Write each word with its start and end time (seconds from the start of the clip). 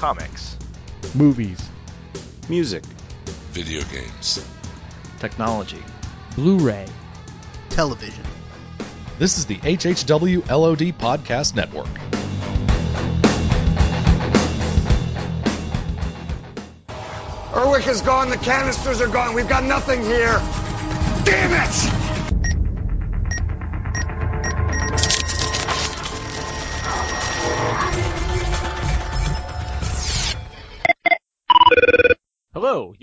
Comics. 0.00 0.56
Movies. 1.14 1.60
Music. 2.48 2.82
Video 3.52 3.82
games. 3.92 4.42
Technology. 5.18 5.82
Blu-ray. 6.36 6.86
Television. 7.68 8.24
This 9.18 9.36
is 9.36 9.44
the 9.44 9.56
HHW 9.56 10.48
LOD 10.48 10.96
Podcast 10.98 11.54
Network. 11.54 11.86
Erwick 17.52 17.86
is 17.86 18.00
gone, 18.00 18.30
the 18.30 18.38
canisters 18.38 19.02
are 19.02 19.08
gone, 19.08 19.34
we've 19.34 19.50
got 19.50 19.64
nothing 19.64 20.02
here. 20.02 20.38
Damn 21.26 21.52
it! 21.52 21.99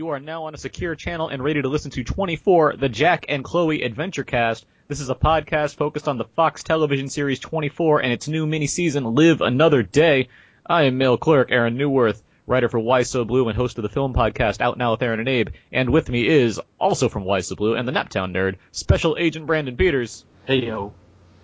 You 0.07 0.13
are 0.13 0.19
now 0.21 0.45
on 0.45 0.53
a 0.53 0.57
secure 0.57 0.95
channel 0.95 1.27
and 1.27 1.43
ready 1.43 1.61
to 1.61 1.67
listen 1.67 1.91
to 1.91 2.01
24, 2.01 2.77
the 2.77 2.87
Jack 2.87 3.25
and 3.27 3.43
Chloe 3.43 3.83
Adventure 3.83 4.23
Cast. 4.23 4.65
This 4.87 5.01
is 5.01 5.09
a 5.09 5.15
podcast 5.15 5.75
focused 5.75 6.07
on 6.07 6.17
the 6.17 6.23
Fox 6.23 6.63
television 6.63 7.09
series 7.09 7.39
24 7.39 8.03
and 8.03 8.13
its 8.13 8.29
new 8.29 8.47
mini-season, 8.47 9.03
Live 9.15 9.41
Another 9.41 9.83
Day. 9.83 10.29
I 10.65 10.83
am 10.83 10.97
male 10.97 11.17
clerk 11.17 11.51
Aaron 11.51 11.77
Neuwirth, 11.77 12.21
writer 12.45 12.69
for 12.69 12.79
Why 12.79 13.03
So 13.03 13.25
Blue 13.25 13.49
and 13.49 13.57
host 13.57 13.77
of 13.79 13.81
the 13.81 13.89
film 13.89 14.13
podcast 14.13 14.61
Out 14.61 14.77
Now 14.77 14.91
with 14.91 15.01
Aaron 15.01 15.19
and 15.19 15.27
Abe. 15.27 15.49
And 15.73 15.89
with 15.89 16.07
me 16.07 16.25
is, 16.25 16.57
also 16.79 17.09
from 17.09 17.25
Why 17.25 17.41
So 17.41 17.57
Blue 17.57 17.75
and 17.75 17.85
the 17.85 17.91
Naptown 17.91 18.31
nerd, 18.31 18.55
Special 18.71 19.17
Agent 19.19 19.45
Brandon 19.45 19.75
Peters. 19.75 20.23
Hey 20.45 20.65
yo. 20.65 20.93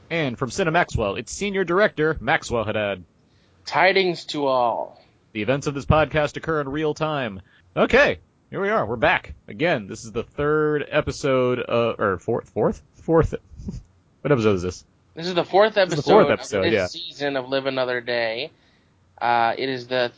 And 0.09 0.39
from 0.39 0.51
Cinemaxwell, 0.51 1.19
its 1.19 1.33
senior 1.33 1.65
director, 1.65 2.15
Maxwell 2.21 2.63
Haddad. 2.63 3.03
Tidings 3.65 4.23
to 4.27 4.47
all. 4.47 5.01
The 5.33 5.41
events 5.41 5.67
of 5.67 5.73
this 5.73 5.85
podcast 5.85 6.37
occur 6.37 6.61
in 6.61 6.69
real 6.69 6.93
time. 6.93 7.41
Okay, 7.75 8.19
here 8.53 8.61
we 8.61 8.69
are. 8.69 8.85
We're 8.85 8.97
back 8.97 9.33
again. 9.47 9.87
This 9.87 10.05
is 10.05 10.11
the 10.11 10.21
third 10.21 10.85
episode, 10.87 11.65
uh, 11.67 11.95
or 11.97 12.19
fourth, 12.19 12.49
fourth, 12.49 12.83
fourth. 12.93 13.33
what 14.21 14.31
episode 14.31 14.57
is 14.57 14.61
this? 14.61 14.85
This 15.15 15.25
is 15.25 15.33
the 15.33 15.43
fourth 15.43 15.75
episode, 15.75 15.95
the 15.95 16.03
fourth 16.03 16.29
episode 16.29 16.65
of 16.65 16.71
this 16.71 16.73
yeah. 16.73 16.85
season 16.85 17.35
of 17.35 17.49
Live 17.49 17.65
Another 17.65 17.99
Day. 17.99 18.51
Uh, 19.19 19.55
it 19.57 19.69
is 19.69 19.87
the 19.87 20.11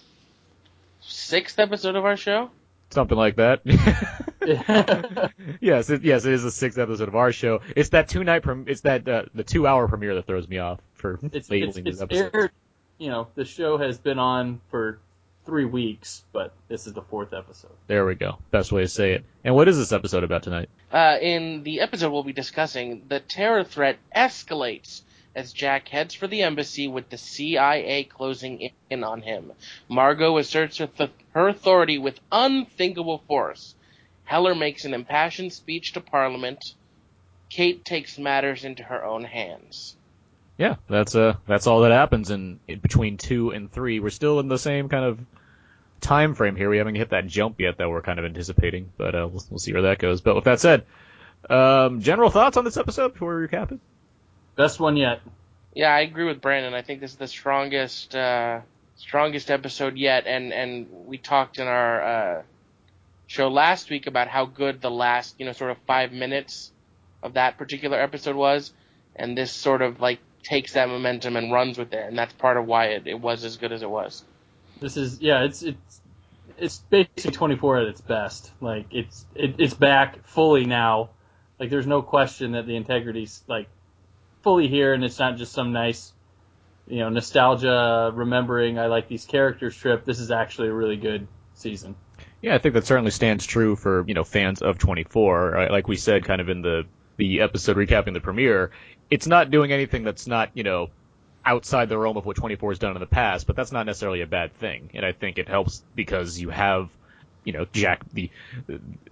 sixth 0.99 1.59
episode 1.59 1.95
of 1.95 2.03
our 2.03 2.17
show. 2.17 2.49
Something 2.89 3.17
like 3.17 3.37
that. 3.37 3.61
yes, 5.61 5.89
it, 5.89 6.03
yes, 6.03 6.25
it 6.25 6.33
is 6.33 6.43
the 6.43 6.51
sixth 6.51 6.77
episode 6.77 7.07
of 7.07 7.15
our 7.15 7.31
show. 7.31 7.61
It's 7.73 7.91
that 7.91 8.09
two 8.09 8.25
night, 8.25 8.43
prem- 8.43 8.65
it's 8.67 8.81
that 8.81 9.07
uh, 9.07 9.23
the 9.33 9.45
two 9.45 9.65
hour 9.65 9.87
premiere 9.87 10.15
that 10.15 10.27
throws 10.27 10.49
me 10.49 10.57
off 10.57 10.81
for 10.95 11.21
it's, 11.31 11.49
labeling 11.49 11.69
it's, 11.69 11.77
these 11.77 11.85
it's 11.93 12.01
episodes. 12.01 12.31
aired, 12.33 12.51
you 12.97 13.09
know, 13.09 13.27
the 13.35 13.45
show 13.45 13.77
has 13.77 13.97
been 13.97 14.19
on 14.19 14.59
for 14.71 14.99
three 15.45 15.65
weeks, 15.65 16.23
but 16.33 16.53
this 16.67 16.87
is 16.87 16.93
the 16.93 17.01
fourth 17.01 17.33
episode. 17.33 17.71
There 17.87 18.05
we 18.05 18.15
go. 18.15 18.37
Best 18.51 18.71
way 18.71 18.81
to 18.81 18.87
say 18.87 19.13
it. 19.13 19.25
And 19.43 19.55
what 19.55 19.67
is 19.67 19.77
this 19.77 19.91
episode 19.91 20.23
about 20.23 20.43
tonight? 20.43 20.69
Uh, 20.91 21.17
in 21.21 21.63
the 21.63 21.81
episode 21.81 22.11
we'll 22.11 22.23
be 22.23 22.33
discussing, 22.33 23.03
the 23.07 23.19
terror 23.19 23.63
threat 23.63 23.97
escalates 24.15 25.01
as 25.35 25.51
Jack 25.51 25.89
heads 25.89 26.13
for 26.13 26.27
the 26.27 26.43
embassy 26.43 26.87
with 26.87 27.09
the 27.09 27.17
CIA 27.17 28.05
closing 28.05 28.71
in 28.89 29.03
on 29.03 29.21
him. 29.21 29.51
Margot 29.89 30.37
asserts 30.37 30.77
her, 30.77 30.87
th- 30.87 31.11
her 31.33 31.49
authority 31.49 31.97
with 31.97 32.19
unthinkable 32.31 33.21
force. 33.27 33.75
Heller 34.23 34.55
makes 34.55 34.85
an 34.85 34.93
impassioned 34.93 35.53
speech 35.53 35.93
to 35.93 36.01
Parliament. 36.01 36.73
Kate 37.49 37.85
takes 37.85 38.17
matters 38.17 38.63
into 38.63 38.83
her 38.83 39.03
own 39.03 39.23
hands. 39.25 39.95
Yeah, 40.57 40.75
that's 40.87 41.15
uh 41.15 41.35
that's 41.47 41.67
all 41.67 41.81
that 41.81 41.91
happens 41.91 42.31
in, 42.31 42.59
in 42.67 42.79
between 42.79 43.17
two 43.17 43.51
and 43.51 43.71
three. 43.71 43.99
We're 43.99 44.09
still 44.09 44.39
in 44.39 44.47
the 44.47 44.57
same 44.57 44.87
kind 44.87 45.05
of 45.05 45.19
time 45.99 46.35
frame 46.35 46.55
here. 46.55 46.69
We 46.69 46.77
haven't 46.77 46.95
hit 46.95 47.09
that 47.09 47.27
jump 47.27 47.59
yet 47.59 47.77
that 47.77 47.89
we're 47.89 48.01
kind 48.01 48.19
of 48.19 48.25
anticipating, 48.25 48.91
but 48.97 49.15
uh, 49.15 49.27
we'll, 49.31 49.43
we'll 49.49 49.59
see 49.59 49.73
where 49.73 49.83
that 49.83 49.99
goes. 49.99 50.21
But 50.21 50.35
with 50.35 50.45
that 50.45 50.59
said, 50.59 50.85
um, 51.49 52.01
general 52.01 52.29
thoughts 52.29 52.57
on 52.57 52.63
this 52.63 52.77
episode 52.77 53.13
before 53.13 53.37
we 53.37 53.47
recap 53.47 53.71
it? 53.71 53.79
Best 54.55 54.79
one 54.79 54.95
yet. 54.95 55.21
Yeah, 55.73 55.93
I 55.93 56.01
agree 56.01 56.25
with 56.25 56.41
Brandon. 56.41 56.73
I 56.73 56.81
think 56.81 57.01
this 57.01 57.11
is 57.11 57.17
the 57.17 57.27
strongest 57.27 58.15
uh, 58.15 58.61
strongest 58.95 59.51
episode 59.51 59.97
yet, 59.97 60.25
and 60.25 60.53
and 60.53 60.87
we 61.05 61.17
talked 61.17 61.59
in 61.59 61.67
our 61.67 62.01
uh, 62.01 62.43
show 63.27 63.49
last 63.49 63.89
week 63.89 64.07
about 64.07 64.29
how 64.29 64.45
good 64.45 64.79
the 64.79 64.91
last 64.91 65.35
you 65.37 65.45
know 65.45 65.51
sort 65.51 65.71
of 65.71 65.77
five 65.85 66.13
minutes 66.13 66.71
of 67.21 67.33
that 67.33 67.57
particular 67.57 67.99
episode 67.99 68.37
was, 68.37 68.71
and 69.17 69.37
this 69.37 69.51
sort 69.51 69.81
of 69.81 69.99
like 69.99 70.19
takes 70.45 70.73
that 70.73 70.87
momentum 70.87 71.35
and 71.35 71.51
runs 71.51 71.77
with 71.77 71.93
it, 71.93 72.07
and 72.07 72.17
that's 72.17 72.33
part 72.33 72.57
of 72.57 72.65
why 72.65 72.85
it, 72.85 73.07
it 73.07 73.19
was 73.19 73.43
as 73.43 73.57
good 73.57 73.71
as 73.71 73.81
it 73.81 73.89
was. 73.89 74.23
This 74.79 74.95
is 74.95 75.19
yeah, 75.21 75.43
it's 75.43 75.63
it's 75.63 76.01
it's 76.57 76.77
basically 76.89 77.31
24 77.31 77.79
at 77.79 77.87
its 77.87 78.01
best. 78.01 78.51
Like 78.61 78.85
it's 78.91 79.25
it, 79.35 79.55
it's 79.57 79.73
back 79.73 80.25
fully 80.27 80.65
now. 80.65 81.09
Like 81.59 81.69
there's 81.69 81.87
no 81.87 82.01
question 82.01 82.53
that 82.53 82.65
the 82.67 82.75
integrity's 82.75 83.43
like 83.47 83.67
fully 84.41 84.67
here, 84.67 84.93
and 84.93 85.03
it's 85.03 85.19
not 85.19 85.37
just 85.37 85.53
some 85.53 85.73
nice, 85.73 86.13
you 86.87 86.99
know, 86.99 87.09
nostalgia 87.09 88.11
remembering 88.13 88.77
I 88.77 88.87
like 88.87 89.07
these 89.07 89.25
characters 89.25 89.75
trip. 89.75 90.05
This 90.05 90.19
is 90.19 90.31
actually 90.31 90.69
a 90.69 90.73
really 90.73 90.97
good 90.97 91.27
season. 91.55 91.95
Yeah, 92.41 92.55
I 92.55 92.59
think 92.59 92.75
that 92.75 92.85
certainly 92.85 93.11
stands 93.11 93.45
true 93.45 93.75
for 93.75 94.05
you 94.07 94.13
know 94.13 94.23
fans 94.23 94.61
of 94.61 94.77
24. 94.77 95.49
Right? 95.49 95.71
Like 95.71 95.87
we 95.87 95.97
said, 95.97 96.25
kind 96.25 96.41
of 96.41 96.49
in 96.49 96.61
the 96.61 96.85
the 97.17 97.41
episode 97.41 97.77
recapping 97.77 98.13
the 98.13 98.21
premiere, 98.21 98.71
it's 99.09 99.27
not 99.27 99.51
doing 99.51 99.71
anything 99.71 100.03
that's 100.03 100.27
not 100.27 100.51
you 100.53 100.63
know 100.63 100.89
outside 101.45 101.89
the 101.89 101.97
realm 101.97 102.17
of 102.17 102.25
what 102.25 102.35
24 102.35 102.71
has 102.71 102.79
done 102.79 102.95
in 102.95 102.99
the 102.99 103.05
past, 103.05 103.45
but 103.45 103.55
that's 103.55 103.71
not 103.71 103.85
necessarily 103.85 104.21
a 104.21 104.27
bad 104.27 104.53
thing. 104.55 104.89
And 104.95 105.05
I 105.05 105.11
think 105.11 105.37
it 105.37 105.47
helps 105.47 105.83
because 105.93 106.39
you 106.39 106.49
have 106.49 106.89
you 107.43 107.53
know 107.53 107.65
Jack 107.71 108.01
the 108.11 108.31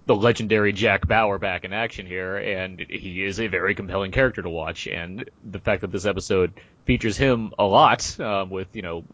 the 0.06 0.14
legendary 0.14 0.72
Jack 0.72 1.06
Bauer 1.06 1.38
back 1.38 1.64
in 1.64 1.72
action 1.72 2.06
here, 2.06 2.36
and 2.36 2.80
he 2.80 3.24
is 3.24 3.40
a 3.40 3.46
very 3.46 3.74
compelling 3.74 4.10
character 4.10 4.42
to 4.42 4.50
watch. 4.50 4.86
And 4.86 5.30
the 5.44 5.60
fact 5.60 5.82
that 5.82 5.92
this 5.92 6.04
episode 6.04 6.52
features 6.84 7.16
him 7.16 7.54
a 7.58 7.64
lot, 7.64 8.18
um, 8.20 8.50
with 8.50 8.74
you 8.74 8.82
know 8.82 9.04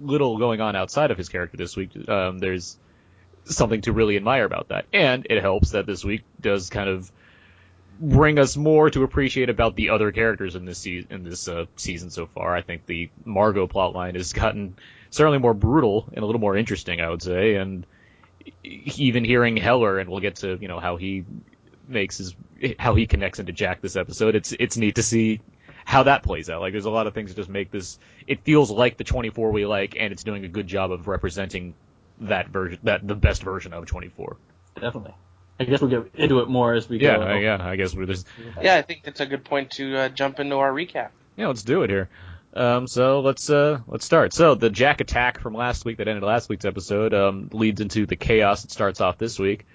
little 0.00 0.38
going 0.38 0.60
on 0.60 0.74
outside 0.74 1.12
of 1.12 1.16
his 1.16 1.28
character 1.28 1.56
this 1.56 1.76
week, 1.76 2.08
um, 2.08 2.38
there's 2.40 2.76
something 3.44 3.82
to 3.82 3.92
really 3.92 4.16
admire 4.16 4.44
about 4.44 4.68
that. 4.68 4.86
And 4.92 5.26
it 5.30 5.40
helps 5.40 5.70
that 5.70 5.86
this 5.86 6.04
week 6.04 6.22
does 6.40 6.70
kind 6.70 6.88
of 6.88 7.10
bring 7.98 8.38
us 8.38 8.56
more 8.56 8.90
to 8.90 9.02
appreciate 9.02 9.50
about 9.50 9.76
the 9.76 9.90
other 9.90 10.12
characters 10.12 10.54
in 10.56 10.64
this 10.64 10.78
se- 10.78 11.06
in 11.10 11.24
this 11.24 11.48
uh, 11.48 11.66
season 11.76 12.10
so 12.10 12.26
far. 12.26 12.54
I 12.54 12.62
think 12.62 12.86
the 12.86 13.10
Margot 13.24 13.66
plotline 13.66 14.14
has 14.14 14.32
gotten 14.32 14.76
certainly 15.10 15.38
more 15.38 15.54
brutal 15.54 16.08
and 16.12 16.22
a 16.22 16.26
little 16.26 16.40
more 16.40 16.56
interesting, 16.56 17.00
I 17.00 17.08
would 17.08 17.22
say. 17.22 17.56
And 17.56 17.86
even 18.62 19.24
hearing 19.24 19.56
Heller, 19.56 19.98
and 19.98 20.10
we'll 20.10 20.20
get 20.20 20.36
to 20.36 20.58
you 20.60 20.68
know 20.68 20.80
how 20.80 20.96
he 20.96 21.24
makes 21.88 22.18
his 22.18 22.34
how 22.78 22.94
he 22.94 23.06
connects 23.06 23.38
into 23.38 23.52
Jack 23.52 23.80
this 23.80 23.96
episode. 23.96 24.34
It's 24.34 24.52
it's 24.58 24.76
neat 24.76 24.96
to 24.96 25.02
see 25.02 25.40
how 25.84 26.04
that 26.04 26.22
plays 26.22 26.48
out. 26.50 26.60
Like 26.60 26.72
there's 26.72 26.86
a 26.86 26.90
lot 26.90 27.06
of 27.06 27.14
things 27.14 27.30
that 27.30 27.36
just 27.36 27.50
make 27.50 27.70
this. 27.70 27.98
It 28.26 28.40
feels 28.42 28.70
like 28.70 28.96
the 28.96 29.04
24 29.04 29.50
we 29.50 29.66
like, 29.66 29.96
and 29.98 30.12
it's 30.12 30.24
doing 30.24 30.44
a 30.44 30.48
good 30.48 30.66
job 30.66 30.92
of 30.92 31.08
representing 31.08 31.74
that 32.20 32.48
version, 32.48 32.78
that 32.84 33.06
the 33.06 33.14
best 33.14 33.42
version 33.42 33.72
of 33.72 33.86
24. 33.86 34.36
Definitely. 34.80 35.14
I 35.60 35.64
guess 35.64 35.80
we'll 35.80 35.90
get 35.90 36.14
into 36.16 36.40
it 36.40 36.48
more 36.48 36.74
as 36.74 36.88
we 36.88 36.98
Yeah, 36.98 37.16
go. 37.18 37.22
uh, 37.28 37.34
yeah. 37.34 37.58
I 37.60 37.76
guess 37.76 37.94
we're 37.94 38.06
just 38.06 38.26
Yeah, 38.60 38.74
I 38.76 38.82
think 38.82 39.02
that's 39.04 39.20
a 39.20 39.26
good 39.26 39.44
point 39.44 39.70
to 39.72 39.96
uh, 39.96 40.08
jump 40.08 40.40
into 40.40 40.56
our 40.56 40.72
recap. 40.72 41.10
yeah. 41.36 41.46
Let's 41.48 41.62
do 41.62 41.82
it 41.82 41.90
here. 41.90 42.08
Um, 42.54 42.86
so 42.86 43.20
let's 43.20 43.50
uh, 43.50 43.80
let's 43.88 44.04
start. 44.04 44.32
So 44.32 44.54
the 44.54 44.70
Jack 44.70 45.00
attack 45.00 45.40
from 45.40 45.54
last 45.54 45.84
week 45.84 45.98
that 45.98 46.06
ended 46.08 46.22
last 46.22 46.48
week's 46.48 46.64
episode 46.64 47.12
um, 47.12 47.48
leads 47.52 47.80
into 47.80 48.06
the 48.06 48.14
chaos 48.16 48.62
that 48.62 48.70
starts 48.70 49.00
off 49.00 49.18
this 49.18 49.38
week. 49.38 49.66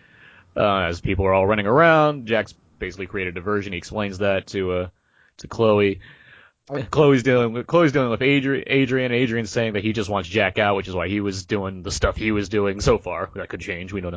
Uh, 0.56 0.84
as 0.84 1.01
people 1.01 1.25
are 1.25 1.34
all 1.34 1.45
running 1.45 1.67
around, 1.67 2.25
Jack's 2.25 2.53
basically 2.79 3.06
created 3.06 3.35
a 3.35 3.40
diversion. 3.40 3.73
He 3.73 3.78
explains 3.78 4.19
that 4.19 4.47
to 4.47 4.72
uh, 4.72 4.88
to 5.38 5.47
Chloe. 5.47 6.00
Chloe's 6.91 7.23
dealing 7.23 7.51
with 7.53 7.67
Chloe's 7.67 7.91
dealing 7.91 8.11
with 8.11 8.22
Adrian. 8.22 8.63
Adrian. 8.67 9.11
Adrian's 9.11 9.50
saying 9.50 9.73
that 9.73 9.84
he 9.84 9.91
just 9.91 10.09
wants 10.09 10.29
Jack 10.29 10.57
out, 10.59 10.75
which 10.75 10.88
is 10.88 10.94
why 10.96 11.07
he 11.07 11.19
was 11.19 11.46
doing 11.46 11.81
the 11.84 11.91
stuff 11.91 12.16
he 12.16 12.31
was 12.31 12.47
doing 12.47 12.79
so 12.79 12.97
far. 12.97 13.29
That 13.35 13.49
could 13.49 13.59
change. 13.59 13.91
We 13.91 14.02
don't 14.02 14.14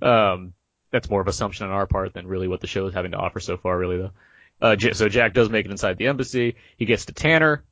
know. 0.00 0.08
Um, 0.08 0.52
that's 0.94 1.10
more 1.10 1.20
of 1.20 1.26
assumption 1.26 1.66
on 1.66 1.72
our 1.72 1.88
part 1.88 2.14
than 2.14 2.28
really 2.28 2.46
what 2.46 2.60
the 2.60 2.68
show 2.68 2.86
is 2.86 2.94
having 2.94 3.10
to 3.10 3.16
offer 3.16 3.40
so 3.40 3.56
far, 3.56 3.76
really 3.76 3.96
though. 3.96 4.10
Uh, 4.62 4.76
so 4.92 5.08
Jack 5.08 5.34
does 5.34 5.50
make 5.50 5.66
it 5.66 5.72
inside 5.72 5.98
the 5.98 6.06
embassy. 6.06 6.54
He 6.76 6.84
gets 6.84 7.06
to 7.06 7.12
Tanner. 7.12 7.64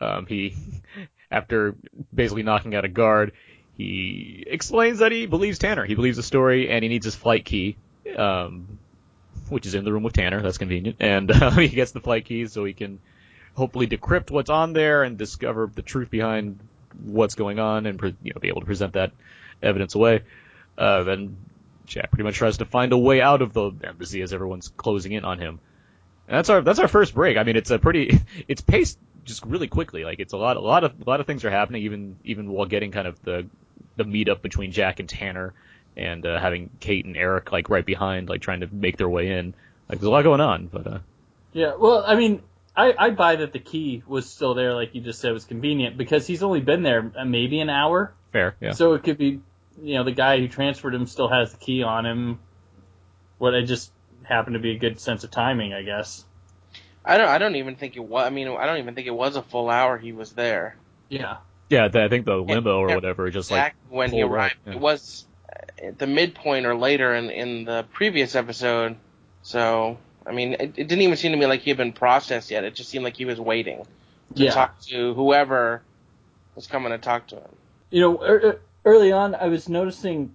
Um, 0.00 0.26
he, 0.26 0.54
after 1.32 1.74
basically 2.14 2.44
knocking 2.44 2.76
out 2.76 2.84
a 2.84 2.88
guard, 2.88 3.32
he 3.76 4.44
explains 4.46 5.00
that 5.00 5.10
he 5.10 5.26
believes 5.26 5.58
Tanner. 5.58 5.84
He 5.84 5.96
believes 5.96 6.16
the 6.16 6.22
story, 6.22 6.70
and 6.70 6.84
he 6.84 6.88
needs 6.88 7.04
his 7.04 7.16
flight 7.16 7.44
key, 7.44 7.76
um, 8.16 8.78
which 9.48 9.66
is 9.66 9.74
in 9.74 9.84
the 9.84 9.92
room 9.92 10.04
with 10.04 10.12
Tanner. 10.12 10.40
That's 10.40 10.58
convenient. 10.58 10.98
And 11.00 11.32
uh, 11.32 11.50
he 11.56 11.68
gets 11.70 11.90
the 11.90 12.00
flight 12.00 12.24
key 12.24 12.46
so 12.46 12.64
he 12.64 12.72
can 12.72 13.00
hopefully 13.56 13.88
decrypt 13.88 14.30
what's 14.30 14.48
on 14.48 14.74
there 14.74 15.02
and 15.02 15.18
discover 15.18 15.68
the 15.74 15.82
truth 15.82 16.08
behind 16.08 16.60
what's 17.02 17.34
going 17.34 17.58
on, 17.58 17.86
and 17.86 18.00
you 18.22 18.32
know 18.32 18.40
be 18.40 18.46
able 18.46 18.60
to 18.60 18.66
present 18.66 18.92
that 18.92 19.10
evidence 19.60 19.96
away. 19.96 20.22
Uh, 20.78 21.02
then 21.02 21.36
Jack 21.86 22.10
pretty 22.10 22.24
much 22.24 22.36
tries 22.36 22.58
to 22.58 22.64
find 22.64 22.92
a 22.92 22.98
way 22.98 23.20
out 23.20 23.42
of 23.42 23.52
the 23.52 23.72
embassy 23.82 24.22
as 24.22 24.32
everyone's 24.32 24.68
closing 24.68 25.12
in 25.12 25.24
on 25.24 25.38
him. 25.38 25.60
And 26.28 26.36
that's 26.38 26.48
our 26.48 26.62
that's 26.62 26.78
our 26.78 26.88
first 26.88 27.14
break. 27.14 27.36
I 27.36 27.42
mean, 27.42 27.56
it's 27.56 27.70
a 27.70 27.78
pretty 27.78 28.20
it's 28.48 28.62
paced 28.62 28.98
just 29.24 29.44
really 29.44 29.68
quickly. 29.68 30.04
Like 30.04 30.20
it's 30.20 30.32
a 30.32 30.36
lot 30.36 30.56
a 30.56 30.60
lot 30.60 30.84
of 30.84 30.92
a 31.00 31.08
lot 31.08 31.20
of 31.20 31.26
things 31.26 31.44
are 31.44 31.50
happening 31.50 31.82
even 31.82 32.16
even 32.24 32.50
while 32.50 32.66
getting 32.66 32.92
kind 32.92 33.06
of 33.06 33.22
the 33.22 33.46
the 33.96 34.04
meetup 34.04 34.42
between 34.42 34.72
Jack 34.72 35.00
and 35.00 35.08
Tanner, 35.08 35.54
and 35.96 36.26
uh, 36.26 36.40
having 36.40 36.70
Kate 36.80 37.04
and 37.04 37.16
Eric 37.16 37.52
like 37.52 37.68
right 37.68 37.84
behind, 37.84 38.28
like 38.28 38.40
trying 38.40 38.60
to 38.60 38.68
make 38.72 38.96
their 38.96 39.08
way 39.08 39.30
in. 39.30 39.54
Like 39.88 39.98
there's 39.98 40.08
a 40.08 40.10
lot 40.10 40.22
going 40.22 40.40
on, 40.40 40.66
but 40.66 40.86
uh, 40.86 40.98
Yeah, 41.52 41.74
well, 41.78 42.02
I 42.06 42.16
mean, 42.16 42.42
I, 42.76 42.94
I 42.98 43.10
buy 43.10 43.36
that 43.36 43.52
the 43.52 43.58
key 43.58 44.02
was 44.06 44.28
still 44.28 44.54
there, 44.54 44.74
like 44.74 44.94
you 44.94 45.00
just 45.00 45.20
said, 45.20 45.32
was 45.32 45.44
convenient 45.44 45.96
because 45.96 46.26
he's 46.26 46.42
only 46.42 46.60
been 46.60 46.82
there 46.82 47.12
uh, 47.16 47.24
maybe 47.24 47.60
an 47.60 47.70
hour, 47.70 48.12
fair, 48.32 48.56
yeah. 48.60 48.72
so 48.72 48.94
it 48.94 49.04
could 49.04 49.18
be, 49.18 49.40
you 49.82 49.94
know, 49.94 50.04
the 50.04 50.12
guy 50.12 50.38
who 50.38 50.48
transferred 50.48 50.94
him 50.94 51.06
still 51.06 51.28
has 51.28 51.52
the 51.52 51.58
key 51.58 51.82
on 51.82 52.06
him. 52.06 52.38
What 53.38 53.54
it 53.54 53.64
just 53.64 53.90
happened 54.22 54.54
to 54.54 54.60
be 54.60 54.72
a 54.72 54.78
good 54.78 55.00
sense 55.00 55.24
of 55.24 55.30
timing, 55.30 55.72
I 55.74 55.82
guess. 55.82 56.24
I 57.04 57.18
don't. 57.18 57.28
I 57.28 57.38
don't 57.38 57.56
even 57.56 57.76
think 57.76 57.96
it 57.96 58.00
was. 58.04 58.24
I 58.26 58.30
mean, 58.30 58.48
I 58.48 58.66
don't 58.66 58.78
even 58.78 58.94
think 58.94 59.06
it 59.06 59.14
was 59.14 59.36
a 59.36 59.42
full 59.42 59.68
hour 59.68 59.98
he 59.98 60.12
was 60.12 60.32
there. 60.32 60.76
Yeah. 61.08 61.36
yeah, 61.68 61.84
I 61.92 62.08
think 62.08 62.24
the 62.24 62.36
limo 62.36 62.78
or 62.78 62.88
Yeah, 62.88 62.94
whatever 62.94 63.30
just 63.30 63.50
like 63.50 63.74
when 63.90 64.10
he 64.10 64.20
pulled 64.22 64.30
up, 64.32 64.36
arrived. 64.36 64.54
yeah. 64.66 64.72
It 64.74 64.80
was 64.80 65.26
at 65.82 65.98
the 65.98 66.06
midpoint 66.06 66.64
or 66.66 66.74
later 66.74 67.14
in 67.14 67.30
in 67.30 67.64
the 67.64 67.84
previous 67.92 68.34
episode. 68.34 68.96
So 69.42 69.98
I 70.26 70.32
mean, 70.32 70.54
it, 70.54 70.60
it 70.76 70.88
didn't 70.88 71.02
even 71.02 71.16
seem 71.16 71.32
to 71.32 71.38
me 71.38 71.46
like 71.46 71.60
he 71.60 71.70
had 71.70 71.76
been 71.76 71.92
processed 71.92 72.50
yet. 72.50 72.64
It 72.64 72.74
just 72.74 72.88
seemed 72.88 73.04
like 73.04 73.16
he 73.16 73.26
was 73.26 73.38
waiting 73.38 73.84
to 74.36 74.42
Yeah. 74.42 74.52
talk 74.52 74.80
to 74.82 75.12
whoever 75.12 75.82
was 76.54 76.66
coming 76.66 76.92
to 76.92 76.98
talk 76.98 77.26
to 77.28 77.36
him. 77.36 77.50
You 77.90 78.00
know, 78.00 78.22
er, 78.22 78.60
early 78.84 79.12
on, 79.12 79.34
I 79.34 79.48
was 79.48 79.68
noticing 79.68 80.34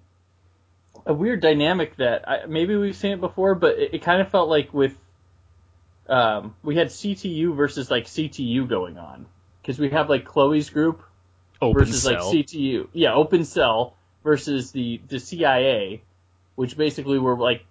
a 1.05 1.13
weird 1.13 1.41
dynamic 1.41 1.95
that 1.97 2.27
I, 2.27 2.45
maybe 2.45 2.75
we've 2.75 2.95
seen 2.95 3.11
it 3.11 3.21
before, 3.21 3.55
but 3.55 3.77
it, 3.77 3.95
it 3.95 4.01
kind 4.01 4.21
of 4.21 4.29
felt 4.29 4.49
like 4.49 4.73
with 4.73 4.95
um, 6.07 6.55
we 6.63 6.75
had 6.75 6.87
CTU 6.87 7.55
versus 7.55 7.91
like 7.91 8.05
CTU 8.05 8.67
going 8.67 8.97
on 8.97 9.27
because 9.61 9.79
we 9.79 9.89
have 9.89 10.09
like 10.09 10.25
Chloe's 10.25 10.69
group 10.69 11.03
open 11.61 11.85
versus 11.85 12.03
cell. 12.03 12.13
like 12.13 12.45
CTU, 12.45 12.87
yeah, 12.93 13.13
Open 13.13 13.45
Cell 13.45 13.95
versus 14.23 14.71
the 14.71 15.01
the 15.07 15.19
CIA, 15.19 16.01
which 16.55 16.75
basically 16.75 17.19
were 17.19 17.37
like 17.37 17.65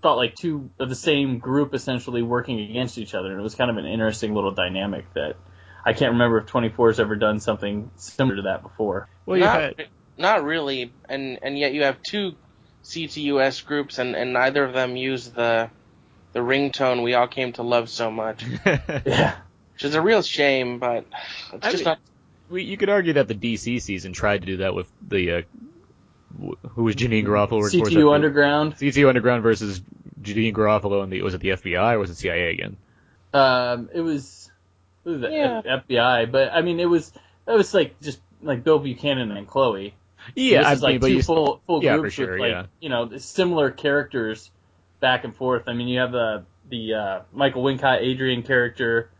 felt 0.00 0.16
like 0.16 0.34
two 0.34 0.70
of 0.78 0.88
the 0.88 0.94
same 0.94 1.38
group 1.38 1.74
essentially 1.74 2.22
working 2.22 2.60
against 2.60 2.98
each 2.98 3.14
other, 3.14 3.30
and 3.30 3.38
it 3.38 3.42
was 3.42 3.54
kind 3.54 3.70
of 3.70 3.76
an 3.76 3.86
interesting 3.86 4.34
little 4.34 4.52
dynamic 4.52 5.12
that. 5.14 5.36
I 5.84 5.94
can't 5.94 6.12
remember 6.12 6.38
if 6.38 6.46
24 6.46 6.90
has 6.90 7.00
ever 7.00 7.16
done 7.16 7.40
something 7.40 7.90
similar 7.96 8.36
to 8.36 8.42
that 8.42 8.62
before. 8.62 9.08
well, 9.26 9.36
you 9.36 9.42
not, 9.42 9.60
had 9.60 9.88
not 10.22 10.42
really, 10.44 10.90
and 11.08 11.38
and 11.42 11.58
yet 11.58 11.74
you 11.74 11.82
have 11.82 12.02
two 12.02 12.34
CTUS 12.84 13.64
groups, 13.66 13.98
and 13.98 14.16
and 14.16 14.32
neither 14.32 14.64
of 14.64 14.72
them 14.72 14.96
use 14.96 15.28
the 15.28 15.68
the 16.32 16.40
ringtone 16.40 17.02
we 17.02 17.12
all 17.14 17.28
came 17.28 17.52
to 17.54 17.62
love 17.62 17.90
so 17.90 18.10
much, 18.10 18.42
Yeah. 18.64 19.36
which 19.74 19.84
is 19.84 19.94
a 19.94 20.00
real 20.00 20.22
shame. 20.22 20.78
But 20.78 21.04
it's 21.52 21.66
I 21.66 21.70
just 21.70 21.76
mean- 21.84 21.84
not. 21.84 21.98
we, 22.48 22.62
you 22.64 22.76
could 22.78 22.88
argue 22.88 23.12
that 23.14 23.28
the 23.28 23.34
DC 23.34 23.82
season 23.82 24.12
tried 24.14 24.40
to 24.40 24.46
do 24.46 24.56
that 24.58 24.74
with 24.74 24.88
the 25.06 25.32
uh, 25.32 25.42
who 26.70 26.82
was 26.84 26.96
Janeane 26.96 27.26
Garofalo? 27.26 27.60
working 27.60 27.80
for? 27.84 27.90
That 27.90 27.96
CTU 27.96 28.00
the- 28.00 28.10
Underground. 28.10 28.76
CTU 28.76 29.08
Underground 29.08 29.42
versus 29.42 29.82
Janeane 30.22 30.54
Garofalo 30.54 31.02
and 31.02 31.12
the 31.12 31.22
was 31.22 31.34
it 31.34 31.40
the 31.40 31.50
FBI 31.50 31.92
or 31.94 31.98
was 31.98 32.10
it 32.10 32.16
CIA 32.16 32.50
again? 32.52 32.76
Um, 33.34 33.88
it 33.94 34.00
was, 34.00 34.50
it 35.04 35.08
was 35.08 35.20
the 35.20 35.30
Yeah. 35.30 35.62
F- 35.64 35.86
FBI, 35.88 36.30
but 36.30 36.52
I 36.52 36.62
mean, 36.62 36.80
it 36.80 36.86
was 36.86 37.12
it 37.46 37.52
was 37.52 37.72
like 37.74 38.00
just 38.00 38.20
like 38.42 38.64
Bill 38.64 38.78
Buchanan 38.78 39.30
and 39.32 39.46
Chloe. 39.46 39.94
Yeah, 40.34 40.68
I 40.68 40.74
like 40.74 41.02
mean, 41.02 41.16
two 41.16 41.22
full 41.22 41.60
full 41.66 41.82
yeah, 41.82 41.96
groups 41.96 42.14
sure, 42.14 42.32
with 42.32 42.40
like 42.40 42.50
yeah. 42.50 42.66
you 42.80 42.88
know 42.88 43.16
similar 43.18 43.70
characters 43.70 44.50
back 45.00 45.24
and 45.24 45.34
forth. 45.34 45.64
I 45.66 45.74
mean, 45.74 45.88
you 45.88 46.00
have 46.00 46.12
the 46.12 46.44
the 46.68 46.94
uh, 46.94 47.20
Michael 47.32 47.62
Wincott 47.62 48.00
Adrian 48.00 48.42
character. 48.42 49.10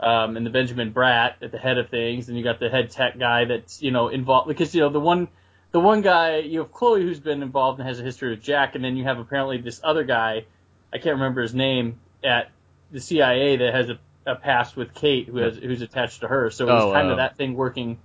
Um, 0.00 0.36
and 0.36 0.46
the 0.46 0.50
Benjamin 0.50 0.92
Bratt 0.92 1.42
at 1.42 1.50
the 1.50 1.58
head 1.58 1.76
of 1.76 1.88
things, 1.90 2.28
and 2.28 2.38
you 2.38 2.44
got 2.44 2.60
the 2.60 2.68
head 2.68 2.88
tech 2.90 3.18
guy 3.18 3.46
that's 3.46 3.82
you 3.82 3.90
know 3.90 4.06
involved 4.06 4.46
because 4.46 4.72
you 4.72 4.80
know 4.80 4.90
the 4.90 5.00
one 5.00 5.26
the 5.72 5.80
one 5.80 6.02
guy 6.02 6.36
you 6.38 6.60
have 6.60 6.72
Chloe 6.72 7.02
who's 7.02 7.18
been 7.18 7.42
involved 7.42 7.80
and 7.80 7.88
has 7.88 7.98
a 7.98 8.04
history 8.04 8.30
with 8.30 8.40
Jack, 8.40 8.76
and 8.76 8.84
then 8.84 8.96
you 8.96 9.02
have 9.02 9.18
apparently 9.18 9.58
this 9.60 9.80
other 9.82 10.04
guy, 10.04 10.44
I 10.92 10.98
can't 10.98 11.14
remember 11.16 11.42
his 11.42 11.52
name 11.52 11.98
at 12.22 12.50
the 12.92 13.00
CIA 13.00 13.56
that 13.56 13.74
has 13.74 13.90
a, 13.90 13.98
a 14.24 14.36
past 14.36 14.76
with 14.76 14.94
Kate 14.94 15.26
who 15.26 15.38
has 15.38 15.56
who's 15.56 15.82
attached 15.82 16.20
to 16.20 16.28
her. 16.28 16.50
So 16.50 16.68
it 16.68 16.72
was 16.72 16.84
Oh, 16.84 16.92
kind 16.92 17.08
uh, 17.08 17.12
of 17.12 17.16
that 17.16 17.36
thing 17.36 17.54
working 17.54 17.98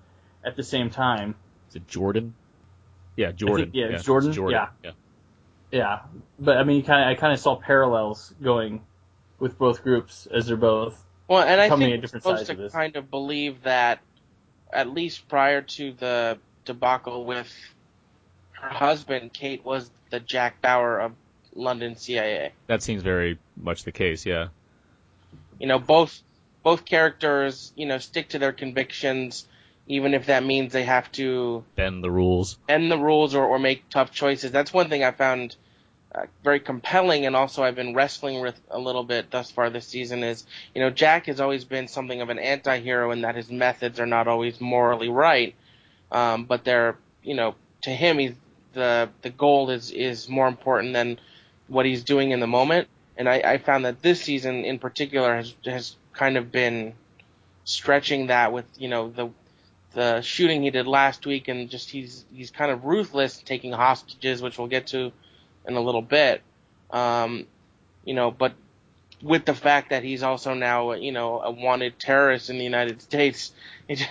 at 0.44 0.56
the 0.56 0.64
same 0.64 0.90
time. 0.90 1.36
is 1.70 1.76
it 1.76 1.88
Jordan? 1.88 2.34
Yeah, 3.16 3.32
Jordan. 3.32 3.72
yeah, 3.74 3.86
it's 3.88 4.04
Jordan, 4.04 4.32
Jordan. 4.32 4.68
yeah. 4.84 4.92
Yeah, 5.72 6.02
but 6.38 6.58
I 6.58 6.64
mean, 6.64 6.78
you 6.78 6.84
kind 6.84 7.02
of 7.02 7.08
I 7.10 7.20
kind 7.20 7.34
of 7.34 7.40
saw 7.40 7.56
parallels 7.56 8.34
going 8.42 8.82
with 9.40 9.58
both 9.58 9.84
groups 9.84 10.28
as 10.32 10.46
they're 10.46 10.56
both. 10.56 11.04
Well, 11.28 11.42
and 11.42 11.60
I 11.60 11.68
coming 11.68 11.88
think 11.88 11.94
at 11.94 11.98
we're 11.98 12.02
different 12.02 12.24
supposed 12.24 12.38
sides 12.40 12.48
to 12.50 12.54
of 12.54 12.60
this. 12.60 12.74
kind 12.74 12.96
of 12.96 13.10
believe 13.10 13.64
that, 13.64 14.00
at 14.72 14.90
least 14.90 15.28
prior 15.28 15.62
to 15.62 15.94
the 15.94 16.38
debacle 16.66 17.26
with 17.26 17.52
her 18.52 18.70
husband, 18.70 19.34
Kate 19.34 19.66
was 19.66 19.90
the 20.12 20.20
Jack 20.20 20.62
Bauer 20.62 21.00
of 21.00 21.14
London 21.56 21.96
CIA. 21.96 22.52
That 22.68 22.84
seems 22.84 23.02
very 23.02 23.40
much 23.58 23.84
the 23.84 23.92
case. 23.92 24.26
Yeah. 24.28 24.50
You 25.60 25.68
know, 25.68 25.80
both 25.80 26.22
both 26.62 26.86
characters, 26.86 27.74
you 27.76 27.86
know, 27.86 27.98
stick 27.98 28.30
to 28.30 28.40
their 28.40 28.54
convictions, 28.54 29.48
even 29.88 30.14
if 30.14 30.28
that 30.28 30.44
means 30.44 30.72
they 30.74 30.84
have 30.84 31.12
to 31.14 31.64
Bend 31.76 32.04
the 32.04 32.12
rules. 32.12 32.58
bend 32.68 32.90
the 32.92 32.98
rules 32.98 33.36
or, 33.36 33.46
or 33.46 33.60
make 33.60 33.90
tough 33.90 34.12
choices. 34.12 34.52
That's 34.52 34.74
one 34.74 34.90
thing 34.90 35.04
I 35.04 35.12
found 35.12 35.56
uh, 36.16 36.26
very 36.44 36.60
compelling, 36.60 37.26
and 37.26 37.36
also 37.36 37.64
I've 37.64 37.76
been 37.76 37.94
wrestling 37.96 38.42
with 38.42 38.60
a 38.70 38.80
little 38.80 39.04
bit 39.04 39.32
thus 39.32 39.50
far 39.52 39.70
this 39.70 39.88
season. 39.88 40.24
Is 40.24 40.46
you 40.76 40.82
know 40.82 40.90
Jack 40.90 41.26
has 41.26 41.40
always 41.40 41.66
been 41.66 41.88
something 41.88 42.22
of 42.22 42.30
an 42.30 42.40
anti-hero 42.40 43.12
in 43.12 43.22
that 43.22 43.36
his 43.36 43.50
methods 43.50 44.00
are 44.00 44.06
not 44.06 44.28
always 44.28 44.62
morally 44.62 45.10
right, 45.10 45.56
um, 46.12 46.46
but 46.46 46.64
they're 46.64 46.98
you 47.24 47.36
know 47.36 47.56
to 47.82 47.90
him 47.90 48.20
he's 48.20 48.36
the 48.74 49.10
the 49.22 49.30
goal 49.32 49.70
is 49.70 49.92
is 49.92 50.30
more 50.30 50.48
important 50.48 50.94
than 50.94 51.20
what 51.68 51.86
he's 51.86 52.04
doing 52.04 52.32
in 52.32 52.40
the 52.40 52.48
moment. 52.48 52.88
And 53.18 53.28
I, 53.30 53.42
I 53.46 53.58
found 53.58 53.86
that 53.86 54.02
this 54.02 54.22
season 54.22 54.66
in 54.66 54.80
particular 54.80 55.36
has 55.36 55.56
has 55.66 55.96
kind 56.14 56.38
of 56.38 56.52
been 56.52 56.94
stretching 57.64 58.28
that 58.28 58.52
with 58.54 58.66
you 58.78 58.88
know 58.90 59.10
the 59.10 59.30
the 59.94 60.22
shooting 60.22 60.64
he 60.64 60.72
did 60.72 60.88
last 60.88 61.26
week, 61.26 61.48
and 61.48 61.70
just 61.70 61.90
he's 61.90 62.26
he's 62.34 62.52
kind 62.52 62.72
of 62.72 62.86
ruthless, 62.86 63.38
taking 63.38 63.72
hostages, 63.72 64.42
which 64.42 64.58
we'll 64.58 64.68
get 64.68 64.88
to 64.88 65.12
in 65.68 65.76
a 65.76 65.82
little 65.82 66.02
bit. 66.02 66.42
Um, 66.92 67.48
you 68.04 68.14
know, 68.14 68.32
but 68.32 68.54
with 69.22 69.46
the 69.46 69.54
fact 69.54 69.92
that 69.92 70.04
he's 70.04 70.22
also 70.22 70.54
now 70.54 70.94
you 70.94 71.12
know 71.12 71.42
a 71.42 71.52
wanted 71.52 71.98
terrorist 72.00 72.50
in 72.50 72.58
the 72.58 72.64
United 72.64 73.02
States, 73.02 73.52
it 73.88 74.08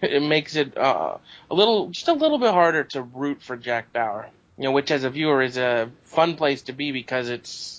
it 0.00 0.22
makes 0.22 0.56
it 0.56 0.76
uh, 0.76 1.16
a 1.50 1.54
little 1.54 1.88
just 1.90 2.08
a 2.08 2.12
little 2.12 2.38
bit 2.38 2.52
harder 2.52 2.84
to 2.84 3.02
root 3.02 3.42
for 3.42 3.56
Jack 3.56 3.92
Bauer. 3.92 4.28
You 4.56 4.64
know, 4.64 4.72
which 4.72 4.90
as 4.90 5.04
a 5.04 5.10
viewer 5.10 5.42
is 5.42 5.56
a 5.56 5.90
fun 6.04 6.36
place 6.36 6.62
to 6.62 6.72
be 6.72 6.92
because 6.92 7.28
it's 7.28 7.78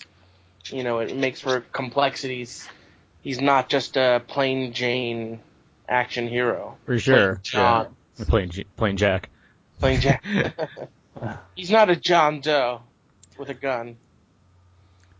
you 0.66 0.84
know 0.84 1.00
it 1.00 1.16
makes 1.16 1.42
for 1.42 1.62
complexities. 1.62 2.68
He's 3.22 3.40
not 3.40 3.70
just 3.70 3.98
a 3.98 4.22
plain 4.28 4.74
Jane 4.74 5.40
action 5.92 6.28
hero. 6.28 6.78
For 6.86 6.98
sure. 6.98 7.36
Plain 7.36 7.44
John. 7.44 7.96
Yeah. 8.18 8.26
Playing 8.26 8.52
playing 8.78 8.98
Jack. 8.98 9.30
Playing 9.80 10.00
Jack. 10.00 10.24
He's 11.56 11.72
not 11.72 11.90
a 11.90 11.96
John 11.96 12.42
Doe 12.42 12.82
with 13.38 13.50
a 13.50 13.54
gun. 13.54 13.98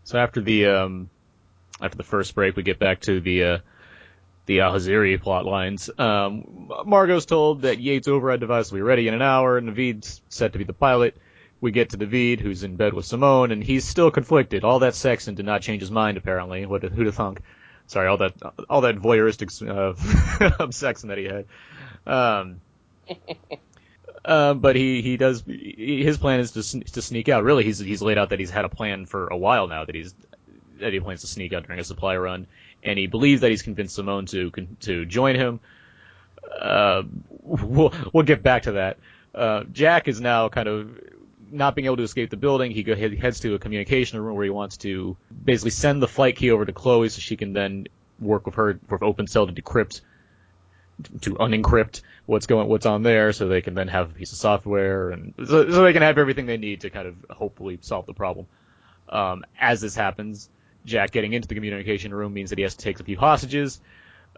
So 0.04 0.18
after 0.18 0.40
the 0.40 0.66
um, 0.66 1.10
after 1.80 1.96
the 1.96 2.04
first 2.04 2.34
break, 2.34 2.56
we 2.56 2.62
get 2.62 2.78
back 2.78 3.00
to 3.02 3.20
the 3.20 3.44
uh, 3.44 3.58
the 4.46 4.60
Al 4.60 4.72
Harazi 4.72 5.20
plot 5.20 5.44
lines. 5.44 5.90
Um, 5.98 6.70
Margot's 6.86 7.26
told 7.26 7.62
that 7.62 7.78
Yates' 7.78 8.08
override 8.08 8.40
device 8.40 8.70
will 8.70 8.78
be 8.78 8.82
ready 8.82 9.08
in 9.08 9.14
an 9.14 9.22
hour, 9.22 9.58
and 9.58 9.68
Navid's 9.68 10.20
set 10.28 10.52
to 10.52 10.58
be 10.58 10.64
the 10.64 10.72
pilot. 10.72 11.16
We 11.60 11.70
get 11.70 11.90
to 11.90 11.98
Navid, 11.98 12.40
who's 12.40 12.64
in 12.64 12.74
bed 12.74 12.92
with 12.92 13.04
Simone, 13.04 13.52
and 13.52 13.62
he's 13.62 13.84
still 13.84 14.10
conflicted. 14.10 14.64
All 14.64 14.80
that 14.80 14.96
sex 14.96 15.28
and 15.28 15.36
did 15.36 15.46
not 15.46 15.62
change 15.62 15.80
his 15.80 15.92
mind, 15.92 16.16
apparently. 16.16 16.66
What 16.66 16.82
who'd 16.82 17.06
have 17.06 17.14
thunk? 17.14 17.40
Sorry, 17.86 18.08
all 18.08 18.16
that 18.18 18.34
all 18.68 18.82
that 18.82 18.96
voyeuristic 18.96 19.50
uh, 19.68 20.70
sex 20.70 21.02
that 21.02 21.18
he 21.18 21.24
had. 21.24 21.44
Um, 22.06 22.60
uh, 24.24 24.54
but 24.54 24.76
he, 24.76 25.02
he 25.02 25.16
does 25.16 25.42
he- 25.46 26.02
his 26.02 26.18
plan 26.18 26.40
is 26.40 26.52
to 26.52 26.80
to 26.92 27.02
sneak 27.02 27.28
out. 27.28 27.44
Really, 27.44 27.64
he's 27.64 27.78
he's 27.78 28.02
laid 28.02 28.18
out 28.18 28.30
that 28.30 28.38
he's 28.40 28.50
had 28.50 28.64
a 28.64 28.68
plan 28.68 29.06
for 29.06 29.28
a 29.28 29.36
while 29.36 29.66
now 29.66 29.84
that 29.84 29.94
he's 29.94 30.14
that 30.78 30.92
he 30.92 31.00
plans 31.00 31.20
to 31.20 31.26
sneak 31.26 31.52
out 31.52 31.64
during 31.66 31.80
a 31.80 31.84
supply 31.84 32.16
run, 32.16 32.46
and 32.82 32.98
he 32.98 33.06
believes 33.06 33.40
that 33.42 33.50
he's 33.50 33.62
convinced 33.62 33.94
Simone 33.94 34.26
to 34.26 34.50
con- 34.50 34.76
to 34.80 35.04
join 35.04 35.36
him. 35.36 35.60
Uh, 36.60 37.02
we'll 37.42 37.92
we'll 38.12 38.24
get 38.24 38.42
back 38.42 38.64
to 38.64 38.72
that. 38.72 38.98
Uh, 39.34 39.64
Jack 39.72 40.08
is 40.08 40.20
now 40.20 40.48
kind 40.48 40.68
of 40.68 40.98
not 41.52 41.74
being 41.74 41.86
able 41.86 41.98
to 41.98 42.02
escape 42.02 42.30
the 42.30 42.36
building. 42.36 42.70
He, 42.70 42.82
go, 42.82 42.94
he 42.94 43.16
heads 43.16 43.40
to 43.40 43.54
a 43.54 43.58
communication 43.58 44.20
room 44.20 44.34
where 44.34 44.44
he 44.44 44.50
wants 44.50 44.78
to 44.78 45.16
basically 45.44 45.70
send 45.70 46.02
the 46.02 46.08
flight 46.08 46.36
key 46.36 46.50
over 46.50 46.64
to 46.64 46.72
Chloe 46.72 47.08
so 47.08 47.20
she 47.20 47.36
can 47.36 47.52
then 47.52 47.86
work 48.18 48.46
with 48.46 48.56
her 48.56 48.80
with 48.88 49.02
Open 49.02 49.26
Cell 49.26 49.46
to 49.46 49.52
decrypt 49.52 50.00
to 51.22 51.34
unencrypt 51.34 52.02
what's 52.26 52.46
going 52.46 52.68
what's 52.68 52.86
on 52.86 53.02
there 53.02 53.32
so 53.32 53.48
they 53.48 53.60
can 53.62 53.74
then 53.74 53.88
have 53.88 54.10
a 54.10 54.14
piece 54.14 54.32
of 54.32 54.38
software 54.38 55.10
and 55.10 55.34
so, 55.38 55.68
so 55.68 55.82
they 55.82 55.92
can 55.92 56.02
have 56.02 56.18
everything 56.18 56.46
they 56.46 56.58
need 56.58 56.82
to 56.82 56.90
kind 56.90 57.08
of 57.08 57.16
hopefully 57.30 57.78
solve 57.80 58.06
the 58.06 58.14
problem. 58.14 58.46
Um, 59.08 59.44
as 59.58 59.80
this 59.80 59.94
happens, 59.94 60.48
Jack 60.84 61.10
getting 61.10 61.32
into 61.32 61.48
the 61.48 61.54
communication 61.54 62.14
room 62.14 62.32
means 62.32 62.50
that 62.50 62.58
he 62.58 62.62
has 62.62 62.76
to 62.76 62.84
take 62.84 63.00
a 63.00 63.04
few 63.04 63.18
hostages 63.18 63.80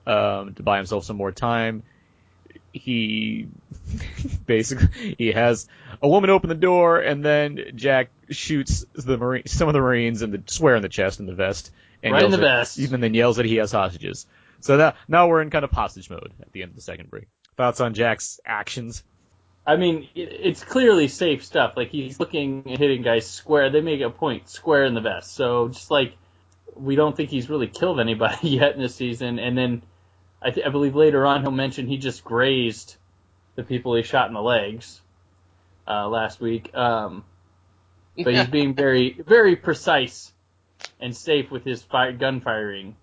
um, 0.07 0.55
to 0.55 0.63
buy 0.63 0.79
himself 0.79 1.05
some 1.05 1.17
more 1.17 1.33
time. 1.33 1.83
He 2.75 3.47
basically 4.47 5.15
he 5.17 5.33
has 5.33 5.69
a 6.03 6.09
woman 6.09 6.31
open 6.31 6.49
the 6.49 6.55
door 6.55 6.99
and 7.01 7.25
then 7.25 7.73
Jack 7.77 8.11
shoots 8.31 8.85
the 8.95 9.17
marine 9.17 9.47
some 9.47 9.69
of 9.69 9.75
the 9.75 9.81
marines 9.81 10.23
and 10.23 10.33
the 10.33 10.43
swear 10.47 10.75
in 10.77 10.83
the 10.83 10.89
chest 10.89 11.21
in 11.21 11.27
the 11.27 11.35
vest 11.35 11.71
and 12.03 12.13
Right 12.13 12.25
in 12.25 12.31
the 12.31 12.37
vest. 12.39 12.79
even 12.79 13.01
then 13.01 13.15
yells 13.15 13.37
that 13.37 13.47
he 13.47 13.57
has 13.57 13.73
hostages. 13.73 14.27
So 14.61 14.79
that 14.79 14.97
now 15.09 15.29
we're 15.29 15.41
in 15.43 15.51
kind 15.51 15.65
of 15.65 15.71
hostage 15.71 16.11
mode 16.11 16.33
at 16.41 16.53
the 16.53 16.63
end 16.63 16.71
of 16.71 16.77
the 16.77 16.83
second 16.83 17.11
break. 17.11 17.29
Thoughts 17.57 17.81
on 17.81 17.95
Jack's 17.95 18.41
actions? 18.45 19.03
I 19.67 19.77
mean, 19.77 20.09
it, 20.15 20.29
it's 20.43 20.65
clearly 20.65 21.09
safe 21.09 21.45
stuff. 21.45 21.75
Like 21.77 21.91
he's 21.91 22.19
looking 22.19 22.65
and 22.67 22.79
hitting 22.79 23.03
guys 23.03 23.27
square. 23.27 23.71
They 23.71 23.81
make 23.81 24.01
a 24.01 24.11
point 24.11 24.49
square 24.49 24.85
in 24.85 24.95
the 24.95 25.01
vest. 25.01 25.35
So 25.35 25.69
just 25.69 25.91
like 25.91 26.17
we 26.75 26.97
don't 26.97 27.17
think 27.17 27.31
he's 27.31 27.49
really 27.49 27.69
killed 27.69 28.01
anybody 28.01 28.49
yet 28.51 28.75
in 28.75 28.81
this 28.81 28.95
season. 28.97 29.39
And 29.39 29.57
then 29.57 29.83
I, 30.45 30.51
th- 30.51 30.67
I 30.67 30.71
believe 30.71 30.95
later 30.95 31.27
on 31.27 31.41
he'll 31.41 31.51
mention 31.51 31.87
he 31.87 31.97
just 31.97 32.23
grazed 32.23 32.97
the 33.55 33.63
people 33.63 33.95
he 33.95 34.03
shot 34.03 34.29
in 34.29 34.35
the 34.35 34.43
legs 34.43 35.01
uh, 35.89 36.09
last 36.09 36.41
week. 36.41 36.75
Um, 36.75 37.25
but 38.17 38.35
he's 38.35 38.47
being 38.47 38.75
very 38.75 39.21
very 39.27 39.57
precise 39.57 40.33
and 41.01 41.17
safe 41.17 41.51
with 41.51 41.65
his 41.65 41.83
fire, 41.83 42.13
gun 42.13 42.41
firing 42.41 42.95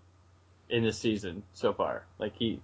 in 0.70 0.84
this 0.84 0.98
season 0.98 1.44
so 1.54 1.74
far. 1.74 2.06
Like 2.20 2.34
he 2.38 2.62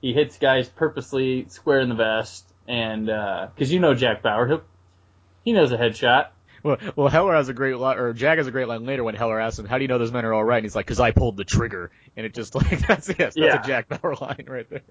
he 0.00 0.12
hits 0.12 0.38
guys 0.38 0.68
purposely 0.68 1.46
square 1.48 1.80
in 1.80 1.88
the 1.90 1.94
vest, 1.94 2.46
and 2.66 3.06
because 3.06 3.72
you 3.72 3.80
know 3.80 3.94
Jack 3.94 4.22
Bauer, 4.22 4.46
he'll, 4.46 4.62
he 5.44 5.52
knows 5.52 5.72
a 5.72 5.76
headshot. 5.76 6.28
Well, 6.62 6.76
well, 6.96 7.08
Heller 7.08 7.34
has 7.34 7.48
a 7.48 7.54
great 7.54 7.76
line, 7.76 7.98
or 7.98 8.12
Jack 8.12 8.38
has 8.38 8.46
a 8.46 8.50
great 8.50 8.68
line 8.68 8.84
later 8.84 9.02
when 9.04 9.14
Heller 9.14 9.40
asks 9.40 9.58
him, 9.58 9.66
"How 9.66 9.78
do 9.78 9.82
you 9.82 9.88
know 9.88 9.98
those 9.98 10.12
men 10.12 10.24
are 10.24 10.34
all 10.34 10.44
right?" 10.44 10.58
And 10.58 10.64
he's 10.64 10.76
like, 10.76 10.86
"Cause 10.86 11.00
I 11.00 11.10
pulled 11.10 11.36
the 11.36 11.44
trigger." 11.44 11.90
And 12.16 12.26
it 12.26 12.34
just 12.34 12.54
like 12.56 12.86
that's 12.86 13.08
yes, 13.08 13.16
that's 13.18 13.36
Yeah. 13.36 13.62
a 13.62 13.66
Jack 13.66 13.88
Bauer 13.88 14.14
line 14.20 14.44
right 14.46 14.68
there. 14.68 14.82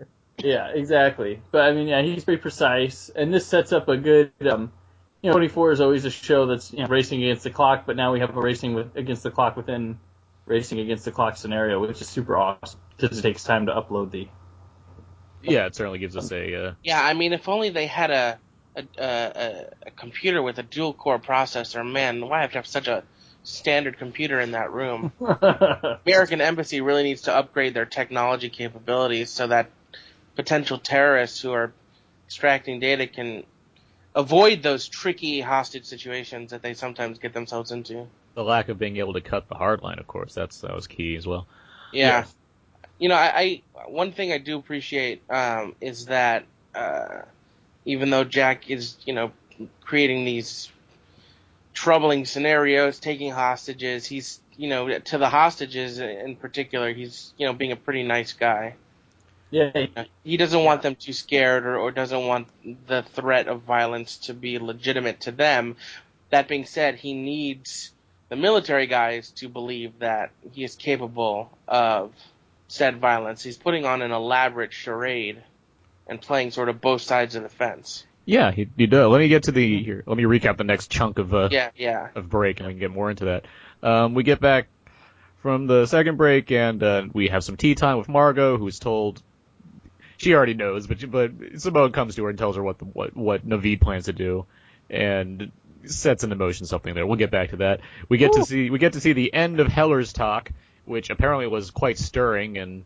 Yeah, 0.43 0.69
exactly. 0.69 1.41
But 1.51 1.61
I 1.61 1.73
mean, 1.73 1.87
yeah, 1.87 2.01
he's 2.01 2.23
very 2.23 2.37
precise, 2.37 3.09
and 3.15 3.33
this 3.33 3.45
sets 3.45 3.71
up 3.71 3.87
a 3.89 3.97
good. 3.97 4.31
Um, 4.49 4.71
you 5.21 5.29
know, 5.29 5.33
24 5.33 5.73
is 5.73 5.81
always 5.81 6.05
a 6.05 6.09
show 6.09 6.45
that's 6.45 6.71
you 6.71 6.79
know, 6.79 6.87
racing 6.87 7.21
against 7.21 7.43
the 7.43 7.49
clock, 7.49 7.83
but 7.85 7.97
now 7.97 8.13
we 8.13 8.21
have 8.21 8.37
a 8.37 8.39
racing 8.39 8.73
with, 8.73 8.95
against 8.95 9.21
the 9.21 9.31
clock 9.31 9.57
within 9.57 9.99
racing 10.45 10.79
against 10.79 11.03
the 11.03 11.11
clock 11.11 11.35
scenario, 11.35 11.79
which 11.81 11.99
is 11.99 12.07
super 12.07 12.37
awesome 12.37 12.79
because 12.95 13.19
it 13.19 13.21
takes 13.21 13.43
time 13.43 13.65
to 13.65 13.73
upload 13.73 14.11
the. 14.11 14.29
Yeah, 15.43 15.65
it 15.65 15.75
certainly 15.75 15.99
gives 15.99 16.15
us 16.15 16.31
a. 16.31 16.55
Uh, 16.67 16.73
Yeah, 16.83 17.03
I 17.03 17.13
mean, 17.13 17.33
if 17.33 17.49
only 17.49 17.69
they 17.69 17.87
had 17.87 18.11
a 18.11 18.39
a, 18.75 18.83
a, 18.97 19.65
a 19.87 19.91
computer 19.91 20.41
with 20.41 20.57
a 20.59 20.63
dual 20.63 20.93
core 20.93 21.19
processor, 21.19 21.89
man, 21.89 22.27
why 22.27 22.41
have 22.41 22.51
to 22.51 22.57
have 22.57 22.67
such 22.67 22.87
a 22.87 23.03
standard 23.43 23.97
computer 23.97 24.39
in 24.39 24.51
that 24.51 24.71
room? 24.71 25.11
American 26.05 26.41
Embassy 26.41 26.81
really 26.81 27.03
needs 27.03 27.23
to 27.23 27.35
upgrade 27.35 27.73
their 27.73 27.85
technology 27.85 28.49
capabilities 28.49 29.29
so 29.29 29.47
that 29.47 29.69
potential 30.35 30.77
terrorists 30.77 31.41
who 31.41 31.51
are 31.51 31.73
extracting 32.27 32.79
data 32.79 33.07
can 33.07 33.43
avoid 34.15 34.63
those 34.63 34.87
tricky 34.87 35.41
hostage 35.41 35.85
situations 35.85 36.51
that 36.51 36.61
they 36.61 36.73
sometimes 36.73 37.19
get 37.19 37.33
themselves 37.33 37.71
into. 37.71 38.07
the 38.35 38.43
lack 38.43 38.69
of 38.69 38.77
being 38.79 38.97
able 38.97 39.13
to 39.13 39.21
cut 39.21 39.47
the 39.49 39.55
hard 39.55 39.81
line, 39.81 39.99
of 39.99 40.07
course, 40.07 40.33
that's 40.33 40.61
that 40.61 40.73
was 40.73 40.87
key 40.87 41.15
as 41.15 41.27
well. 41.27 41.47
Yeah. 41.91 42.19
Yes. 42.19 42.35
You 42.99 43.09
know, 43.09 43.15
I, 43.15 43.61
I 43.75 43.87
one 43.87 44.11
thing 44.11 44.31
I 44.31 44.37
do 44.37 44.57
appreciate 44.57 45.23
um, 45.29 45.75
is 45.81 46.05
that 46.07 46.45
uh, 46.75 47.21
even 47.85 48.09
though 48.09 48.23
Jack 48.23 48.69
is, 48.69 48.97
you 49.05 49.13
know, 49.13 49.31
creating 49.81 50.25
these 50.25 50.69
troubling 51.73 52.25
scenarios, 52.25 52.99
taking 52.99 53.31
hostages, 53.31 54.05
he's, 54.05 54.41
you 54.57 54.69
know, 54.69 54.99
to 54.99 55.17
the 55.17 55.29
hostages 55.29 55.99
in 55.99 56.35
particular, 56.35 56.93
he's, 56.93 57.33
you 57.37 57.45
know, 57.47 57.53
being 57.53 57.71
a 57.71 57.77
pretty 57.77 58.03
nice 58.03 58.33
guy. 58.33 58.75
yeah, 59.51 59.71
He 60.23 60.37
doesn't 60.37 60.63
want 60.63 60.81
them 60.81 60.95
too 60.95 61.13
scared 61.13 61.65
or, 61.65 61.77
or 61.77 61.91
doesn't 61.91 62.27
want 62.27 62.47
the 62.87 63.03
threat 63.03 63.47
of 63.47 63.63
violence 63.63 64.17
to 64.19 64.33
be 64.33 64.59
legitimate 64.59 65.21
to 65.21 65.31
them. 65.31 65.77
That 66.31 66.47
being 66.47 66.65
said, 66.65 66.95
he 66.95 67.13
needs 67.13 67.91
the 68.29 68.35
military 68.35 68.87
guys 68.87 69.31
to 69.31 69.49
believe 69.49 69.99
that 69.99 70.31
he 70.53 70.63
is 70.63 70.75
capable 70.75 71.57
of 71.67 72.13
said 72.67 72.97
violence. 72.99 73.43
He's 73.43 73.57
putting 73.57 73.85
on 73.85 74.01
an 74.01 74.11
elaborate 74.11 74.73
charade 74.73 75.43
and 76.09 76.19
playing 76.21 76.51
sort 76.51 76.69
of 76.69 76.81
both 76.81 77.01
sides 77.01 77.35
of 77.35 77.43
the 77.43 77.49
fence. 77.49 78.05
Yeah, 78.25 78.51
he, 78.51 78.69
he 78.77 78.85
does. 78.85 79.09
Let 79.09 79.19
me 79.19 79.27
get 79.27 79.43
to 79.43 79.51
the 79.51 79.83
here. 79.83 80.03
Let 80.05 80.17
me 80.17 80.23
recap 80.23 80.57
the 80.57 80.63
next 80.63 80.91
chunk 80.91 81.17
of 81.19 81.33
uh, 81.33 81.49
Yeah, 81.51 81.71
yeah. 81.75 82.09
of 82.15 82.29
break, 82.29 82.59
and 82.59 82.67
we 82.67 82.73
can 82.73 82.79
get 82.79 82.91
more 82.91 83.09
into 83.09 83.25
that. 83.25 83.45
Um, 83.81 84.13
we 84.13 84.23
get 84.23 84.39
back 84.39 84.67
from 85.41 85.67
the 85.67 85.85
second 85.85 86.17
break, 86.17 86.51
and 86.51 86.83
uh, 86.83 87.03
we 87.13 87.29
have 87.29 87.43
some 87.43 87.57
tea 87.57 87.75
time 87.75 87.97
with 87.97 88.09
Margot, 88.09 88.57
who's 88.57 88.77
told 88.79 89.21
she 90.17 90.33
already 90.33 90.53
knows, 90.53 90.85
but 90.85 91.09
but 91.09 91.31
Simone 91.57 91.93
comes 91.93 92.15
to 92.15 92.23
her 92.25 92.29
and 92.29 92.37
tells 92.37 92.57
her 92.57 92.63
what 92.63 92.77
the, 92.77 92.85
what 92.85 93.15
what 93.15 93.47
Navid 93.47 93.79
plans 93.79 94.05
to 94.05 94.13
do, 94.13 94.45
and 94.89 95.51
sets 95.85 96.25
into 96.25 96.35
motion 96.35 96.65
something 96.65 96.93
there. 96.93 97.07
We'll 97.07 97.15
get 97.15 97.31
back 97.31 97.51
to 97.51 97.57
that. 97.57 97.79
We 98.09 98.17
get 98.17 98.33
to 98.33 98.43
see 98.43 98.69
we 98.69 98.79
get 98.79 98.93
to 98.93 99.01
see 99.01 99.13
the 99.13 99.33
end 99.33 99.61
of 99.61 99.67
Heller's 99.67 100.11
talk, 100.11 100.51
which 100.83 101.09
apparently 101.09 101.47
was 101.47 101.71
quite 101.71 101.97
stirring 101.97 102.57
and 102.57 102.83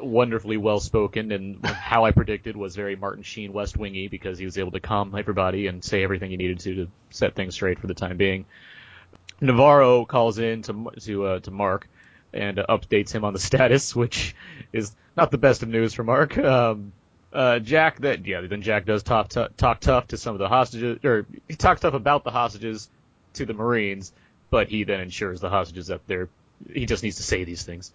wonderfully 0.00 0.56
well 0.56 0.80
spoken, 0.80 1.32
and 1.32 1.64
how 1.66 2.04
I 2.04 2.12
predicted 2.12 2.56
was 2.56 2.76
very 2.76 2.96
Martin 2.96 3.22
Sheen 3.22 3.52
West 3.52 3.76
Wingy 3.76 4.08
because 4.08 4.38
he 4.38 4.44
was 4.44 4.58
able 4.58 4.72
to 4.72 4.80
calm 4.80 5.14
everybody 5.16 5.66
and 5.66 5.82
say 5.82 6.02
everything 6.02 6.30
he 6.30 6.36
needed 6.36 6.60
to 6.60 6.74
to 6.74 6.88
set 7.10 7.34
things 7.34 7.54
straight 7.54 7.78
for 7.78 7.86
the 7.86 7.94
time 7.94 8.16
being. 8.16 8.46
Navarro 9.40 10.04
calls 10.04 10.38
in 10.38 10.62
to 10.62 10.90
to 11.00 11.24
uh, 11.24 11.40
to 11.40 11.50
Mark 11.50 11.88
and 12.32 12.58
uh, 12.58 12.66
updates 12.68 13.12
him 13.12 13.24
on 13.24 13.32
the 13.32 13.38
status, 13.50 13.94
which 13.94 14.34
is 14.72 14.94
not 15.16 15.30
the 15.30 15.38
best 15.38 15.62
of 15.62 15.68
news 15.68 15.94
for 15.94 16.04
Mark. 16.04 16.36
Um, 16.38 16.92
uh, 17.32 17.58
Jack, 17.58 18.00
that 18.00 18.26
yeah, 18.26 18.40
then 18.42 18.62
Jack 18.62 18.86
does 18.86 19.02
talk 19.02 19.28
t- 19.28 19.46
talk 19.56 19.80
tough 19.80 20.08
to 20.08 20.16
some 20.16 20.34
of 20.34 20.38
the 20.38 20.48
hostages, 20.48 21.04
or 21.04 21.26
he 21.48 21.54
talks 21.56 21.80
tough 21.80 21.94
about 21.94 22.24
the 22.24 22.30
hostages 22.30 22.88
to 23.34 23.44
the 23.44 23.54
Marines, 23.54 24.12
but 24.50 24.68
he 24.68 24.84
then 24.84 25.00
ensures 25.00 25.40
the 25.40 25.50
hostages 25.50 25.88
that 25.88 26.06
they're 26.06 26.28
he 26.72 26.86
just 26.86 27.02
needs 27.02 27.16
to 27.16 27.22
say 27.22 27.44
these 27.44 27.62
things. 27.62 27.92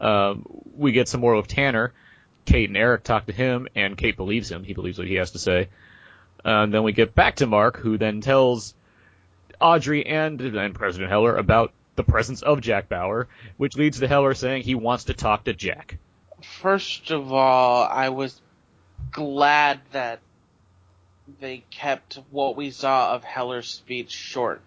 Um, 0.00 0.44
we 0.76 0.92
get 0.92 1.08
some 1.08 1.20
more 1.20 1.34
of 1.34 1.46
Tanner. 1.46 1.92
Kate 2.44 2.68
and 2.68 2.76
Eric 2.76 3.04
talk 3.04 3.26
to 3.26 3.32
him, 3.32 3.68
and 3.74 3.96
Kate 3.96 4.16
believes 4.16 4.50
him. 4.50 4.64
He 4.64 4.74
believes 4.74 4.98
what 4.98 5.06
he 5.06 5.14
has 5.14 5.30
to 5.30 5.38
say. 5.38 5.68
Uh, 6.44 6.64
and 6.64 6.74
then 6.74 6.82
we 6.82 6.92
get 6.92 7.14
back 7.14 7.36
to 7.36 7.46
Mark, 7.46 7.78
who 7.78 7.96
then 7.96 8.20
tells 8.20 8.74
Audrey 9.60 10.04
and, 10.06 10.40
and 10.40 10.74
President 10.74 11.10
Heller 11.10 11.36
about 11.36 11.72
the 11.96 12.02
presence 12.02 12.42
of 12.42 12.60
Jack 12.60 12.88
Bauer, 12.88 13.28
which 13.56 13.76
leads 13.76 14.00
to 14.00 14.08
Heller 14.08 14.34
saying 14.34 14.62
he 14.62 14.74
wants 14.74 15.04
to 15.04 15.14
talk 15.14 15.44
to 15.44 15.54
Jack. 15.54 15.96
First 16.42 17.10
of 17.10 17.32
all, 17.32 17.84
I 17.84 18.10
was 18.10 18.40
glad 19.10 19.80
that 19.92 20.20
they 21.40 21.64
kept 21.70 22.18
what 22.30 22.56
we 22.56 22.70
saw 22.70 23.14
of 23.14 23.24
Heller's 23.24 23.68
speech 23.68 24.10
short. 24.10 24.60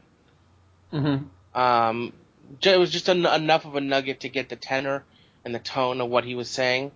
hmm 0.90 1.18
Um, 1.54 2.14
it 2.62 2.80
was 2.80 2.90
just 2.90 3.10
en- 3.10 3.26
enough 3.26 3.66
of 3.66 3.76
a 3.76 3.82
nugget 3.82 4.22
to 4.22 4.30
get 4.30 4.50
the 4.50 4.56
tenor 4.56 5.04
and 5.48 5.56
the 5.56 5.60
tone 5.60 6.02
of 6.02 6.10
what 6.12 6.26
he 6.26 6.36
was 6.36 6.52
saying, 6.52 6.94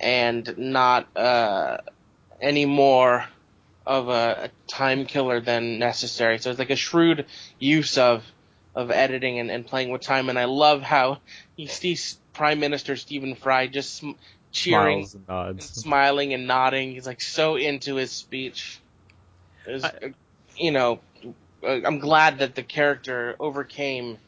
and 0.00 0.54
not 0.58 1.08
uh, 1.16 1.78
any 2.40 2.66
more 2.66 3.26
of 3.86 4.08
a, 4.08 4.50
a 4.50 4.50
time 4.72 5.06
killer 5.06 5.40
than 5.40 5.78
necessary. 5.78 6.38
So 6.38 6.50
it's 6.50 6.58
like 6.58 6.70
a 6.70 6.76
shrewd 6.76 7.26
use 7.58 7.98
of 7.98 8.24
of 8.74 8.90
editing 8.90 9.38
and, 9.40 9.50
and 9.50 9.66
playing 9.66 9.90
with 9.90 10.02
time. 10.02 10.28
And 10.30 10.38
I 10.38 10.44
love 10.46 10.82
how 10.82 11.22
you 11.56 11.68
see 11.68 11.92
S- 11.94 12.20
Prime 12.34 12.60
Minister 12.60 12.96
Stephen 12.96 13.34
Fry 13.36 13.66
just 13.66 13.96
sm- 13.96 14.12
cheering, 14.52 15.10
and 15.14 15.28
and 15.58 15.70
smiling 15.74 16.34
and 16.34 16.46
nodding. 16.46 16.92
He's 16.92 17.06
like 17.06 17.22
so 17.22 17.56
into 17.56 17.96
his 17.96 18.12
speech. 18.12 18.82
Was, 19.66 19.94
uh, 20.02 20.08
you 20.56 20.72
know, 20.72 21.02
uh, 21.66 21.80
I'm 21.84 22.00
glad 22.00 22.40
that 22.40 22.54
the 22.56 22.64
character 22.64 23.36
overcame 23.40 24.18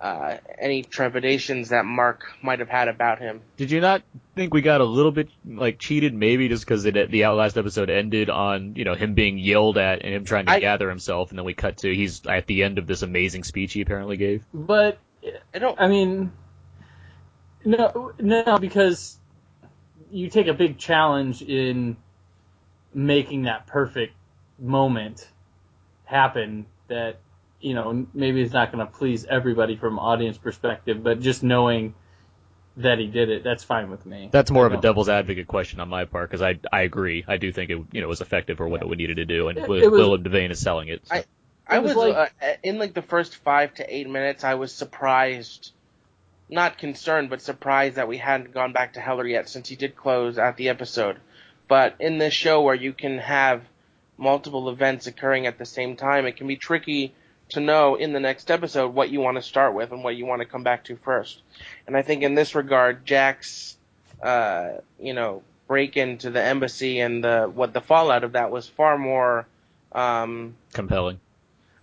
uh, 0.00 0.36
any 0.58 0.82
trepidations 0.82 1.70
that 1.70 1.84
Mark 1.86 2.32
might 2.42 2.58
have 2.58 2.68
had 2.68 2.88
about 2.88 3.18
him. 3.18 3.40
Did 3.56 3.70
you 3.70 3.80
not 3.80 4.02
think 4.34 4.52
we 4.52 4.60
got 4.60 4.80
a 4.80 4.84
little 4.84 5.12
bit 5.12 5.30
like 5.46 5.78
cheated, 5.78 6.12
maybe 6.12 6.48
just 6.48 6.66
because 6.66 6.82
the 6.82 7.24
outlast 7.24 7.56
episode 7.56 7.88
ended 7.88 8.28
on 8.28 8.74
you 8.76 8.84
know 8.84 8.94
him 8.94 9.14
being 9.14 9.38
yelled 9.38 9.78
at 9.78 10.02
and 10.02 10.14
him 10.14 10.24
trying 10.24 10.46
to 10.46 10.52
I- 10.52 10.60
gather 10.60 10.88
himself, 10.88 11.30
and 11.30 11.38
then 11.38 11.46
we 11.46 11.54
cut 11.54 11.78
to 11.78 11.94
he's 11.94 12.26
at 12.26 12.46
the 12.46 12.62
end 12.62 12.78
of 12.78 12.86
this 12.86 13.02
amazing 13.02 13.44
speech 13.44 13.72
he 13.72 13.80
apparently 13.80 14.16
gave. 14.16 14.44
But 14.52 14.98
I 15.54 15.58
don't. 15.58 15.80
I 15.80 15.88
mean, 15.88 16.32
no, 17.64 18.12
no, 18.18 18.58
because 18.58 19.18
you 20.10 20.28
take 20.28 20.46
a 20.46 20.54
big 20.54 20.78
challenge 20.78 21.42
in 21.42 21.96
making 22.92 23.42
that 23.42 23.66
perfect 23.66 24.14
moment 24.58 25.26
happen. 26.04 26.66
That 26.88 27.16
you 27.66 27.74
know 27.74 28.06
maybe 28.14 28.40
it's 28.42 28.52
not 28.52 28.70
going 28.70 28.86
to 28.86 28.92
please 28.92 29.24
everybody 29.24 29.74
from 29.74 29.98
audience 29.98 30.38
perspective, 30.38 31.02
but 31.02 31.18
just 31.20 31.42
knowing 31.42 31.94
that 32.76 32.98
he 33.00 33.08
did 33.08 33.28
it, 33.28 33.42
that's 33.42 33.64
fine 33.64 33.90
with 33.90 34.06
me. 34.06 34.28
That's 34.30 34.52
more 34.52 34.64
I 34.64 34.66
of 34.68 34.74
a 34.74 34.80
devil's 34.80 35.08
advocate 35.08 35.48
question 35.48 35.80
on 35.80 35.88
my 35.88 36.04
part 36.04 36.30
because 36.30 36.42
I 36.42 36.60
I 36.72 36.82
agree. 36.82 37.24
I 37.26 37.38
do 37.38 37.50
think 37.50 37.70
it 37.70 37.78
you 37.90 38.00
know 38.00 38.06
was 38.06 38.20
effective 38.20 38.56
for 38.58 38.68
what 38.68 38.82
it 38.82 38.88
needed 38.96 39.16
to 39.16 39.24
do, 39.24 39.48
and 39.48 39.58
It- 39.58 39.68
Will 39.68 39.82
it 39.82 39.90
was- 39.90 39.98
William 40.00 40.22
Devane 40.22 40.50
is 40.52 40.60
selling 40.60 40.86
it. 40.88 41.06
so. 41.08 41.16
I- 41.16 41.24
I 41.68 41.78
It 41.78 41.82
was 41.82 41.96
was, 41.96 42.14
like- 42.14 42.32
uh, 42.40 42.46
in 42.62 42.78
like 42.78 42.94
the 42.94 43.02
first 43.02 43.34
five 43.34 43.74
to 43.74 43.94
eight 43.96 44.08
minutes. 44.08 44.44
I 44.44 44.54
was 44.54 44.72
surprised, 44.72 45.72
not 46.48 46.78
concerned, 46.78 47.30
but 47.30 47.42
surprised 47.42 47.96
that 47.96 48.06
we 48.06 48.18
hadn't 48.18 48.54
gone 48.54 48.72
back 48.72 48.92
to 48.92 49.00
Heller 49.00 49.26
yet, 49.26 49.48
since 49.48 49.68
he 49.68 49.74
did 49.74 49.96
close 49.96 50.38
out 50.38 50.56
the 50.56 50.68
episode 50.68 51.16
But 51.66 51.96
in 51.98 52.18
this 52.18 52.32
show 52.32 52.62
where 52.62 52.76
you 52.76 52.92
can 52.92 53.18
have 53.18 53.62
multiple 54.16 54.68
events 54.70 55.08
occurring 55.08 55.48
at 55.48 55.58
the 55.58 55.64
same 55.66 55.96
time, 55.96 56.24
it 56.26 56.36
can 56.36 56.46
be 56.46 56.54
tricky 56.54 57.12
to 57.50 57.60
know 57.60 57.94
in 57.94 58.12
the 58.12 58.20
next 58.20 58.50
episode 58.50 58.94
what 58.94 59.10
you 59.10 59.20
want 59.20 59.36
to 59.36 59.42
start 59.42 59.74
with 59.74 59.92
and 59.92 60.02
what 60.02 60.16
you 60.16 60.26
want 60.26 60.42
to 60.42 60.46
come 60.46 60.62
back 60.62 60.84
to 60.84 60.96
first. 60.96 61.42
And 61.86 61.96
I 61.96 62.02
think 62.02 62.22
in 62.22 62.34
this 62.34 62.54
regard, 62.54 63.04
Jack's, 63.06 63.76
uh, 64.22 64.78
you 64.98 65.14
know, 65.14 65.42
break 65.68 65.96
into 65.96 66.30
the 66.30 66.42
embassy 66.42 67.00
and 67.00 67.22
the 67.22 67.50
what 67.52 67.72
the 67.72 67.80
fallout 67.80 68.24
of 68.24 68.32
that 68.32 68.50
was 68.50 68.68
far 68.68 68.98
more. 68.98 69.46
Um, 69.92 70.56
Compelling. 70.72 71.20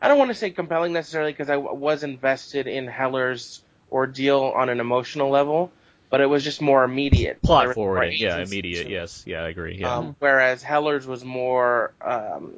I 0.01 0.09
don't 0.09 0.17
want 0.17 0.31
to 0.31 0.35
say 0.35 0.51
compelling 0.51 0.91
necessarily 0.91 1.31
because 1.31 1.49
I 1.49 1.55
w- 1.55 1.73
was 1.73 2.03
invested 2.03 2.67
in 2.67 2.87
Heller's 2.87 3.61
ordeal 3.89 4.51
on 4.53 4.67
an 4.67 4.81
emotional 4.81 5.29
level, 5.29 5.71
but 6.09 6.19
it 6.19 6.25
was 6.25 6.43
just 6.43 6.61
more 6.61 6.83
immediate. 6.83 7.41
Plot 7.41 7.73
forwarding. 7.73 8.17
Yeah, 8.17 8.39
immediate. 8.39 8.89
Yes. 8.89 9.23
Yeah, 9.25 9.43
I 9.43 9.47
agree. 9.47 9.77
Yeah. 9.79 9.95
Um, 9.95 10.15
whereas 10.19 10.61
Heller's 10.61 11.07
was 11.07 11.23
more 11.23 11.93
um, 12.01 12.51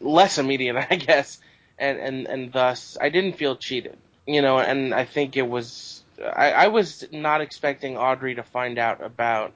less 0.00 0.38
immediate, 0.38 0.76
I 0.90 0.96
guess, 0.96 1.38
and, 1.78 1.98
and 1.98 2.26
and 2.26 2.52
thus 2.52 2.96
I 3.00 3.08
didn't 3.08 3.34
feel 3.34 3.56
cheated, 3.56 3.96
you 4.26 4.42
know. 4.42 4.58
And 4.58 4.94
I 4.94 5.04
think 5.04 5.36
it 5.36 5.48
was 5.48 6.02
I, 6.22 6.52
I 6.52 6.66
was 6.68 7.04
not 7.12 7.40
expecting 7.40 7.96
Audrey 7.96 8.34
to 8.36 8.42
find 8.42 8.78
out 8.78 9.02
about 9.02 9.52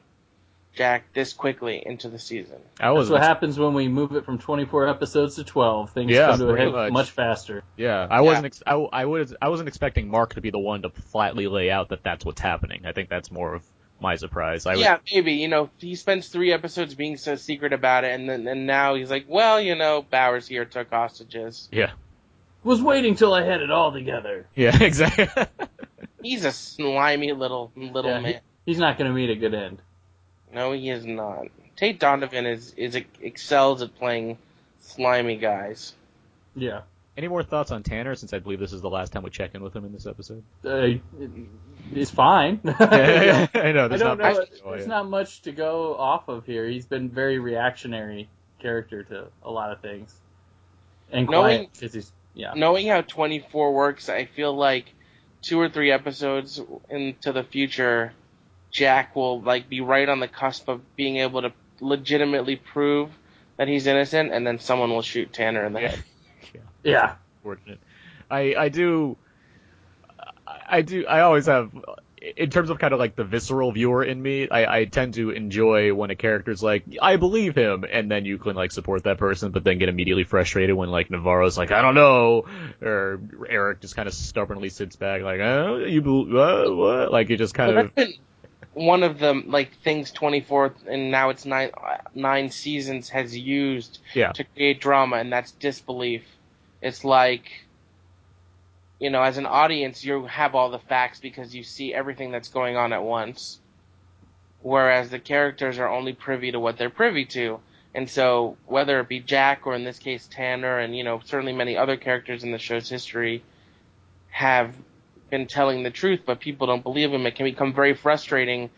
Jack 0.74 1.12
this 1.14 1.32
quickly 1.32 1.82
into 1.84 2.08
the 2.08 2.18
season. 2.18 2.58
I 2.78 2.88
That's 2.88 2.96
was. 2.98 3.10
what 3.10 3.22
happens 3.22 3.58
when 3.58 3.72
we 3.74 3.88
move 3.88 4.12
it 4.14 4.24
from 4.26 4.38
24 4.38 4.88
episodes 4.88 5.36
to 5.36 5.44
12. 5.44 5.90
Things 5.92 6.10
Yeah, 6.10 6.26
come 6.28 6.38
to 6.40 6.48
a 6.50 6.56
head 6.58 6.72
much. 6.72 6.92
much 6.92 7.10
faster. 7.10 7.62
Yeah, 7.76 8.06
I 8.10 8.20
wasn't. 8.20 8.46
Ex- 8.46 8.62
I, 8.66 8.74
I 8.74 9.04
was. 9.06 9.34
I 9.40 9.48
wasn't 9.48 9.68
expecting 9.68 10.08
Mark 10.08 10.34
to 10.34 10.40
be 10.40 10.50
the 10.50 10.58
one 10.58 10.82
to 10.82 10.90
flatly 10.90 11.46
lay 11.48 11.70
out 11.70 11.88
that 11.90 12.02
that's 12.02 12.24
what's 12.24 12.40
happening. 12.40 12.84
I 12.86 12.92
think 12.92 13.08
that's 13.08 13.30
more 13.30 13.54
of 13.54 13.62
my 14.00 14.16
surprise. 14.16 14.66
I 14.66 14.72
would- 14.72 14.80
yeah, 14.80 14.98
maybe 15.12 15.32
you 15.34 15.48
know 15.48 15.70
he 15.78 15.94
spends 15.94 16.28
three 16.28 16.52
episodes 16.52 16.94
being 16.94 17.16
so 17.16 17.36
secret 17.36 17.72
about 17.72 18.04
it, 18.04 18.12
and 18.12 18.28
then 18.28 18.46
and 18.46 18.66
now 18.66 18.94
he's 18.94 19.10
like, 19.10 19.26
well, 19.28 19.60
you 19.60 19.74
know, 19.74 20.02
Bauer's 20.10 20.46
here 20.46 20.64
took 20.64 20.90
hostages. 20.90 21.68
Yeah. 21.72 21.92
Was 22.64 22.82
waiting 22.82 23.14
till 23.14 23.32
I 23.32 23.42
had 23.42 23.60
it 23.62 23.70
all 23.70 23.92
together. 23.92 24.46
Yeah. 24.54 24.76
Exactly. 24.82 25.28
He's 26.22 26.44
a 26.44 26.50
slimy 26.52 27.32
little 27.32 27.70
little 27.76 28.10
Yeah, 28.10 28.18
he- 28.18 28.22
man. 28.32 28.40
He's 28.64 28.78
not 28.78 28.98
going 28.98 29.08
to 29.08 29.14
meet 29.14 29.30
a 29.30 29.36
good 29.36 29.54
end. 29.54 29.78
No, 30.52 30.72
he 30.72 30.90
is 30.90 31.06
not. 31.06 31.46
Tate 31.76 32.00
Donovan 32.00 32.46
is 32.46 32.72
is 32.76 32.96
excels 33.20 33.82
at 33.82 33.94
playing 33.96 34.38
slimy 34.80 35.36
guys. 35.36 35.94
Yeah. 36.56 36.80
Any 37.16 37.28
more 37.28 37.42
thoughts 37.42 37.70
on 37.70 37.82
Tanner? 37.82 38.14
Since 38.14 38.32
I 38.34 38.38
believe 38.40 38.60
this 38.60 38.72
is 38.74 38.82
the 38.82 38.90
last 38.90 39.12
time 39.12 39.22
we 39.22 39.30
check 39.30 39.54
in 39.54 39.62
with 39.62 39.74
him 39.74 39.84
in 39.86 39.92
this 39.92 40.06
episode. 40.06 40.42
Uh, 40.64 40.98
it's 41.94 42.10
fine. 42.10 42.60
Yeah, 42.64 43.46
I 43.54 43.72
know. 43.72 43.84
I 43.86 43.88
There's 43.88 44.00
don't 44.02 44.18
not 44.18 44.18
know. 44.18 44.38
much 44.40 44.50
to 44.50 44.62
go 44.62 44.70
There's 44.70 44.82
in. 44.84 44.88
not 44.90 45.08
much 45.08 45.42
to 45.42 45.52
go 45.52 45.94
off 45.96 46.28
of 46.28 46.44
here. 46.44 46.66
He's 46.68 46.84
been 46.86 47.08
very 47.08 47.38
reactionary 47.38 48.28
character 48.60 49.02
to 49.04 49.28
a 49.42 49.50
lot 49.50 49.72
of 49.72 49.80
things, 49.80 50.14
and 51.10 51.28
Knowing- 51.28 51.66
quiet 51.66 51.70
'cause 51.80 51.94
he's 51.94 52.12
yeah. 52.34 52.52
Knowing 52.54 52.86
how 52.88 53.00
24 53.00 53.72
works, 53.72 54.08
I 54.10 54.26
feel 54.26 54.54
like 54.54 54.84
two 55.40 55.58
or 55.58 55.70
three 55.70 55.90
episodes 55.90 56.60
into 56.90 57.32
the 57.32 57.42
future, 57.44 58.12
Jack 58.70 59.16
will 59.16 59.40
like 59.40 59.70
be 59.70 59.80
right 59.80 60.06
on 60.08 60.20
the 60.20 60.28
cusp 60.28 60.68
of 60.68 60.80
being 60.96 61.16
able 61.16 61.40
to 61.42 61.52
legitimately 61.80 62.56
prove 62.56 63.08
that 63.56 63.68
he's 63.68 63.86
innocent, 63.86 64.32
and 64.32 64.46
then 64.46 64.58
someone 64.58 64.90
will 64.90 65.00
shoot 65.02 65.32
Tanner 65.32 65.64
in 65.64 65.72
the 65.72 65.80
Yeah. 65.80 65.88
head. 65.88 66.04
Yeah. 66.86 67.14
Fortunate. 67.42 67.80
I 68.30 68.54
I 68.56 68.68
do. 68.68 69.16
I 70.68 70.82
do. 70.82 71.06
I 71.06 71.20
always 71.20 71.46
have. 71.46 71.70
In 72.36 72.50
terms 72.50 72.70
of 72.70 72.78
kind 72.80 72.92
of 72.92 72.98
like 72.98 73.14
the 73.14 73.22
visceral 73.24 73.70
viewer 73.70 74.02
in 74.02 74.20
me, 74.20 74.48
I, 74.48 74.78
I 74.80 74.84
tend 74.86 75.14
to 75.14 75.30
enjoy 75.30 75.94
when 75.94 76.10
a 76.10 76.16
character's 76.16 76.60
like, 76.60 76.82
I 77.00 77.16
believe 77.16 77.54
him, 77.54 77.84
and 77.88 78.10
then 78.10 78.24
you 78.24 78.38
can 78.38 78.56
like 78.56 78.72
support 78.72 79.04
that 79.04 79.18
person, 79.18 79.52
but 79.52 79.62
then 79.62 79.78
get 79.78 79.88
immediately 79.88 80.24
frustrated 80.24 80.74
when 80.74 80.88
like 80.88 81.08
Navarro's 81.10 81.56
like, 81.56 81.70
I 81.70 81.82
don't 81.82 81.94
know, 81.94 82.46
or 82.82 83.20
Eric 83.48 83.80
just 83.80 83.94
kind 83.94 84.08
of 84.08 84.14
stubbornly 84.14 84.70
sits 84.70 84.96
back 84.96 85.22
like, 85.22 85.40
oh, 85.40 85.76
you 85.86 86.00
bel 86.02 86.24
what, 86.26 86.76
what? 86.76 87.12
Like 87.12 87.30
it 87.30 87.36
just 87.36 87.54
kind 87.54 87.74
But 87.74 87.84
of 87.84 87.94
been 87.94 88.14
one 88.74 89.02
of 89.04 89.18
the 89.20 89.34
like 89.46 89.70
things 89.84 90.10
24 90.10 90.74
and 90.88 91.10
now 91.12 91.28
it's 91.30 91.44
nine 91.44 91.70
nine 92.14 92.50
seasons 92.50 93.08
has 93.10 93.36
used 93.36 94.00
Yeah. 94.14 94.32
to 94.32 94.42
create 94.42 94.80
drama, 94.80 95.16
and 95.18 95.32
that's 95.32 95.52
disbelief. 95.52 96.22
It's 96.86 97.04
like 97.04 97.66
you 98.98 99.10
know, 99.10 99.22
as 99.22 99.38
an 99.38 99.46
audience, 99.46 100.04
you 100.04 100.24
have 100.26 100.54
all 100.54 100.70
the 100.70 100.78
facts 100.78 101.20
because 101.20 101.54
you 101.54 101.62
see 101.64 101.92
everything 101.92 102.30
that's 102.30 102.48
going 102.48 102.76
on 102.76 102.92
at 102.92 103.02
once. 103.02 103.58
Whereas 104.62 105.10
the 105.10 105.18
characters 105.18 105.78
are 105.78 105.88
only 105.88 106.12
privy 106.12 106.52
to 106.52 106.60
what 106.60 106.78
they're 106.78 106.90
privy 106.90 107.24
to. 107.26 107.60
And 107.92 108.08
so, 108.08 108.56
whether 108.66 109.00
it 109.00 109.08
be 109.08 109.20
Jack 109.20 109.66
or 109.66 109.74
in 109.74 109.84
this 109.84 109.98
case 109.98 110.28
Tanner, 110.30 110.78
and 110.78 110.96
you 110.96 111.04
know, 111.04 111.20
certainly 111.24 111.52
many 111.52 111.76
other 111.76 111.96
characters 111.96 112.44
in 112.44 112.52
the 112.52 112.58
show's 112.58 112.88
history 112.88 113.42
have 114.30 114.74
been 115.28 115.46
telling 115.46 115.82
the 115.82 115.90
truth, 115.90 116.20
but 116.24 116.40
people 116.40 116.68
don't 116.68 116.82
believe 116.84 117.10
them. 117.10 117.26
It 117.26 117.34
can 117.34 117.46
become 117.46 117.74
very 117.74 117.94
frustrating. 117.94 118.70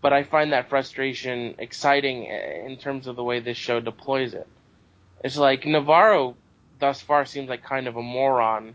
But 0.00 0.12
I 0.12 0.22
find 0.22 0.52
that 0.52 0.68
frustration 0.68 1.56
exciting 1.58 2.30
eh, 2.30 2.66
in 2.66 2.76
terms 2.76 3.06
of 3.06 3.16
the 3.16 3.24
way 3.24 3.40
this 3.40 3.56
show 3.56 3.80
deploys 3.80 4.34
it. 4.34 4.46
It's 5.24 5.36
like 5.36 5.66
Navarro 5.66 6.36
thus 6.78 7.00
far 7.00 7.24
seems 7.24 7.48
like 7.48 7.62
kind 7.62 7.86
of 7.86 7.96
a 7.96 8.02
moron 8.02 8.74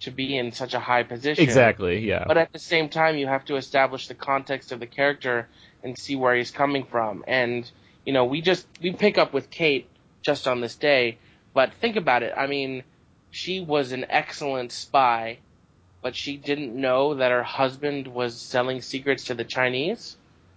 to 0.00 0.10
be 0.10 0.36
in 0.36 0.52
such 0.52 0.74
a 0.74 0.80
high 0.80 1.04
position. 1.04 1.42
exactly, 1.42 2.06
yeah. 2.06 2.24
But 2.26 2.36
at 2.36 2.52
the 2.52 2.58
same 2.58 2.88
time, 2.88 3.16
you 3.16 3.26
have 3.26 3.44
to 3.46 3.56
establish 3.56 4.08
the 4.08 4.14
context 4.14 4.72
of 4.72 4.80
the 4.80 4.86
character 4.86 5.48
and 5.82 5.96
see 5.96 6.16
where 6.16 6.34
he's 6.34 6.50
coming 6.50 6.84
from. 6.84 7.24
And 7.26 7.70
you 8.04 8.12
know, 8.12 8.24
we 8.24 8.40
just 8.40 8.66
we 8.80 8.92
pick 8.92 9.18
up 9.18 9.32
with 9.32 9.50
Kate 9.50 9.88
just 10.22 10.48
on 10.48 10.60
this 10.60 10.74
day, 10.74 11.18
but 11.54 11.72
think 11.80 11.96
about 11.96 12.22
it. 12.22 12.32
I 12.36 12.46
mean, 12.46 12.82
she 13.30 13.60
was 13.60 13.92
an 13.92 14.06
excellent 14.08 14.72
spy, 14.72 15.38
but 16.02 16.16
she 16.16 16.36
didn't 16.36 16.74
know 16.74 17.14
that 17.14 17.30
her 17.30 17.42
husband 17.42 18.08
was 18.08 18.40
selling 18.40 18.82
secrets 18.82 19.24
to 19.24 19.34
the 19.34 19.44
Chinese. 19.44 20.16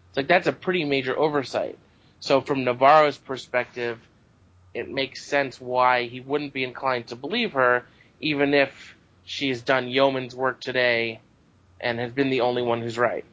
It's 0.09 0.17
like 0.17 0.27
that's 0.27 0.47
a 0.47 0.53
pretty 0.53 0.85
major 0.85 1.17
oversight. 1.17 1.77
So 2.19 2.41
from 2.41 2.63
Navarro's 2.63 3.17
perspective, 3.17 3.99
it 4.75 4.89
makes 4.89 5.25
sense 5.25 5.59
why 5.59 6.03
he 6.03 6.19
wouldn't 6.19 6.53
be 6.53 6.63
inclined 6.63 7.07
to 7.07 7.15
believe 7.15 7.53
her, 7.53 7.85
even 8.19 8.53
if 8.53 8.95
she's 9.23 9.61
done 9.61 9.87
yeoman's 9.87 10.35
work 10.35 10.59
today 10.59 11.21
and 11.79 11.97
has 11.97 12.11
been 12.11 12.29
the 12.29 12.41
only 12.41 12.61
one 12.61 12.81
who's 12.81 12.97
right. 12.97 13.23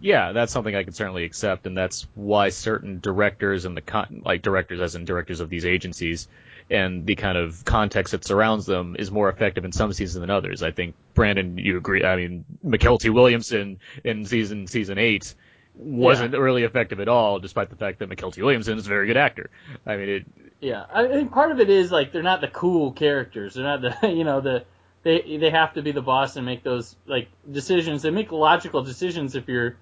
Yeah, 0.00 0.32
that's 0.32 0.52
something 0.52 0.74
I 0.74 0.82
can 0.82 0.94
certainly 0.94 1.24
accept, 1.24 1.66
and 1.66 1.76
that's 1.76 2.06
why 2.14 2.48
certain 2.48 3.00
directors 3.00 3.66
and 3.66 3.76
the 3.76 3.82
con- 3.82 4.22
like 4.24 4.40
directors, 4.40 4.80
as 4.80 4.94
in 4.94 5.04
directors 5.04 5.40
of 5.40 5.50
these 5.50 5.66
agencies, 5.66 6.26
and 6.70 7.04
the 7.04 7.14
kind 7.14 7.36
of 7.36 7.62
context 7.66 8.12
that 8.12 8.24
surrounds 8.24 8.64
them 8.64 8.96
is 8.98 9.10
more 9.10 9.28
effective 9.28 9.66
in 9.66 9.72
some 9.72 9.92
seasons 9.92 10.20
than 10.20 10.30
others. 10.30 10.62
I 10.62 10.70
think 10.70 10.94
Brandon, 11.12 11.58
you 11.58 11.76
agree? 11.76 12.02
I 12.02 12.16
mean, 12.16 12.46
Mykelti 12.64 13.12
Williamson 13.12 13.78
in 14.02 14.24
season 14.24 14.66
season 14.66 14.96
eight 14.96 15.34
wasn't 15.74 16.36
really 16.36 16.64
effective 16.64 17.00
at 17.00 17.08
all, 17.08 17.38
despite 17.38 17.68
the 17.68 17.76
fact 17.76 17.98
that 17.98 18.08
Mykelti 18.08 18.42
Williamson 18.42 18.78
is 18.78 18.86
a 18.86 18.88
very 18.88 19.06
good 19.06 19.18
actor. 19.18 19.50
I 19.86 19.96
mean, 19.96 20.08
it, 20.08 20.26
Yeah, 20.60 20.84
I 20.92 21.08
think 21.08 21.32
part 21.32 21.52
of 21.52 21.60
it 21.60 21.70
is 21.70 21.90
like 21.90 22.12
they're 22.12 22.22
not 22.22 22.42
the 22.42 22.48
cool 22.48 22.92
characters. 22.92 23.54
They're 23.54 23.64
not 23.64 23.80
the 23.80 24.08
you 24.08 24.24
know 24.24 24.40
the 24.40 24.64
they 25.02 25.38
they 25.38 25.50
have 25.50 25.74
to 25.74 25.82
be 25.82 25.92
the 25.92 26.02
boss 26.02 26.36
and 26.36 26.44
make 26.44 26.62
those 26.62 26.96
like 27.06 27.28
decisions. 27.50 28.02
They 28.02 28.10
make 28.10 28.30
logical 28.30 28.82
decisions 28.82 29.34
if 29.34 29.48
you're 29.48 29.76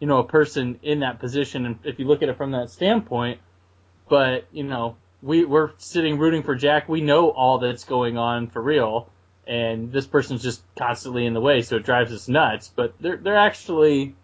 you 0.00 0.06
know 0.06 0.18
a 0.18 0.24
person 0.24 0.80
in 0.82 1.00
that 1.00 1.20
position 1.20 1.64
and 1.66 1.78
if 1.84 1.98
you 1.98 2.06
look 2.06 2.22
at 2.22 2.28
it 2.28 2.36
from 2.36 2.52
that 2.52 2.70
standpoint. 2.70 3.40
But 4.08 4.46
you 4.50 4.64
know 4.64 4.96
we 5.22 5.44
we're 5.44 5.70
sitting 5.78 6.18
rooting 6.18 6.42
for 6.42 6.54
Jack. 6.54 6.88
We 6.88 7.00
know 7.00 7.30
all 7.30 7.58
that's 7.58 7.84
going 7.84 8.18
on 8.18 8.48
for 8.48 8.60
real, 8.60 9.08
and 9.46 9.92
this 9.92 10.06
person's 10.06 10.42
just 10.42 10.62
constantly 10.76 11.26
in 11.26 11.34
the 11.34 11.40
way, 11.40 11.62
so 11.62 11.76
it 11.76 11.84
drives 11.84 12.12
us 12.12 12.28
nuts. 12.28 12.72
But 12.74 12.94
they're 13.00 13.16
they're 13.16 13.36
actually 13.36 14.16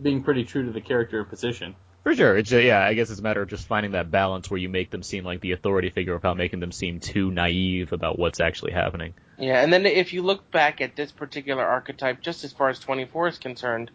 being 0.00 0.22
pretty 0.22 0.44
true 0.44 0.66
to 0.66 0.72
the 0.72 0.80
character 0.80 1.20
and 1.20 1.28
position. 1.28 1.74
For 2.02 2.14
sure. 2.16 2.36
It's 2.36 2.52
uh, 2.52 2.56
yeah, 2.56 2.80
I 2.84 2.94
guess 2.94 3.10
it's 3.10 3.20
a 3.20 3.22
matter 3.22 3.42
of 3.42 3.48
just 3.48 3.66
finding 3.66 3.92
that 3.92 4.10
balance 4.10 4.50
where 4.50 4.58
you 4.58 4.68
make 4.68 4.90
them 4.90 5.04
seem 5.04 5.24
like 5.24 5.40
the 5.40 5.52
authority 5.52 5.90
figure 5.90 6.14
without 6.14 6.36
making 6.36 6.58
them 6.60 6.72
seem 6.72 6.98
too 6.98 7.30
naive 7.30 7.92
about 7.92 8.18
what's 8.18 8.40
actually 8.40 8.72
happening. 8.72 9.14
Yeah, 9.38 9.62
and 9.62 9.72
then 9.72 9.86
if 9.86 10.12
you 10.12 10.22
look 10.22 10.50
back 10.50 10.80
at 10.80 10.96
this 10.96 11.12
particular 11.12 11.64
archetype, 11.64 12.20
just 12.20 12.42
as 12.42 12.52
far 12.52 12.68
as 12.68 12.80
24 12.80 13.28
is 13.28 13.38
concerned, 13.38 13.90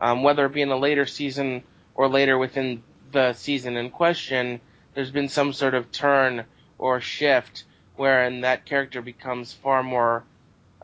um, 0.00 0.22
whether 0.22 0.44
it 0.44 0.52
be 0.52 0.62
in 0.62 0.68
a 0.70 0.76
later 0.76 1.06
season 1.06 1.62
or 1.94 2.08
later 2.08 2.36
within 2.36 2.82
the 3.12 3.32
season 3.32 3.76
in 3.76 3.90
question, 3.90 4.60
there's 4.94 5.10
been 5.10 5.28
some 5.28 5.54
sort 5.54 5.74
of 5.74 5.90
turn 5.90 6.44
or 6.78 7.00
shift 7.00 7.64
wherein 7.96 8.42
that 8.42 8.66
character 8.66 9.00
becomes 9.00 9.52
far 9.52 9.82
more 9.82 10.22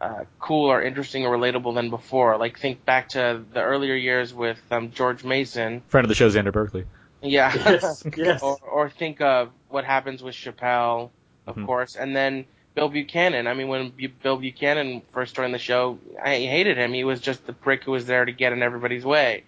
uh, 0.05 0.25
cool 0.39 0.71
or 0.71 0.83
interesting 0.83 1.25
or 1.25 1.37
relatable 1.37 1.75
than 1.75 1.91
before. 1.91 2.37
Like 2.37 2.59
think 2.59 2.85
back 2.85 3.11
to 3.11 3.43
the 3.53 3.63
earlier 3.63 3.95
years 3.95 4.33
with 4.35 4.61
um, 4.71 4.91
George 4.91 5.25
Mason. 5.25 5.83
Friend 5.89 6.05
of 6.05 6.09
the 6.09 6.15
show, 6.15 6.29
Xander 6.29 6.53
Berkeley. 6.53 6.85
Yeah. 7.23 7.53
Yes, 7.55 8.05
yes. 8.17 8.43
or, 8.43 8.59
or 8.71 8.91
think 8.91 9.21
of 9.21 9.51
what 9.69 9.85
happens 9.85 10.23
with 10.23 10.35
Chappelle, 10.35 11.11
of 11.47 11.57
Mhm. 11.57 11.67
course, 11.67 11.97
and 11.97 12.15
then 12.15 12.45
Bill 12.75 12.89
Buchanan. 12.89 13.47
I 13.47 13.55
mean, 13.55 13.69
when 13.69 13.91
Bu- 13.91 14.09
Bill 14.23 14.37
Buchanan 14.37 15.01
first 15.13 15.35
joined 15.35 15.55
the 15.55 15.59
show, 15.59 15.99
I 16.23 16.35
hated 16.37 16.77
him. 16.77 16.93
He 16.93 17.05
was 17.05 17.21
just 17.21 17.47
the 17.47 17.53
prick 17.55 17.85
who 17.85 17.93
was 17.93 18.05
there 18.07 18.25
to 18.25 18.33
get 18.33 18.53
in 18.53 18.63
everybody's 18.63 19.05
way. 19.07 19.45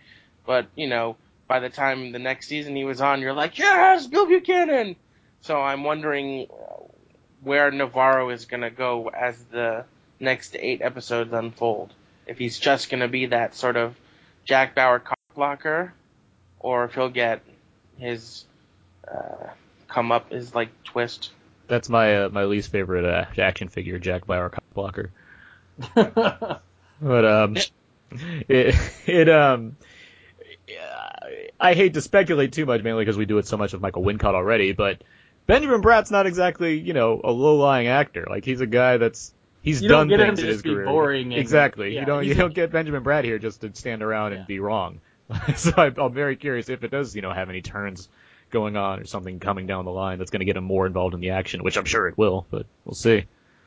But 0.47 0.69
you 0.75 0.87
know, 0.89 1.17
by 1.49 1.61
the 1.61 1.69
time 1.69 2.13
the 2.13 2.19
next 2.19 2.47
season 2.49 2.75
he 2.77 2.85
was 2.85 3.01
on, 3.01 3.21
you're 3.21 3.35
like, 3.35 3.59
yes, 3.59 4.07
Bill 4.07 4.27
Buchanan. 4.27 4.97
So 5.43 5.61
I'm 5.61 5.85
wondering 5.85 6.47
where 7.43 7.71
Navarro 7.71 8.31
is 8.31 8.47
going 8.47 8.63
to 8.63 8.71
go 8.71 9.09
as 9.09 9.37
the 9.45 9.85
next 10.21 10.57
eight 10.59 10.83
episodes 10.83 11.33
unfold. 11.33 11.93
If 12.27 12.39
he's 12.39 12.59
just 12.59 12.91
going 12.91 13.01
to 13.01 13.09
be 13.09 13.27
that 13.27 13.55
sort 13.55 13.77
of 13.77 13.95
Jack 14.45 14.75
Bauer 14.75 14.99
cock 14.99 15.19
blocker, 15.35 15.93
or 16.59 16.85
if 16.85 16.95
he'll 16.95 17.09
get 17.09 17.43
his 17.99 18.45
uh, 19.07 19.49
come 19.89 20.13
up, 20.13 20.33
his 20.33 20.55
like 20.55 20.71
twist. 20.85 21.31
That's 21.69 21.89
my 21.89 22.25
uh, 22.25 22.29
my 22.31 22.45
least 22.45 22.71
favorite 22.71 23.05
uh, 23.05 23.27
action 23.41 23.69
figure, 23.69 23.99
Jack 23.99 24.27
Bauer 24.27 24.51
cock 24.51 24.65
blocker. 24.75 25.11
But 27.01 27.25
um, 27.25 27.57
it 28.49 28.75
it 29.07 29.29
um, 29.29 29.77
I 31.61 31.75
hate 31.75 31.95
to 31.95 32.01
speculate 32.01 32.53
too 32.53 32.67
much, 32.67 32.83
mainly 32.83 33.05
because 33.05 33.17
we 33.17 33.27
do 33.27 33.39
it 33.39 33.47
so 33.47 33.57
much 33.57 33.73
with 33.73 33.83
Michael 33.83 34.03
Wincott 34.03 34.35
already. 34.35 34.73
But 34.73 35.03
Benjamin 35.47 35.81
Bratt's 35.81 36.11
not 36.11 36.27
exactly 36.27 36.79
you 36.79 36.95
know 36.95 37.21
a 37.23 37.31
low 37.31 37.57
lying 37.57 37.89
actor. 37.89 38.27
Like 38.29 38.45
he's 38.45 38.61
a 38.61 38.67
guy 38.67 38.97
that's 38.97 39.33
he's 39.67 39.83
You 39.83 39.89
done 39.91 40.09
don't 40.09 40.19
get 40.19 40.21
him 40.27 40.37
things 40.37 40.41
in 40.41 40.49
his 40.49 40.63
career. 40.63 40.87
boring 40.87 41.33
and- 41.35 41.41
exactly. 41.41 41.93
yeah, 41.95 42.01
you 42.01 42.07
don't 42.07 42.25
you 42.25 42.35
don't 42.35 42.55
get 42.55 42.71
Benjamin 42.73 43.05
Bratt 43.05 43.25
here 43.25 43.39
just 43.39 43.61
to 43.61 43.71
stand 43.75 44.03
around 44.03 44.33
Yeah. 44.33 44.39
and 44.39 44.47
be 44.47 44.61
wrong. 44.61 45.01
so 45.57 45.73
I, 45.77 45.93
I'm 45.97 46.15
very 46.15 46.37
curious 46.37 46.69
if 46.71 46.83
it 46.85 46.91
does 46.91 47.15
you 47.15 47.21
know 47.21 47.33
have 47.33 47.51
any 47.51 47.61
turns 47.61 48.09
going 48.51 48.77
on 48.77 49.01
or 49.01 49.05
something 49.05 49.41
coming 49.41 49.67
down 49.67 49.85
the 49.85 49.91
line 49.91 50.19
that's 50.19 50.31
going 50.31 50.41
to 50.41 50.47
get 50.47 50.57
him 50.57 50.65
more 50.65 50.87
involved 50.87 51.15
in 51.15 51.21
the 51.21 51.31
action, 51.31 51.63
which 51.65 51.77
I'm 51.77 51.85
sure 51.85 52.07
it 52.09 52.17
will. 52.17 52.47
But 52.51 52.65
we'll 52.85 52.95
see. 52.95 53.25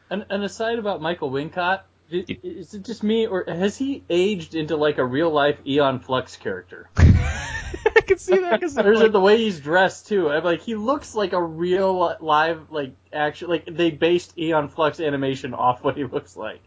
And, 0.09 0.25
and 0.29 0.41
aside 0.43 0.79
about 0.79 1.01
Michael 1.01 1.29
Wincott, 1.29 1.81
is 2.11 2.73
it 2.73 2.83
just 2.83 3.03
me, 3.03 3.27
or 3.27 3.45
has 3.47 3.77
he 3.77 4.03
aged 4.09 4.55
into 4.55 4.75
like 4.75 4.97
a 4.97 5.05
real 5.05 5.29
life 5.29 5.57
Aeon 5.65 5.99
Flux 5.99 6.35
character? 6.37 6.89
I 6.97 8.01
can 8.01 8.17
see 8.17 8.37
that 8.37 8.59
because 8.59 8.77
Or 8.77 8.93
is 8.93 9.01
it 9.01 9.11
the 9.11 9.19
way 9.19 9.37
he's 9.37 9.59
dressed 9.59 10.07
too? 10.07 10.29
I'm 10.29 10.43
like, 10.43 10.61
he 10.61 10.75
looks 10.75 11.15
like 11.15 11.33
a 11.33 11.41
real 11.41 12.17
live, 12.19 12.71
like 12.71 12.93
action, 13.13 13.49
like 13.49 13.65
they 13.65 13.91
based 13.91 14.37
Aeon 14.37 14.69
Flux 14.69 14.99
animation 14.99 15.53
off 15.53 15.83
what 15.83 15.97
he 15.97 16.03
looks 16.03 16.35
like. 16.35 16.61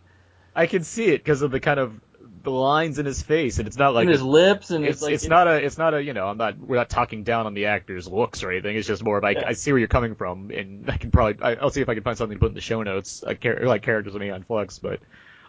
I 0.54 0.66
can 0.66 0.84
see 0.84 1.06
it 1.06 1.18
because 1.18 1.42
of 1.42 1.50
the 1.50 1.60
kind 1.60 1.80
of 1.80 1.98
the 2.42 2.50
lines 2.50 2.98
in 2.98 3.06
his 3.06 3.22
face, 3.22 3.58
and 3.58 3.68
it's 3.68 3.76
not 3.76 3.94
like 3.94 4.02
and 4.02 4.10
his 4.10 4.22
lips, 4.22 4.70
and 4.70 4.84
it's 4.84 4.96
it's, 4.96 5.02
like 5.02 5.14
it's 5.14 5.26
not 5.26 5.46
a 5.46 5.64
it's 5.64 5.78
not 5.78 5.94
a 5.94 6.02
you 6.02 6.12
know 6.12 6.26
I'm 6.26 6.36
not 6.36 6.58
we're 6.58 6.76
not 6.76 6.90
talking 6.90 7.24
down 7.24 7.46
on 7.46 7.54
the 7.54 7.66
actor's 7.66 8.08
looks 8.08 8.42
or 8.42 8.50
anything. 8.50 8.76
It's 8.76 8.86
just 8.86 9.02
more 9.02 9.18
of 9.18 9.22
like 9.22 9.38
Yeah. 9.38 9.48
I 9.48 9.52
see 9.52 9.72
where 9.72 9.78
you're 9.78 9.88
coming 9.88 10.14
from, 10.14 10.50
and 10.50 10.90
I 10.90 10.96
can 10.96 11.10
probably 11.10 11.42
I, 11.42 11.54
I'll 11.54 11.70
see 11.70 11.80
if 11.80 11.88
I 11.88 11.94
can 11.94 12.02
find 12.02 12.16
something 12.16 12.36
to 12.36 12.40
put 12.40 12.48
in 12.48 12.54
the 12.54 12.60
show 12.60 12.82
notes, 12.82 13.22
a 13.26 13.34
char- 13.34 13.64
like 13.64 13.82
characters 13.82 14.14
on 14.14 14.22
Aeon 14.22 14.44
Flux, 14.44 14.78
but 14.78 15.00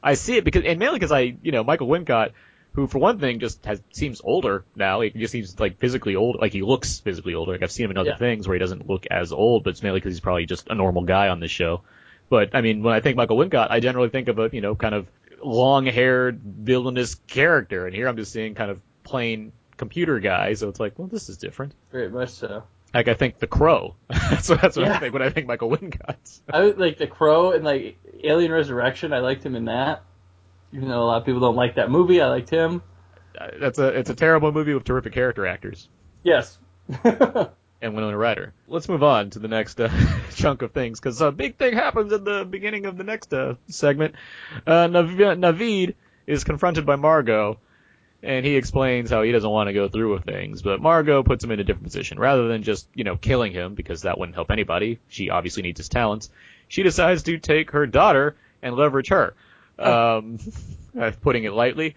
I 0.03 0.15
see 0.15 0.37
it 0.37 0.43
because 0.43 0.63
and 0.65 0.77
mainly 0.79 0.97
because 0.99 1.11
I 1.11 1.35
you 1.41 1.51
know 1.51 1.63
Michael 1.63 1.87
Wincott, 1.87 2.31
who 2.73 2.87
for 2.87 2.99
one 2.99 3.19
thing 3.19 3.39
just 3.39 3.63
has 3.65 3.81
seems 3.91 4.21
older 4.23 4.65
now. 4.75 5.01
He 5.01 5.09
just 5.11 5.31
seems 5.31 5.59
like 5.59 5.79
physically 5.79 6.15
old, 6.15 6.37
like 6.41 6.51
he 6.51 6.61
looks 6.61 6.99
physically 6.99 7.33
older. 7.35 7.53
Like 7.53 7.63
I've 7.63 7.71
seen 7.71 7.85
him 7.85 7.91
in 7.91 7.97
other 7.97 8.09
Yeah. 8.11 8.17
things 8.17 8.47
where 8.47 8.55
he 8.55 8.59
doesn't 8.59 8.87
look 8.89 9.05
as 9.09 9.31
old, 9.31 9.63
but 9.63 9.71
it's 9.71 9.81
mainly 9.83 9.99
because 9.99 10.13
he's 10.13 10.19
probably 10.19 10.45
just 10.45 10.67
a 10.69 10.75
normal 10.75 11.03
guy 11.03 11.29
on 11.29 11.39
this 11.39 11.51
show. 11.51 11.81
But 12.29 12.49
I 12.53 12.61
mean, 12.61 12.83
when 12.83 12.93
I 12.93 12.99
think 12.99 13.15
Michael 13.17 13.37
Wincott, 13.37 13.67
I 13.69 13.79
generally 13.79 14.09
think 14.09 14.27
of 14.27 14.39
a 14.39 14.49
you 14.51 14.61
know 14.61 14.75
kind 14.75 14.93
of 14.95 15.07
long-haired 15.43 16.41
villainous 16.43 17.15
character, 17.27 17.85
and 17.85 17.95
here 17.95 18.07
I'm 18.07 18.17
just 18.17 18.31
seeing 18.33 18.55
kind 18.55 18.71
of 18.71 18.79
plain 19.03 19.51
computer 19.77 20.19
guy. 20.19 20.53
So 20.53 20.69
it's 20.69 20.79
like, 20.79 20.97
well, 20.97 21.07
this 21.07 21.29
is 21.29 21.37
different. 21.37 21.73
very 21.91 22.09
much 22.09 22.29
so. 22.29 22.63
Like 22.93 23.07
I 23.07 23.13
think 23.15 23.39
the 23.39 23.47
Crow. 23.47 23.95
that's 24.09 24.49
what, 24.49 24.61
that's 24.61 24.77
what 24.77 24.87
I 24.87 24.99
think 24.99 25.13
when 25.13 25.21
I 25.23 25.29
think 25.29 25.47
Michael 25.47 25.69
Wincott. 25.71 26.41
I 26.51 26.61
would 26.63 26.77
like 26.79 26.97
the 26.97 27.07
Crow 27.07 27.51
and 27.51 27.63
like 27.63 27.97
Alien 28.23 28.51
Resurrection. 28.51 29.13
I 29.13 29.19
liked 29.19 29.45
him 29.45 29.55
in 29.55 29.65
that. 29.65 30.03
Even 30.73 30.89
though 30.89 31.01
a 31.03 31.05
lot 31.05 31.17
of 31.17 31.25
people 31.25 31.41
don't 31.41 31.55
like 31.55 31.75
that 31.75 31.89
movie, 31.91 32.21
I 32.21 32.27
liked 32.27 32.49
him. 32.49 32.81
Uh, 33.39 33.47
That's 33.59 33.79
a 33.79 33.87
it's 33.87 34.09
a 34.09 34.15
terrible 34.15 34.51
movie 34.51 34.73
with 34.73 34.83
terrific 34.83 35.13
character 35.13 35.45
actors 35.47 35.89
Yes. 36.23 36.57
and 37.03 37.95
Winona 37.95 38.17
Ryder. 38.17 38.53
Let's 38.67 38.87
move 38.87 39.03
on 39.03 39.29
to 39.31 39.39
the 39.39 39.47
next 39.47 39.79
uh, 39.79 39.89
chunk 40.35 40.61
of 40.61 40.71
things 40.71 40.99
because 40.99 41.19
a 41.21 41.31
big 41.31 41.57
thing 41.57 41.73
happens 41.73 42.13
at 42.13 42.23
the 42.23 42.45
beginning 42.45 42.85
of 42.85 42.97
the 42.97 43.03
next 43.03 43.33
uh, 43.33 43.55
segment. 43.67 44.15
Uh, 44.67 44.87
Nav- 44.87 45.07
Navid 45.09 45.95
is 46.27 46.43
confronted 46.43 46.85
by 46.85 46.95
Margot, 46.95 47.59
and 48.23 48.45
he 48.45 48.55
explains 48.55 49.09
how 49.09 49.21
he 49.21 49.31
doesn't 49.31 49.49
want 49.49 49.67
to 49.67 49.73
go 49.73 49.89
through 49.89 50.13
with 50.13 50.23
things, 50.23 50.61
but 50.61 50.81
Margot 50.81 51.23
puts 51.23 51.43
him 51.43 51.51
in 51.51 51.59
a 51.59 51.63
different 51.63 51.83
position. 51.83 52.17
Rather 52.17 52.47
than 52.47 52.63
just 52.63 52.87
you 52.95 53.03
know 53.03 53.17
killing 53.17 53.51
him 53.51 53.75
because 53.75 54.03
that 54.03 54.17
wouldn't 54.17 54.35
help 54.35 54.49
anybody, 54.49 54.99
she 55.09 55.29
obviously 55.29 55.61
needs 55.61 55.79
his 55.79 55.89
talents. 55.89 56.29
She 56.69 56.83
decides 56.83 57.23
to 57.23 57.37
take 57.37 57.71
her 57.71 57.85
daughter 57.85 58.35
and 58.61 58.75
leverage 58.75 59.09
her. 59.09 59.35
Um, 59.77 60.39
putting 61.21 61.43
it 61.43 61.53
lightly. 61.53 61.95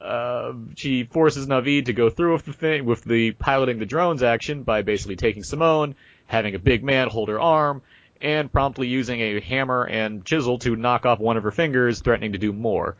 Uh, 0.00 0.52
she 0.76 1.04
forces 1.04 1.46
Navid 1.46 1.86
to 1.86 1.92
go 1.92 2.10
through 2.10 2.34
with 2.34 2.44
the 2.44 2.52
thing, 2.52 2.84
with 2.84 3.02
the 3.04 3.32
piloting 3.32 3.78
the 3.78 3.86
drones 3.86 4.22
action 4.22 4.62
by 4.62 4.82
basically 4.82 5.16
taking 5.16 5.42
Simone, 5.42 5.94
having 6.26 6.54
a 6.54 6.58
big 6.58 6.84
man 6.84 7.08
hold 7.08 7.28
her 7.28 7.40
arm, 7.40 7.82
and 8.20 8.50
promptly 8.52 8.86
using 8.86 9.20
a 9.20 9.40
hammer 9.40 9.84
and 9.84 10.24
chisel 10.24 10.58
to 10.60 10.76
knock 10.76 11.04
off 11.04 11.18
one 11.18 11.36
of 11.36 11.42
her 11.42 11.50
fingers, 11.50 12.00
threatening 12.00 12.32
to 12.32 12.38
do 12.38 12.52
more. 12.52 12.96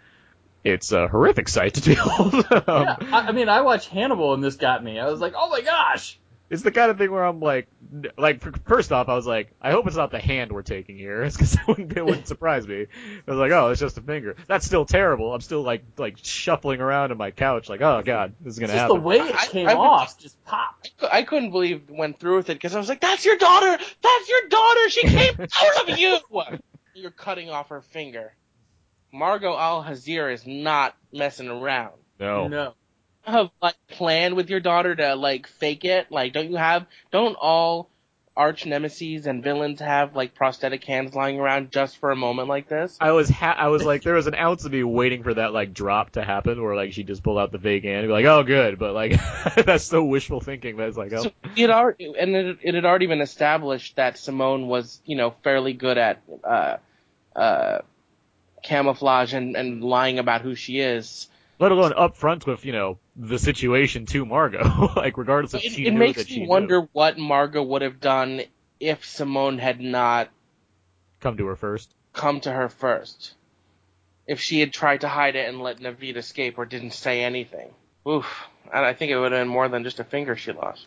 It's 0.65 0.93
a 0.93 1.09
horrific 1.09 1.49
sight 1.49 1.75
to 1.75 1.91
behold. 1.91 2.35
um, 2.51 2.63
yeah, 2.67 2.97
I, 3.13 3.27
I 3.29 3.33
mean, 3.33 3.49
I 3.49 3.61
watched 3.63 3.89
Hannibal 3.89 4.35
and 4.35 4.43
this 4.43 4.57
got 4.57 4.83
me. 4.83 4.99
I 4.99 5.09
was 5.09 5.21
like, 5.21 5.35
oh 5.37 5.49
my 5.49 5.61
gosh. 5.61 6.19
It's 6.51 6.63
the 6.63 6.71
kind 6.73 6.91
of 6.91 6.97
thing 6.97 7.13
where 7.13 7.25
I'm 7.25 7.41
like, 7.41 7.69
like 8.17 8.43
first 8.67 8.91
off, 8.91 9.11
I 9.11 9.15
was 9.15 9.27
like, 9.27 9.51
I 9.61 9.71
hope 9.71 9.87
it's 9.87 9.97
not 9.97 10.11
the 10.11 10.19
hand 10.19 10.51
we're 10.51 10.63
taking 10.63 10.97
here, 10.97 11.23
because 11.31 11.53
it 11.55 11.61
wouldn't, 11.69 11.95
it 11.95 12.03
wouldn't 12.03 12.27
surprise 12.27 12.67
me. 12.67 12.87
I 13.27 13.31
was 13.31 13.39
like, 13.39 13.53
oh, 13.53 13.69
it's 13.69 13.81
just 13.81 13.99
a 13.99 14.01
finger. 14.01 14.35
That's 14.47 14.65
still 14.65 14.87
terrible. 14.87 15.35
I'm 15.35 15.43
still 15.43 15.61
like, 15.63 15.85
like 15.99 16.17
shuffling 16.23 16.81
around 16.81 17.13
in 17.13 17.19
my 17.19 17.33
couch, 17.33 17.69
like, 17.69 17.83
oh 17.83 18.03
god, 18.03 18.33
this 18.41 18.55
is 18.55 18.59
gonna 18.61 18.73
Just 18.73 18.81
happen. 18.81 18.97
Just 18.97 19.03
the 19.03 19.07
way 19.09 19.19
it 19.19 19.37
came 19.51 19.69
I 19.69 19.75
would- 19.75 19.81
off, 19.81 20.19
just 20.19 20.43
pop. 20.47 20.87
I 21.13 21.23
couldn't 21.23 21.51
believe 21.51 21.83
it 21.87 21.95
went 21.95 22.19
through 22.19 22.37
with 22.37 22.49
it 22.49 22.55
because 22.55 22.75
I 22.75 22.79
was 22.79 22.89
like, 22.89 23.03
"That's 23.03 23.27
your 23.27 23.37
daughter! 23.37 23.77
That's 24.03 24.29
your 24.31 24.49
daughter! 24.49 24.89
She 24.89 25.03
came 25.07 25.35
out 25.41 25.89
of 25.91 25.99
you!" 25.99 26.17
You're 26.95 27.11
cutting 27.11 27.51
off 27.51 27.69
her 27.69 27.83
finger. 27.83 28.35
Margot 29.13 29.57
Al 29.57 29.83
Hazir 29.83 30.31
is 30.31 30.47
not 30.47 30.95
messing 31.13 31.49
around. 31.49 31.95
no. 32.19 32.49
No. 32.49 32.75
Have 33.23 33.51
like 33.61 33.77
planned 33.89 34.37
with 34.37 34.49
your 34.49 34.61
daughter 34.61 34.95
to 34.97 35.15
like 35.15 35.49
fake 35.49 35.85
it. 35.85 36.11
Like, 36.11 36.33
don't 36.33 36.51
you 36.51 36.57
have? 36.57 36.87
Don't 37.13 37.37
all 37.39 37.91
arch 38.35 38.65
nemesis 38.65 39.27
and 39.27 39.43
villains 39.43 39.81
have 39.81 40.15
like 40.17 40.33
prosthetic 40.35 40.83
hands 40.85 41.13
lying 41.13 41.39
around 41.39 41.71
just 41.73 41.99
for 41.99 42.11
a 42.11 42.17
moment 42.17 42.49
like 42.49 42.69
this? 42.69 42.97
I 43.01 43.11
was 43.11 43.29
ha- 43.29 43.57
I 43.59 43.69
was 43.69 43.85
like, 43.85 44.03
there 44.03 44.15
was 44.15 44.29
an 44.29 44.35
ounce 44.35 44.65
of 44.65 44.73
me 44.73 44.83
waiting 44.83 45.25
for 45.25 45.35
that 45.35 45.53
like 45.53 45.75
drop 45.75 46.13
to 46.13 46.25
happen, 46.25 46.63
where 46.63 46.75
like 46.75 46.95
she 46.95 47.03
just 47.03 47.23
pulled 47.23 47.37
out 47.37 47.53
the 47.53 47.59
fake 47.59 47.85
hand, 47.85 47.99
and 47.99 48.07
be 48.09 48.13
like, 48.13 48.25
oh 48.25 48.45
good, 48.45 48.79
but 48.79 48.95
like 48.95 49.21
that's 49.57 49.85
so 49.85 50.03
wishful 50.03 50.41
thinking. 50.41 50.77
But 50.77 50.89
it's 50.89 50.97
like, 50.97 51.13
oh, 51.13 51.25
So 51.25 51.33
it 51.55 51.69
already, 51.69 52.15
and 52.19 52.35
it, 52.35 52.59
it 52.63 52.75
had 52.75 52.87
already 52.87 53.09
been 53.09 53.21
established 53.21 53.97
that 53.97 54.17
Simone 54.17 54.69
was, 54.69 55.03
you 55.05 55.17
know, 55.17 55.35
fairly 55.45 55.75
good 55.75 55.99
at 55.99 56.23
uh, 56.45 56.77
uh, 57.37 57.79
camouflage 58.63 59.35
and, 59.35 59.57
and 59.57 59.83
lying 59.83 60.19
about 60.19 60.43
who 60.43 60.55
she 60.55 60.81
is. 60.81 61.29
let 61.59 61.73
alone 61.73 61.93
up 61.97 62.17
front 62.17 62.47
with 62.47 62.65
you 62.65 62.73
know 62.73 62.99
the 63.17 63.39
situation 63.39 64.07
to 64.07 64.25
Margot, 64.25 64.93
like 64.97 65.17
regardless 65.19 65.55
of 65.55 65.63
It, 65.63 65.73
she 65.73 65.87
it 65.87 65.93
knew 65.93 65.99
makes 65.99 66.29
me 66.31 66.41
knew. 66.41 66.49
wonder 66.49 66.89
what 66.93 67.19
Margot 67.19 67.63
would 67.63 67.83
have 67.83 68.01
done 68.01 68.43
if 68.81 69.05
Simone 69.05 69.59
had 69.59 69.81
not 69.81 70.29
come 71.21 71.37
to 71.37 71.47
her 71.47 71.57
first. 71.57 71.95
come 72.13 72.41
to 72.41 72.53
her 72.53 72.69
first. 72.69 73.35
If 74.27 74.41
she 74.41 74.61
had 74.61 74.73
tried 74.73 75.01
to 75.01 75.09
hide 75.09 75.37
it 75.37 75.49
and 75.49 75.61
let 75.63 75.79
Navid 75.81 76.17
escape 76.17 76.59
or 76.59 76.67
didn't 76.67 76.93
say 76.93 77.25
anything. 77.25 77.71
Oof. 78.07 78.27
And 78.73 78.85
I 78.85 78.93
think 78.93 79.11
it 79.11 79.19
would 79.19 79.33
have 79.33 79.41
been 79.41 79.49
more 79.49 79.69
than 79.69 79.85
just 79.85 80.01
a 80.01 80.05
finger 80.05 80.37
she 80.37 80.53
lost. 80.53 80.87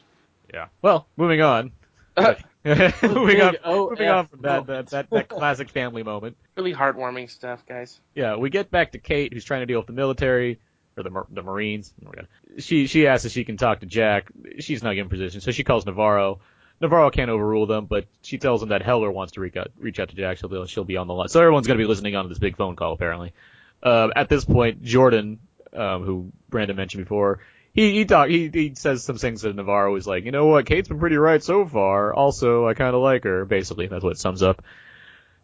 Yeah. 0.54 0.68
Well, 0.84 1.08
moving 1.18 1.42
on. 1.42 1.72
moving 2.64 3.42
on. 3.42 3.56
OF 3.64 3.90
Moving 3.92 4.10
on 4.10 4.28
from 4.28 4.42
that, 4.42 4.68
that 4.68 4.88
that 4.88 5.10
that 5.10 5.30
classic 5.30 5.70
family 5.70 6.04
moment. 6.04 6.38
Really 6.58 6.74
heartwarming 6.74 7.30
stuff, 7.30 7.66
guys. 7.66 8.00
Yeah, 8.14 8.36
we 8.36 8.50
get 8.50 8.70
back 8.70 8.92
to 8.92 9.00
Kate, 9.00 9.34
who's 9.34 9.46
trying 9.46 9.62
to 9.62 9.66
deal 9.66 9.80
with 9.80 9.88
the 9.88 9.94
military 9.94 10.60
or 10.98 11.04
the 11.04 11.24
the 11.32 11.42
Marines. 11.42 11.94
Oh. 12.06 12.12
She 12.60 12.88
she 12.88 13.08
asks 13.08 13.26
if 13.26 13.32
she 13.32 13.46
can 13.46 13.58
talk 13.58 13.80
to 13.80 13.86
Jack. 13.86 14.28
She's 14.60 14.84
not 14.84 14.94
given 14.94 15.10
position, 15.10 15.42
so 15.42 15.52
she 15.52 15.64
calls 15.64 15.86
Navarro. 15.86 16.40
Navarro 16.82 17.10
can't 17.10 17.30
overrule 17.30 17.68
them, 17.68 17.86
but 17.86 18.06
she 18.22 18.38
tells 18.38 18.62
him 18.62 18.70
that 18.70 18.82
Heller 18.82 19.10
wants 19.10 19.34
to 19.34 19.40
reach 19.40 19.56
out 19.56 19.72
reach 19.78 20.00
out 20.00 20.10
to 20.10 20.16
Jack. 20.16 20.38
She'll 20.38 20.50
be, 20.50 20.68
she'll 20.68 20.84
be 20.84 20.98
on 20.98 21.08
the 21.08 21.14
line. 21.14 21.30
So 21.30 21.40
everyone's 21.40 21.68
going 21.68 21.78
to 21.80 21.84
be 21.84 21.88
listening 21.88 22.16
on 22.16 22.26
to 22.26 22.30
this 22.30 22.40
big 22.40 22.58
phone 22.58 22.76
call 22.76 22.94
apparently. 22.94 23.34
Uh, 23.82 24.10
at 24.16 24.30
this 24.30 24.46
point, 24.46 24.84
Jordan, 24.84 25.40
um, 25.74 26.04
who 26.04 26.32
Brandon 26.50 26.76
mentioned 26.76 27.04
before, 27.04 27.40
he 27.74 27.94
he 27.94 28.06
talk 28.06 28.30
he 28.30 28.50
he 28.52 28.74
says 28.76 29.04
some 29.04 29.18
things 29.18 29.42
that 29.42 29.56
Navarro 29.56 29.96
is 29.96 30.08
like, 30.08 30.26
you 30.26 30.32
know 30.32 30.46
what, 30.46 30.66
Kate's 30.66 30.88
been 30.88 31.00
pretty 31.00 31.18
right 31.18 31.44
so 31.44 31.66
far. 31.66 32.14
Also, 32.14 32.68
I 32.68 32.74
kind 32.74 32.96
of 32.96 33.02
like 33.02 33.24
her. 33.24 33.46
Basically, 33.46 33.88
that's 33.88 34.04
what 34.04 34.14
it 34.14 34.20
sums 34.20 34.44
up. 34.44 34.64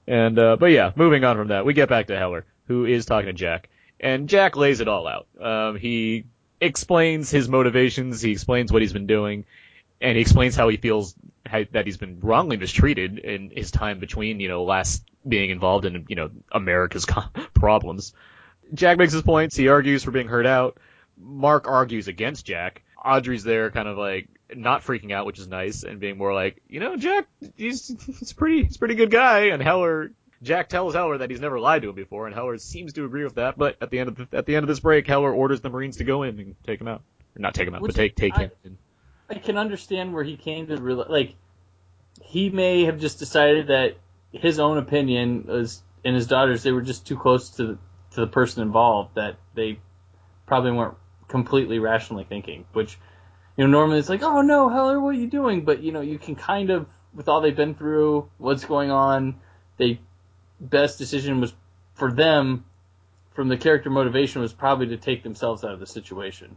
And 0.08 0.38
uh, 0.38 0.56
but 0.58 0.68
yeah, 0.68 0.92
moving 0.96 1.24
on 1.24 1.38
from 1.38 1.50
that, 1.50 1.66
we 1.66 1.74
get 1.74 1.90
back 1.90 2.08
to 2.08 2.18
Heller, 2.18 2.46
who 2.68 2.86
is 2.86 3.06
talking 3.06 3.28
to 3.28 3.34
Jack, 3.34 3.70
and 4.00 4.30
Jack 4.30 4.56
lays 4.56 4.80
it 4.80 4.88
all 4.88 5.08
out. 5.08 5.28
Um, 5.40 5.78
he 5.78 6.26
explains 6.60 7.30
his 7.30 7.48
motivations, 7.48 8.22
he 8.22 8.32
explains 8.32 8.72
what 8.72 8.82
he's 8.82 8.94
been 8.94 9.08
doing, 9.08 9.46
and 10.02 10.16
he 10.16 10.22
explains 10.22 10.56
how 10.56 10.70
he 10.70 10.78
feels 10.78 11.16
how, 11.46 11.64
that 11.72 11.86
he's 11.86 11.98
been 11.98 12.20
wrongly 12.22 12.58
mistreated 12.58 13.20
in 13.20 13.50
his 13.50 13.72
time 13.72 14.00
between, 14.00 14.40
you 14.40 14.48
know, 14.48 14.64
last 14.64 15.04
being 15.28 15.50
involved 15.50 15.86
in, 15.86 16.06
you 16.08 16.16
know, 16.16 16.30
America's 16.52 17.06
problems. 17.54 18.14
Jack 18.74 18.98
makes 18.98 19.14
his 19.14 19.22
points. 19.22 19.56
He 19.56 19.70
argues 19.70 20.04
for 20.04 20.12
being 20.12 20.28
heard 20.28 20.46
out. 20.46 20.78
Mark 21.20 21.68
argues 21.68 22.08
against 22.08 22.46
Jack. 22.46 22.84
Audrey's 23.04 23.44
there, 23.44 23.72
kind 23.72 23.88
of 23.88 23.98
like 23.98 24.28
not 24.54 24.82
freaking 24.82 25.12
out, 25.12 25.26
which 25.26 25.40
is 25.40 25.48
nice, 25.48 25.84
and 25.84 26.00
being 26.00 26.18
more 26.18 26.34
like, 26.34 26.62
you 26.68 26.80
know, 26.80 26.96
Jack, 26.98 27.28
he's 27.56 27.88
he's 28.06 28.34
pretty 28.34 28.64
he's 28.64 28.76
a 28.76 28.80
pretty 28.80 28.96
good 28.96 29.12
guy, 29.12 29.48
and 29.48 29.62
Heller. 29.62 30.12
Jack 30.44 30.70
tells 30.70 30.94
Heller 30.94 31.18
that 31.18 31.32
he's 31.32 31.42
never 31.42 31.60
lied 31.60 31.82
to 31.82 31.90
him 31.90 31.96
before, 31.96 32.28
and 32.28 32.36
Heller 32.36 32.60
seems 32.60 32.94
to 32.94 33.06
agree 33.06 33.24
with 33.24 33.36
that. 33.36 33.58
But 33.58 33.78
at 33.82 33.90
the 33.90 33.98
end 33.98 34.10
of 34.10 34.16
the, 34.18 34.38
at 34.38 34.46
the 34.46 34.56
end 34.56 34.64
of 34.64 34.68
this 34.68 34.80
break, 34.80 35.08
Heller 35.08 35.34
orders 35.34 35.62
the 35.62 35.70
Marines 35.70 35.98
to 35.98 36.04
go 36.04 36.22
in 36.22 36.40
and 36.40 36.56
take 36.64 36.80
him 36.80 36.88
out, 36.88 37.02
or 37.36 37.40
not 37.40 37.56
take 37.56 37.68
him 37.68 37.74
out, 37.74 37.82
Which 37.82 37.94
but 37.94 37.96
take 37.96 38.16
take 38.16 38.36
I- 38.36 38.42
him. 38.44 38.52
In. 38.64 38.78
I 39.30 39.34
can 39.40 39.58
understand 39.58 40.14
where 40.14 40.24
he 40.24 40.38
came 40.38 40.68
to 40.68 40.78
real 40.78 41.06
like 41.10 41.34
he 42.22 42.50
may 42.50 42.86
have 42.86 43.00
just 43.00 43.20
decided 43.20 43.68
that 43.68 43.98
his 44.32 44.60
own 44.60 44.78
opinion 44.78 45.46
was 45.48 45.82
and 46.06 46.16
his 46.16 46.28
daughters 46.28 46.64
they 46.64 46.72
were 46.72 46.82
just 46.82 47.06
too 47.08 47.18
close 47.18 47.50
to 47.52 47.66
the, 47.66 47.78
to 48.12 48.22
the 48.22 48.28
person 48.28 48.62
involved 48.62 49.16
that 49.16 49.38
they 49.56 49.80
probably 50.46 50.72
weren't 50.72 50.96
completely 51.28 51.80
rationally 51.80 52.26
thinking 52.28 52.66
which 52.74 52.98
you 53.58 53.64
know 53.64 53.70
normally 53.70 54.00
it's 54.00 54.10
like 54.10 54.24
oh 54.24 54.42
no 54.42 54.70
Heller 54.70 55.00
what 55.00 55.10
are 55.10 55.20
you 55.20 55.30
doing 55.30 55.66
but 55.66 55.82
you 55.82 55.92
know 55.92 56.02
you 56.02 56.18
can 56.18 56.36
kind 56.36 56.70
of 56.70 56.88
with 57.14 57.28
all 57.28 57.42
they've 57.42 57.56
been 57.56 57.76
through 57.76 58.30
what's 58.38 58.66
going 58.66 58.92
on 58.92 59.40
the 59.78 59.98
best 60.60 60.98
decision 60.98 61.42
was 61.42 61.54
for 61.96 62.12
them 62.12 62.66
from 63.34 63.50
the 63.50 63.58
character 63.58 63.90
motivation 63.90 64.42
was 64.42 64.54
probably 64.54 64.88
to 64.88 64.98
take 64.98 65.24
themselves 65.24 65.64
out 65.64 65.72
of 65.72 65.80
the 65.80 65.86
situation 65.86 66.56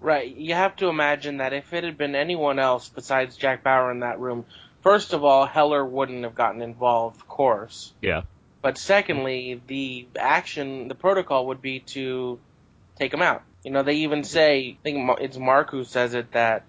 Right. 0.00 0.34
You 0.34 0.54
have 0.54 0.76
to 0.76 0.88
imagine 0.88 1.38
that 1.38 1.52
if 1.52 1.72
it 1.72 1.84
had 1.84 1.98
been 1.98 2.14
anyone 2.14 2.58
else 2.58 2.88
besides 2.88 3.36
Jack 3.36 3.64
Bauer 3.64 3.90
in 3.90 4.00
that 4.00 4.20
room, 4.20 4.44
first 4.82 5.12
of 5.12 5.24
all, 5.24 5.46
Heller 5.46 5.84
wouldn't 5.84 6.22
have 6.22 6.34
gotten 6.34 6.62
involved, 6.62 7.16
of 7.16 7.28
course. 7.28 7.92
Yeah. 8.00 8.22
But 8.62 8.78
secondly, 8.78 9.60
the 9.66 10.06
action, 10.18 10.88
the 10.88 10.94
protocol 10.94 11.46
would 11.46 11.60
be 11.60 11.80
to 11.80 12.38
take 12.96 13.12
him 13.12 13.22
out. 13.22 13.42
You 13.64 13.70
know, 13.70 13.82
they 13.82 13.96
even 13.96 14.24
say, 14.24 14.76
I 14.78 14.82
think 14.82 15.10
it's 15.20 15.36
Mark 15.36 15.70
who 15.70 15.84
says 15.84 16.14
it, 16.14 16.32
that 16.32 16.64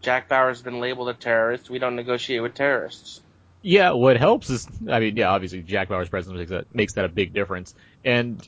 Jack 0.00 0.28
Bauer's 0.28 0.62
been 0.62 0.80
labeled 0.80 1.08
a 1.08 1.14
terrorist. 1.14 1.70
We 1.70 1.78
don't 1.78 1.96
negotiate 1.96 2.42
with 2.42 2.54
terrorists. 2.54 3.20
Yeah, 3.62 3.92
what 3.92 4.16
helps 4.16 4.50
is, 4.50 4.66
I 4.90 4.98
mean, 4.98 5.16
yeah, 5.16 5.28
obviously 5.28 5.62
Jack 5.62 5.88
Bauer's 5.88 6.08
presence 6.08 6.36
makes 6.36 6.50
that, 6.50 6.74
makes 6.74 6.94
that 6.94 7.04
a 7.04 7.08
big 7.08 7.32
difference. 7.32 7.74
And 8.04 8.46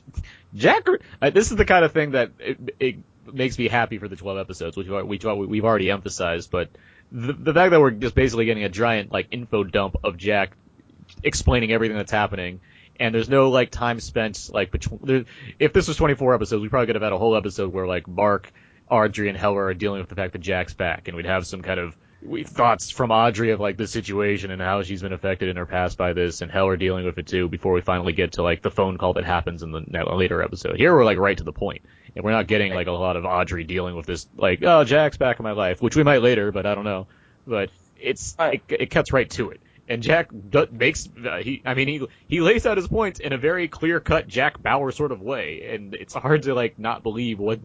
Jack, 0.53 0.85
uh, 1.21 1.29
this 1.29 1.51
is 1.51 1.57
the 1.57 1.63
kind 1.63 1.85
of 1.85 1.93
thing 1.93 2.11
that 2.11 2.31
it, 2.39 2.75
it 2.79 2.95
makes 3.31 3.57
me 3.57 3.69
happy 3.69 3.97
for 3.97 4.09
the 4.09 4.17
12 4.17 4.37
episodes, 4.37 4.75
which, 4.75 4.87
which 4.87 5.23
we've 5.23 5.63
already 5.63 5.89
emphasized, 5.89 6.51
but 6.51 6.69
the, 7.11 7.31
the 7.31 7.53
fact 7.53 7.71
that 7.71 7.79
we're 7.79 7.91
just 7.91 8.13
basically 8.13 8.45
getting 8.45 8.65
a 8.65 8.69
giant, 8.69 9.11
like, 9.11 9.27
info 9.31 9.63
dump 9.63 9.95
of 10.03 10.17
Jack 10.17 10.57
explaining 11.23 11.71
everything 11.71 11.95
that's 11.95 12.11
happening, 12.11 12.59
and 12.99 13.13
there's 13.13 13.29
no, 13.29 13.49
like, 13.49 13.71
time 13.71 13.99
spent, 13.99 14.49
like, 14.51 14.71
between, 14.71 14.99
there, 15.03 15.25
if 15.59 15.73
this 15.73 15.87
was 15.87 15.97
24 15.97 16.35
episodes, 16.35 16.61
we 16.61 16.69
probably 16.69 16.87
could 16.87 16.95
have 16.95 17.03
had 17.03 17.13
a 17.13 17.17
whole 17.17 17.35
episode 17.35 17.73
where, 17.73 17.87
like, 17.87 18.07
Mark, 18.07 18.51
Audrey, 18.89 19.29
and 19.29 19.37
Heller 19.37 19.65
are 19.65 19.73
dealing 19.73 19.99
with 19.99 20.09
the 20.09 20.15
fact 20.15 20.33
that 20.33 20.39
Jack's 20.39 20.73
back, 20.73 21.07
and 21.07 21.17
we'd 21.17 21.25
have 21.25 21.45
some 21.47 21.61
kind 21.61 21.79
of 21.79 21.95
we, 22.21 22.43
thoughts 22.43 22.89
from 22.89 23.11
Audrey 23.11 23.51
of 23.51 23.59
like 23.59 23.77
the 23.77 23.87
situation 23.87 24.51
and 24.51 24.61
how 24.61 24.81
she's 24.83 25.01
been 25.01 25.13
affected 25.13 25.49
in 25.49 25.57
her 25.57 25.65
past 25.65 25.97
by 25.97 26.13
this, 26.13 26.41
and 26.41 26.51
Heller 26.51 26.77
dealing 26.77 27.05
with 27.05 27.17
it 27.17 27.27
too. 27.27 27.47
Before 27.47 27.73
we 27.73 27.81
finally 27.81 28.13
get 28.13 28.33
to 28.33 28.43
like 28.43 28.61
the 28.61 28.71
phone 28.71 28.97
call 28.97 29.13
that 29.13 29.25
happens 29.25 29.63
in 29.63 29.71
the 29.71 29.83
later 30.15 30.41
episode. 30.41 30.77
Here 30.77 30.93
we're 30.93 31.05
like 31.05 31.17
right 31.17 31.37
to 31.37 31.43
the 31.43 31.53
point, 31.53 31.83
and 32.15 32.23
we're 32.23 32.31
not 32.31 32.47
getting 32.47 32.73
like 32.73 32.87
a 32.87 32.91
lot 32.91 33.15
of 33.15 33.25
Audrey 33.25 33.63
dealing 33.63 33.95
with 33.95 34.05
this 34.05 34.27
like 34.35 34.63
oh 34.63 34.83
Jack's 34.83 35.17
back 35.17 35.39
in 35.39 35.43
my 35.43 35.51
life, 35.51 35.81
which 35.81 35.95
we 35.95 36.03
might 36.03 36.21
later, 36.21 36.51
but 36.51 36.65
I 36.65 36.75
don't 36.75 36.85
know. 36.85 37.07
But 37.45 37.69
it's 37.99 38.35
it, 38.39 38.61
it 38.69 38.89
cuts 38.89 39.13
right 39.13 39.29
to 39.31 39.51
it. 39.51 39.61
And 39.87 40.01
Jack 40.01 40.29
do, 40.49 40.67
makes 40.71 41.07
uh, 41.07 41.37
he 41.37 41.61
I 41.63 41.75
mean 41.75 41.87
he 41.87 42.07
he 42.27 42.41
lays 42.41 42.65
out 42.65 42.77
his 42.77 42.87
points 42.87 43.19
in 43.19 43.33
a 43.33 43.37
very 43.37 43.67
clear 43.67 43.99
cut 43.99 44.27
Jack 44.27 44.61
Bauer 44.61 44.91
sort 44.91 45.11
of 45.11 45.21
way, 45.21 45.75
and 45.75 45.93
it's 45.93 46.13
hard 46.13 46.43
to 46.43 46.55
like 46.55 46.79
not 46.79 47.03
believe 47.03 47.37
what 47.39 47.59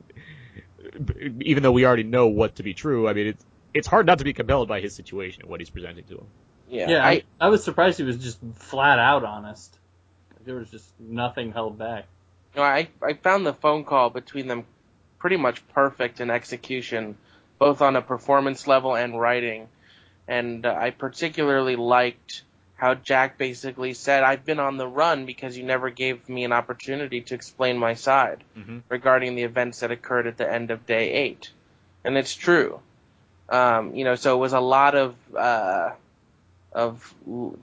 even 1.40 1.62
though 1.62 1.72
we 1.72 1.86
already 1.86 2.02
know 2.02 2.26
what 2.26 2.56
to 2.56 2.62
be 2.62 2.74
true. 2.74 3.08
I 3.08 3.14
mean 3.14 3.28
it's 3.28 3.44
it's 3.72 3.86
hard 3.86 4.06
not 4.06 4.18
to 4.18 4.24
be 4.24 4.32
compelled 4.34 4.68
by 4.68 4.80
his 4.80 4.94
situation 4.94 5.42
and 5.42 5.50
what 5.50 5.60
he's 5.60 5.70
presenting 5.70 6.04
to 6.04 6.18
him. 6.18 6.26
Yeah. 6.68 6.90
Yeah, 6.90 7.06
I, 7.06 7.10
I, 7.10 7.22
I 7.40 7.48
was 7.48 7.64
surprised 7.64 7.98
he 7.98 8.04
was 8.04 8.18
just 8.18 8.38
flat 8.54 8.98
out 8.98 9.24
honest. 9.24 9.78
There 10.44 10.56
was 10.56 10.70
just 10.70 10.88
nothing 10.98 11.52
held 11.52 11.78
back. 11.78 12.06
No, 12.54 12.62
I 12.62 12.88
I 13.02 13.14
found 13.14 13.46
the 13.46 13.54
phone 13.54 13.84
call 13.84 14.10
between 14.10 14.46
them 14.46 14.64
pretty 15.18 15.36
much 15.36 15.66
perfect 15.68 16.20
in 16.20 16.30
execution, 16.30 17.16
both 17.58 17.82
on 17.82 17.96
a 17.96 18.02
performance 18.02 18.66
level 18.66 18.96
and 18.96 19.18
writing. 19.18 19.68
And 20.30 20.64
uh, 20.64 20.76
I 20.78 20.90
particularly 20.90 21.74
liked 21.74 22.44
how 22.76 22.94
Jack 22.94 23.36
basically 23.36 23.92
said, 23.94 24.22
"I've 24.22 24.44
been 24.44 24.60
on 24.60 24.76
the 24.76 24.86
run 24.86 25.26
because 25.26 25.58
you 25.58 25.64
never 25.64 25.90
gave 25.90 26.28
me 26.28 26.44
an 26.44 26.52
opportunity 26.52 27.20
to 27.22 27.34
explain 27.34 27.76
my 27.76 27.94
side 27.94 28.44
Mhm. 28.56 28.82
regarding 28.88 29.34
the 29.34 29.42
events 29.42 29.80
that 29.80 29.90
occurred 29.90 30.28
at 30.28 30.36
the 30.38 30.50
end 30.50 30.70
of 30.70 30.86
day 30.86 31.10
eight." 31.12 31.50
And 32.04 32.16
it's 32.16 32.34
true. 32.34 32.80
Um, 33.48 33.94
you 33.96 34.04
know, 34.04 34.14
so 34.14 34.36
it 34.36 34.38
was 34.38 34.52
a 34.52 34.60
lot 34.60 34.94
of 34.94 35.16
uh, 35.36 35.90
of 36.72 37.12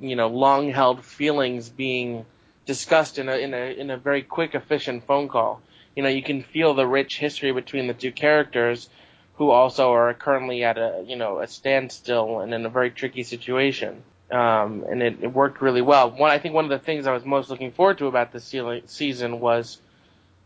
you 0.02 0.18
know 0.18 0.28
long 0.28 0.70
held 0.70 1.06
feelings 1.06 1.70
being 1.70 2.26
discussed 2.66 3.18
in 3.18 3.30
a 3.30 3.38
in 3.38 3.54
a 3.54 3.80
in 3.80 3.90
a 3.90 3.98
very 3.98 4.22
quick, 4.22 4.56
efficient 4.56 5.06
phone 5.06 5.30
call. 5.30 5.62
You 5.96 6.04
know, 6.04 6.10
you 6.10 6.22
can 6.22 6.44
feel 6.44 6.74
the 6.74 6.86
rich 6.86 7.18
history 7.18 7.54
between 7.54 7.88
the 7.88 7.94
two 7.94 8.12
characters, 8.12 8.90
who 9.38 9.52
also 9.52 9.92
are 9.94 10.14
currently 10.14 10.64
at 10.64 10.78
a 10.78 11.04
you 11.08 11.16
know 11.16 11.40
a 11.40 11.48
standstill 11.48 12.40
and 12.40 12.54
in 12.54 12.66
a 12.66 12.70
very 12.70 12.92
tricky 12.92 13.24
situation. 13.24 14.04
Um, 14.30 14.84
and 14.90 15.02
it, 15.02 15.20
it 15.22 15.34
worked 15.34 15.62
really 15.62 15.82
well. 15.82 16.12
One, 16.12 16.32
I 16.32 16.38
think 16.38 16.54
one 16.54 16.66
of 16.66 16.70
the 16.70 16.80
things 16.80 17.08
I 17.08 17.14
was 17.14 17.24
most 17.24 17.50
looking 17.50 17.72
forward 17.72 18.00
to 18.00 18.08
about 18.08 18.34
this 18.34 18.54
season 18.88 19.40
was 19.40 19.78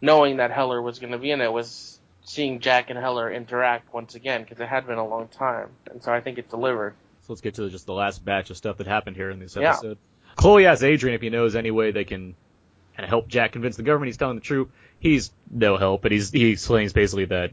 knowing 0.02 0.38
that 0.38 0.52
Heller 0.52 0.80
was 0.80 1.00
going 1.00 1.14
to 1.14 1.18
be 1.18 1.32
in 1.32 1.42
it. 1.42 1.52
Was 1.52 2.00
seeing 2.24 2.60
Jack 2.60 2.92
and 2.92 3.00
Heller 3.00 3.32
interact 3.32 3.92
once 3.92 4.14
again 4.14 4.44
because 4.44 4.60
it 4.60 4.68
had 4.68 4.86
been 4.86 5.00
a 5.00 5.08
long 5.08 5.30
time, 5.30 5.70
and 5.90 6.04
so 6.04 6.14
I 6.14 6.22
think 6.22 6.38
it 6.38 6.50
delivered. 6.50 6.94
So 7.22 7.34
let's 7.34 7.42
get 7.42 7.56
to 7.56 7.70
just 7.70 7.88
the 7.88 7.94
last 7.94 8.24
batch 8.24 8.52
of 8.52 8.58
stuff 8.58 8.78
that 8.78 8.88
happened 8.88 9.16
here 9.16 9.32
in 9.32 9.40
this 9.40 9.58
episode. 9.58 9.98
Yeah. 9.98 10.36
Chloe 10.36 10.66
asks 10.66 10.84
Adrian 10.84 11.16
if 11.16 11.22
he 11.22 11.30
knows 11.30 11.56
any 11.56 11.72
way 11.72 11.92
they 11.92 12.04
can 12.04 12.36
of 13.04 13.10
help 13.10 13.28
Jack 13.28 13.52
convince 13.54 13.78
the 13.78 13.84
government 13.84 14.08
he's 14.08 14.18
telling 14.18 14.36
the 14.36 14.42
truth. 14.42 14.70
He's 15.00 15.32
no 15.50 15.78
help, 15.78 16.02
but 16.02 16.12
he's 16.12 16.32
he 16.32 16.52
explains 16.52 16.94
basically 16.94 17.26
that 17.26 17.52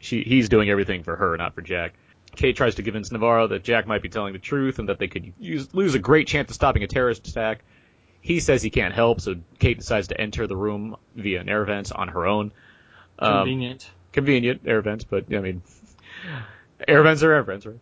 she 0.00 0.22
he's 0.22 0.48
doing 0.48 0.68
everything 0.70 1.02
for 1.02 1.16
her, 1.16 1.36
not 1.36 1.54
for 1.54 1.62
Jack. 1.62 1.94
Kate 2.36 2.56
tries 2.56 2.76
to 2.76 2.82
convince 2.82 3.10
Navarro 3.10 3.48
that 3.48 3.64
Jack 3.64 3.86
might 3.86 4.02
be 4.02 4.08
telling 4.08 4.32
the 4.32 4.38
truth 4.38 4.78
and 4.78 4.88
that 4.88 4.98
they 4.98 5.08
could 5.08 5.32
use, 5.40 5.74
lose 5.74 5.94
a 5.94 5.98
great 5.98 6.28
chance 6.28 6.48
of 6.50 6.54
stopping 6.54 6.82
a 6.84 6.86
terrorist 6.86 7.26
attack. 7.26 7.64
He 8.20 8.38
says 8.38 8.62
he 8.62 8.70
can't 8.70 8.94
help, 8.94 9.20
so 9.20 9.36
Kate 9.58 9.78
decides 9.78 10.08
to 10.08 10.20
enter 10.20 10.46
the 10.46 10.56
room 10.56 10.96
via 11.16 11.40
an 11.40 11.48
air 11.48 11.64
vent 11.64 11.90
on 11.90 12.08
her 12.08 12.26
own. 12.26 12.52
Um, 13.18 13.32
Convenient. 13.38 13.90
convenient 14.12 14.60
air 14.66 14.80
vents, 14.82 15.04
but 15.04 15.24
I 15.34 15.40
mean, 15.40 15.62
air 16.86 17.02
vents 17.02 17.22
are 17.22 17.32
air 17.32 17.42
vents, 17.42 17.66
right? 17.66 17.78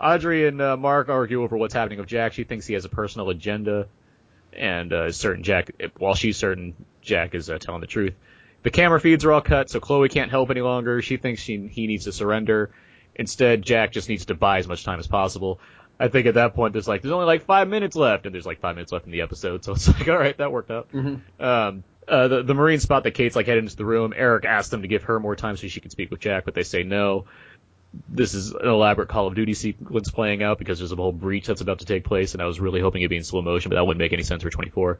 Audrey 0.00 0.48
and 0.48 0.60
uh, 0.60 0.76
Mark 0.76 1.08
argue 1.08 1.42
over 1.42 1.56
what's 1.56 1.74
happening 1.74 1.98
with 1.98 2.08
Jack. 2.08 2.32
She 2.32 2.44
thinks 2.44 2.66
he 2.66 2.74
has 2.74 2.84
a 2.84 2.88
personal 2.88 3.30
agenda, 3.30 3.86
and 4.52 4.92
uh, 4.92 5.12
certain 5.12 5.42
Jack, 5.42 5.70
while 5.98 6.14
she's 6.14 6.36
certain 6.36 6.74
Jack 7.00 7.34
is 7.34 7.50
uh, 7.50 7.58
telling 7.58 7.80
the 7.80 7.86
truth. 7.86 8.14
The 8.62 8.70
camera 8.70 9.00
feeds 9.00 9.24
are 9.24 9.32
all 9.32 9.40
cut, 9.40 9.70
so 9.70 9.80
Chloe 9.80 10.08
can't 10.08 10.30
help 10.30 10.50
any 10.50 10.60
longer. 10.60 11.02
She 11.02 11.16
thinks 11.16 11.40
she 11.40 11.66
he 11.68 11.86
needs 11.86 12.04
to 12.04 12.12
surrender. 12.12 12.70
Instead, 13.14 13.62
Jack 13.62 13.92
just 13.92 14.08
needs 14.08 14.26
to 14.26 14.34
buy 14.34 14.58
as 14.58 14.68
much 14.68 14.84
time 14.84 14.98
as 14.98 15.06
possible. 15.06 15.60
I 15.98 16.08
think 16.08 16.26
at 16.26 16.34
that 16.34 16.54
point 16.54 16.72
there's 16.72 16.88
like 16.88 17.02
there's 17.02 17.12
only 17.12 17.26
like 17.26 17.44
five 17.44 17.68
minutes 17.68 17.96
left, 17.96 18.26
and 18.26 18.34
there's 18.34 18.46
like 18.46 18.60
five 18.60 18.76
minutes 18.76 18.92
left 18.92 19.06
in 19.06 19.12
the 19.12 19.22
episode, 19.22 19.64
so 19.64 19.72
it's 19.72 19.88
like 19.98 20.08
all 20.08 20.16
right, 20.16 20.36
that 20.38 20.52
worked 20.52 20.70
out. 20.70 20.90
Mm-hmm. 20.92 21.44
Um, 21.44 21.84
uh, 22.08 22.28
the, 22.28 22.42
the 22.42 22.54
Marine 22.54 22.80
spot 22.80 23.04
that 23.04 23.12
Kate's 23.12 23.36
like 23.36 23.46
heading 23.46 23.64
into 23.64 23.76
the 23.76 23.84
room. 23.84 24.12
Eric 24.16 24.44
asks 24.44 24.70
them 24.70 24.82
to 24.82 24.88
give 24.88 25.04
her 25.04 25.20
more 25.20 25.36
time 25.36 25.56
so 25.56 25.68
she 25.68 25.80
can 25.80 25.90
speak 25.90 26.10
with 26.10 26.20
Jack, 26.20 26.44
but 26.44 26.54
they 26.54 26.64
say 26.64 26.82
no. 26.82 27.26
This 28.08 28.32
is 28.32 28.52
an 28.52 28.66
elaborate 28.66 29.08
Call 29.08 29.26
of 29.26 29.34
Duty 29.34 29.52
sequence 29.52 30.10
playing 30.10 30.42
out 30.42 30.58
because 30.58 30.78
there's 30.78 30.92
a 30.92 30.96
whole 30.96 31.12
breach 31.12 31.46
that's 31.46 31.60
about 31.60 31.80
to 31.80 31.84
take 31.84 32.04
place, 32.04 32.32
and 32.32 32.42
I 32.42 32.46
was 32.46 32.58
really 32.58 32.80
hoping 32.80 33.02
it'd 33.02 33.10
be 33.10 33.16
in 33.16 33.24
slow 33.24 33.42
motion, 33.42 33.68
but 33.68 33.76
that 33.76 33.84
wouldn't 33.84 33.98
make 33.98 34.12
any 34.14 34.22
sense 34.22 34.42
for 34.42 34.50
24. 34.50 34.98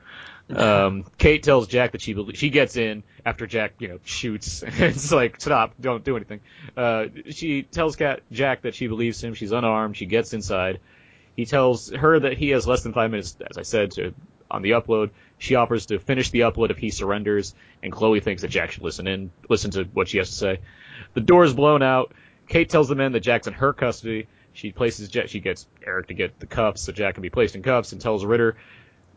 Um, 0.50 1.04
Kate 1.18 1.42
tells 1.42 1.68
Jack 1.68 1.92
that 1.92 2.02
she 2.02 2.14
she 2.34 2.50
gets 2.50 2.76
in 2.76 3.02
after 3.24 3.46
Jack, 3.46 3.74
you 3.78 3.88
know, 3.88 3.98
shoots. 4.04 4.62
it's 4.66 5.10
like 5.10 5.40
stop, 5.40 5.74
don't 5.80 6.04
do 6.04 6.16
anything. 6.16 6.40
Uh, 6.76 7.06
she 7.30 7.62
tells 7.62 7.96
Cat 7.96 8.20
Jack 8.30 8.62
that 8.62 8.74
she 8.74 8.88
believes 8.88 9.22
him. 9.22 9.34
She's 9.34 9.52
unarmed. 9.52 9.96
She 9.96 10.06
gets 10.06 10.34
inside. 10.34 10.80
He 11.34 11.46
tells 11.46 11.90
her 11.90 12.20
that 12.20 12.36
he 12.36 12.50
has 12.50 12.66
less 12.66 12.82
than 12.82 12.92
five 12.92 13.10
minutes, 13.10 13.36
as 13.48 13.56
I 13.56 13.62
said, 13.62 13.92
to 13.92 14.14
on 14.50 14.62
the 14.62 14.72
upload. 14.72 15.10
She 15.38 15.54
offers 15.56 15.86
to 15.86 15.98
finish 15.98 16.30
the 16.30 16.40
upload 16.40 16.70
if 16.70 16.78
he 16.78 16.90
surrenders, 16.90 17.54
and 17.82 17.90
Chloe 17.90 18.20
thinks 18.20 18.42
that 18.42 18.48
Jack 18.48 18.70
should 18.70 18.82
listen 18.82 19.06
in, 19.06 19.30
listen 19.48 19.70
to 19.72 19.84
what 19.84 20.08
she 20.08 20.18
has 20.18 20.28
to 20.28 20.36
say. 20.36 20.60
The 21.14 21.20
door 21.20 21.44
is 21.44 21.54
blown 21.54 21.82
out. 21.82 22.12
Kate 22.52 22.68
tells 22.68 22.86
the 22.86 22.94
men 22.94 23.12
that 23.12 23.20
Jack's 23.20 23.46
in 23.46 23.54
her 23.54 23.72
custody. 23.72 24.26
She 24.52 24.72
places 24.72 25.08
Jack. 25.08 25.30
She 25.30 25.40
gets 25.40 25.66
Eric 25.86 26.08
to 26.08 26.14
get 26.14 26.38
the 26.38 26.44
cuffs 26.44 26.82
so 26.82 26.92
Jack 26.92 27.14
can 27.14 27.22
be 27.22 27.30
placed 27.30 27.54
in 27.54 27.62
cuffs, 27.62 27.92
and 27.92 28.00
tells 28.00 28.26
Ritter, 28.26 28.56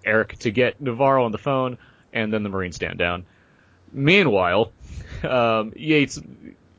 Eric 0.06 0.40
to 0.40 0.52
get 0.52 0.80
Navarro 0.80 1.26
on 1.26 1.34
the 1.34 1.38
phone, 1.38 1.78
and 2.14 2.32
then 2.32 2.44
the 2.44 2.50
Marines 2.50 2.78
stand 2.78 2.98
down. 2.98 3.26
Meanwhile, 3.92 4.72
um, 5.24 5.74
Yates 5.76 6.18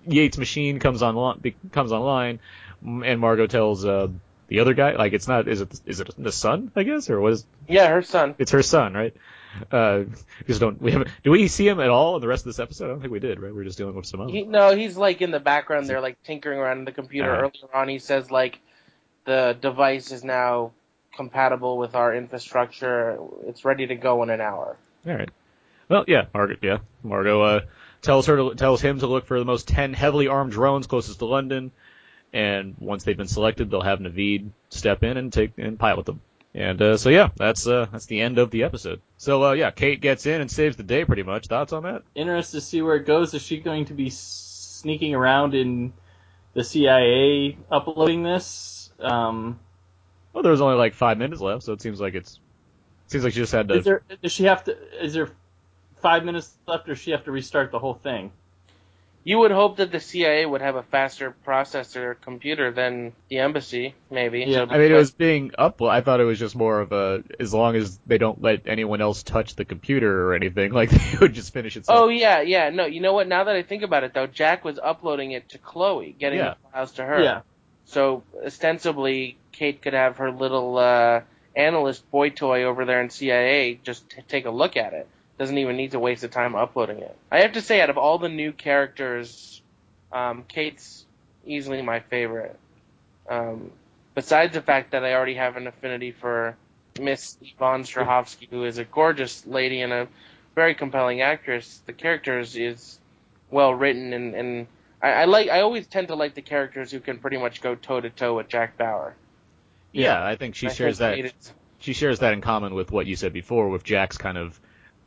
Yates' 0.06 0.38
machine 0.38 0.78
comes 0.78 1.02
on 1.02 1.42
comes 1.72 1.92
online, 1.92 2.40
and 2.82 3.20
Margot 3.20 3.48
tells 3.48 3.84
uh, 3.84 4.08
the 4.48 4.60
other 4.60 4.72
guy, 4.72 4.92
like 4.92 5.12
it's 5.12 5.28
not, 5.28 5.48
is 5.48 5.60
it 5.60 5.78
is 5.84 6.00
it 6.00 6.08
the 6.16 6.32
son, 6.32 6.72
I 6.74 6.84
guess, 6.84 7.10
or 7.10 7.20
what 7.20 7.34
is? 7.34 7.46
Yeah, 7.68 7.88
her 7.88 8.00
son. 8.00 8.34
It's 8.38 8.52
her 8.52 8.62
son, 8.62 8.94
right? 8.94 9.14
Uh, 9.70 10.04
just 10.46 10.60
don't. 10.60 10.80
We 10.80 10.92
haven't. 10.92 11.10
Do 11.24 11.30
we 11.30 11.48
see 11.48 11.66
him 11.66 11.80
at 11.80 11.88
all 11.88 12.16
in 12.16 12.20
the 12.20 12.28
rest 12.28 12.42
of 12.42 12.46
this 12.46 12.58
episode? 12.58 12.86
I 12.86 12.88
don't 12.88 13.00
think 13.00 13.12
we 13.12 13.20
did. 13.20 13.40
Right? 13.40 13.54
We 13.54 13.60
are 13.60 13.64
just 13.64 13.78
dealing 13.78 13.94
with 13.94 14.06
some 14.06 14.20
other. 14.20 14.32
He, 14.32 14.42
no, 14.42 14.74
he's 14.74 14.96
like 14.96 15.22
in 15.22 15.30
the 15.30 15.40
background. 15.40 15.88
They're 15.88 16.00
like 16.00 16.22
tinkering 16.22 16.58
around 16.58 16.78
in 16.78 16.84
the 16.84 16.92
computer. 16.92 17.30
Uh-huh. 17.30 17.42
Earlier 17.42 17.74
on, 17.74 17.88
he 17.88 17.98
says 17.98 18.30
like 18.30 18.60
the 19.24 19.56
device 19.60 20.12
is 20.12 20.24
now 20.24 20.72
compatible 21.14 21.78
with 21.78 21.94
our 21.94 22.14
infrastructure. 22.14 23.18
It's 23.46 23.64
ready 23.64 23.86
to 23.86 23.94
go 23.94 24.22
in 24.22 24.30
an 24.30 24.40
hour. 24.40 24.76
All 25.06 25.14
right. 25.14 25.30
Well, 25.88 26.04
yeah, 26.08 26.26
Margaret. 26.34 26.58
Yeah, 26.62 26.78
Margot 27.02 27.42
uh, 27.42 27.60
tells 28.02 28.26
her 28.26 28.36
to, 28.36 28.54
tells 28.54 28.80
him 28.80 28.98
to 29.00 29.06
look 29.06 29.26
for 29.26 29.38
the 29.38 29.44
most 29.44 29.68
ten 29.68 29.92
heavily 29.92 30.26
armed 30.26 30.52
drones 30.52 30.86
closest 30.86 31.20
to 31.20 31.26
London, 31.26 31.70
and 32.32 32.74
once 32.78 33.04
they've 33.04 33.16
been 33.16 33.28
selected, 33.28 33.70
they'll 33.70 33.82
have 33.82 34.00
Navid 34.00 34.50
step 34.68 35.02
in 35.04 35.16
and 35.16 35.32
take 35.32 35.52
and 35.58 35.78
pilot 35.78 36.06
them. 36.06 36.20
And 36.56 36.80
uh, 36.80 36.96
so 36.96 37.10
yeah, 37.10 37.28
that's 37.36 37.66
uh, 37.66 37.86
that's 37.92 38.06
the 38.06 38.22
end 38.22 38.38
of 38.38 38.50
the 38.50 38.64
episode. 38.64 39.02
So 39.18 39.44
uh, 39.44 39.52
yeah, 39.52 39.70
Kate 39.70 40.00
gets 40.00 40.24
in 40.24 40.40
and 40.40 40.50
saves 40.50 40.76
the 40.76 40.82
day 40.82 41.04
pretty 41.04 41.22
much. 41.22 41.48
Thoughts 41.48 41.74
on 41.74 41.82
that? 41.82 42.02
Interested 42.14 42.56
to 42.56 42.60
see 42.62 42.80
where 42.80 42.96
it 42.96 43.04
goes. 43.04 43.34
Is 43.34 43.42
she 43.42 43.58
going 43.58 43.84
to 43.86 43.94
be 43.94 44.08
sneaking 44.08 45.14
around 45.14 45.54
in 45.54 45.92
the 46.54 46.64
CIA 46.64 47.58
uploading 47.70 48.22
this? 48.22 48.90
Um, 48.98 49.60
Well, 50.32 50.42
there 50.42 50.50
was 50.52 50.62
only 50.62 50.76
like 50.76 50.94
five 50.94 51.18
minutes 51.18 51.42
left, 51.42 51.62
so 51.64 51.74
it 51.74 51.82
seems 51.82 52.00
like 52.00 52.14
it's 52.14 52.40
seems 53.08 53.22
like 53.22 53.34
she 53.34 53.40
just 53.40 53.52
had 53.52 53.68
to. 53.68 53.74
is 53.74 53.84
there? 53.84 54.02
Does 54.22 54.32
she 54.32 54.44
have 54.44 54.64
to? 54.64 55.04
Is 55.04 55.12
there 55.12 55.28
five 56.00 56.24
minutes 56.24 56.50
left, 56.66 56.88
or 56.88 56.94
does 56.94 57.02
she 57.02 57.10
have 57.10 57.24
to 57.24 57.32
restart 57.32 57.70
the 57.70 57.78
whole 57.78 57.94
thing? 57.94 58.32
You 59.28 59.38
would 59.38 59.50
hope 59.50 59.78
that 59.78 59.90
the 59.90 59.98
CIA 59.98 60.46
would 60.46 60.60
have 60.60 60.76
a 60.76 60.84
faster 60.84 61.34
processor 61.44 62.14
computer 62.20 62.70
than 62.70 63.12
the 63.28 63.38
embassy, 63.38 63.96
maybe. 64.08 64.44
Yeah. 64.46 64.66
So- 64.66 64.66
I 64.70 64.78
mean, 64.78 64.92
it 64.92 64.94
was 64.94 65.10
being 65.10 65.50
up. 65.58 65.82
I 65.82 66.00
thought 66.00 66.20
it 66.20 66.24
was 66.24 66.38
just 66.38 66.54
more 66.54 66.78
of 66.78 66.92
a 66.92 67.24
as 67.40 67.52
long 67.52 67.74
as 67.74 67.98
they 68.06 68.18
don't 68.18 68.40
let 68.40 68.68
anyone 68.68 69.00
else 69.00 69.24
touch 69.24 69.56
the 69.56 69.64
computer 69.64 70.28
or 70.28 70.34
anything, 70.34 70.70
like 70.80 70.90
they 70.90 71.18
would 71.20 71.34
just 71.34 71.52
finish 71.52 71.76
it. 71.76 71.86
Oh 71.88 72.08
yeah, 72.08 72.40
yeah. 72.42 72.70
No, 72.70 72.86
you 72.86 73.00
know 73.00 73.14
what? 73.14 73.26
Now 73.26 73.42
that 73.42 73.56
I 73.56 73.64
think 73.64 73.82
about 73.82 74.04
it, 74.04 74.14
though, 74.14 74.28
Jack 74.28 74.64
was 74.64 74.78
uploading 74.78 75.32
it 75.32 75.48
to 75.48 75.58
Chloe, 75.58 76.14
getting 76.16 76.38
Yeah. 76.38 76.54
the 76.62 76.70
files 76.70 76.92
to 76.92 77.04
her. 77.04 77.20
Yeah. 77.20 77.40
So 77.86 78.22
ostensibly, 78.44 79.38
Kate 79.50 79.82
could 79.82 79.94
have 79.94 80.18
her 80.18 80.30
little 80.30 80.78
uh, 80.78 81.22
analyst 81.56 82.08
boy 82.12 82.30
toy 82.30 82.62
over 82.62 82.84
there 82.84 83.00
in 83.02 83.10
CIA 83.10 83.80
just 83.82 84.08
t- 84.10 84.22
take 84.28 84.46
a 84.46 84.50
look 84.50 84.76
at 84.76 84.92
it. 84.92 85.08
Doesn't 85.38 85.58
even 85.58 85.76
need 85.76 85.90
to 85.90 85.98
waste 85.98 86.22
the 86.22 86.28
time 86.28 86.54
uploading 86.54 86.98
it. 86.98 87.16
I 87.30 87.40
have 87.40 87.52
to 87.52 87.60
say, 87.60 87.80
out 87.80 87.90
of 87.90 87.98
all 87.98 88.18
the 88.18 88.28
new 88.28 88.52
characters, 88.52 89.60
um, 90.12 90.44
Kate's 90.48 91.04
easily 91.44 91.82
my 91.82 92.00
favorite. 92.00 92.58
Um, 93.28 93.70
besides 94.14 94.54
the 94.54 94.62
fact 94.62 94.92
that 94.92 95.04
I 95.04 95.14
already 95.14 95.34
have 95.34 95.56
an 95.56 95.66
affinity 95.66 96.12
for 96.12 96.56
Miss 96.98 97.36
Yvonne 97.42 97.82
Strahovski, 97.82 98.48
who 98.48 98.64
is 98.64 98.78
a 98.78 98.84
gorgeous 98.84 99.46
lady 99.46 99.82
and 99.82 99.92
a 99.92 100.08
very 100.54 100.74
compelling 100.74 101.20
actress, 101.20 101.82
the 101.86 101.92
characters 101.92 102.56
is 102.56 102.98
well 103.50 103.74
written 103.74 104.12
and, 104.12 104.34
and 104.34 104.66
I, 105.02 105.08
I 105.10 105.24
like 105.26 105.48
I 105.48 105.60
always 105.60 105.86
tend 105.86 106.08
to 106.08 106.14
like 106.14 106.34
the 106.34 106.42
characters 106.42 106.90
who 106.90 107.00
can 107.00 107.18
pretty 107.18 107.36
much 107.36 107.60
go 107.60 107.74
toe 107.74 108.00
to 108.00 108.10
toe 108.10 108.36
with 108.36 108.48
Jack 108.48 108.76
Bauer. 108.76 109.14
yeah, 109.92 110.24
I 110.24 110.36
think 110.36 110.54
she 110.54 110.68
I 110.68 110.72
shares 110.72 110.98
that. 110.98 111.32
She 111.78 111.92
shares 111.92 112.20
that 112.20 112.32
in 112.32 112.40
common 112.40 112.74
with 112.74 112.90
what 112.90 113.06
you 113.06 113.16
said 113.16 113.32
before 113.32 113.68
with 113.68 113.84
Jack's 113.84 114.16
kind 114.16 114.38
of 114.38 114.58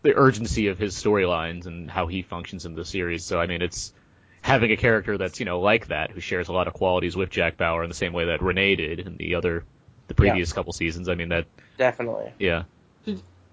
the 0.02 0.16
urgency 0.16 0.68
of 0.68 0.78
his 0.78 0.96
storylines 0.96 1.66
and 1.66 1.90
how 1.90 2.08
he 2.08 2.22
functions 2.22 2.66
in 2.66 2.76
the 2.76 2.86
series. 2.86 3.26
So 3.26 3.40
I 3.40 3.48
mean, 3.48 3.62
it's 3.62 3.94
having 4.42 4.72
a 4.72 4.78
character 4.78 5.18
that's 5.18 5.40
you 5.40 5.46
know 5.46 5.60
like 5.60 5.88
that 5.88 6.12
who 6.12 6.20
shares 6.20 6.48
a 6.48 6.54
lot 6.54 6.68
of 6.68 6.74
qualities 6.74 7.16
with 7.16 7.30
Jack 7.30 7.58
Bauer 7.58 7.84
in 7.84 7.90
the 7.90 7.96
same 7.96 8.14
way 8.14 8.26
that 8.26 8.42
Renee 8.42 8.76
did 8.76 9.00
in 9.00 9.18
the 9.18 9.36
other 9.36 9.64
the 10.08 10.14
previous 10.14 10.54
couple 10.54 10.74
seasons. 10.74 11.10
I 11.10 11.16
mean 11.16 11.30
that 11.30 11.46
definitely. 11.78 12.32
yeah. 12.40 12.64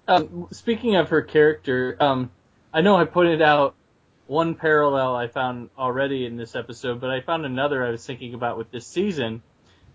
Um, 0.07 0.47
speaking 0.51 0.95
of 0.95 1.09
her 1.09 1.21
character, 1.21 1.97
um, 1.99 2.31
I 2.73 2.79
know 2.79 2.95
I 2.95 3.03
pointed 3.03 3.41
out 3.41 3.75
one 4.27 4.55
parallel 4.55 5.15
I 5.15 5.27
found 5.27 5.69
already 5.77 6.25
in 6.25 6.37
this 6.37 6.55
episode, 6.55 7.01
but 7.01 7.09
I 7.09 7.21
found 7.21 7.45
another 7.45 7.85
I 7.85 7.91
was 7.91 8.05
thinking 8.05 8.33
about 8.33 8.57
with 8.57 8.71
this 8.71 8.87
season. 8.87 9.41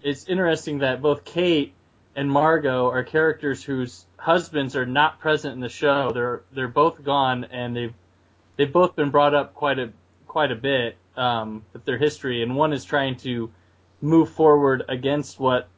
It's 0.03 0.27
interesting 0.27 0.79
that 0.79 1.01
both 1.01 1.25
Kate 1.25 1.73
and 2.15 2.31
Margot 2.31 2.91
are 2.91 3.05
characters 3.05 3.63
whose 3.63 4.05
husbands 4.17 4.77
are 4.77 4.87
not 4.87 5.19
present 5.21 5.55
in 5.55 5.61
the 5.61 5.69
show. 5.69 6.13
They're 6.13 6.43
they're 6.53 6.69
both 6.69 7.03
gone, 7.03 7.45
and 7.45 7.75
they've 7.75 7.95
they've 8.57 8.73
both 8.73 8.95
been 8.97 9.11
brought 9.11 9.35
up 9.35 9.55
quite 9.55 9.79
a 9.79 9.91
quite 10.27 10.53
a 10.53 10.57
bit 10.57 10.97
um, 11.17 11.65
with 11.73 11.85
their 11.85 11.99
history. 11.99 12.43
And 12.43 12.57
one 12.57 12.73
is 12.73 12.85
trying 12.85 13.17
to 13.19 13.51
move 14.01 14.31
forward 14.31 14.83
against 14.89 15.39
what 15.39 15.69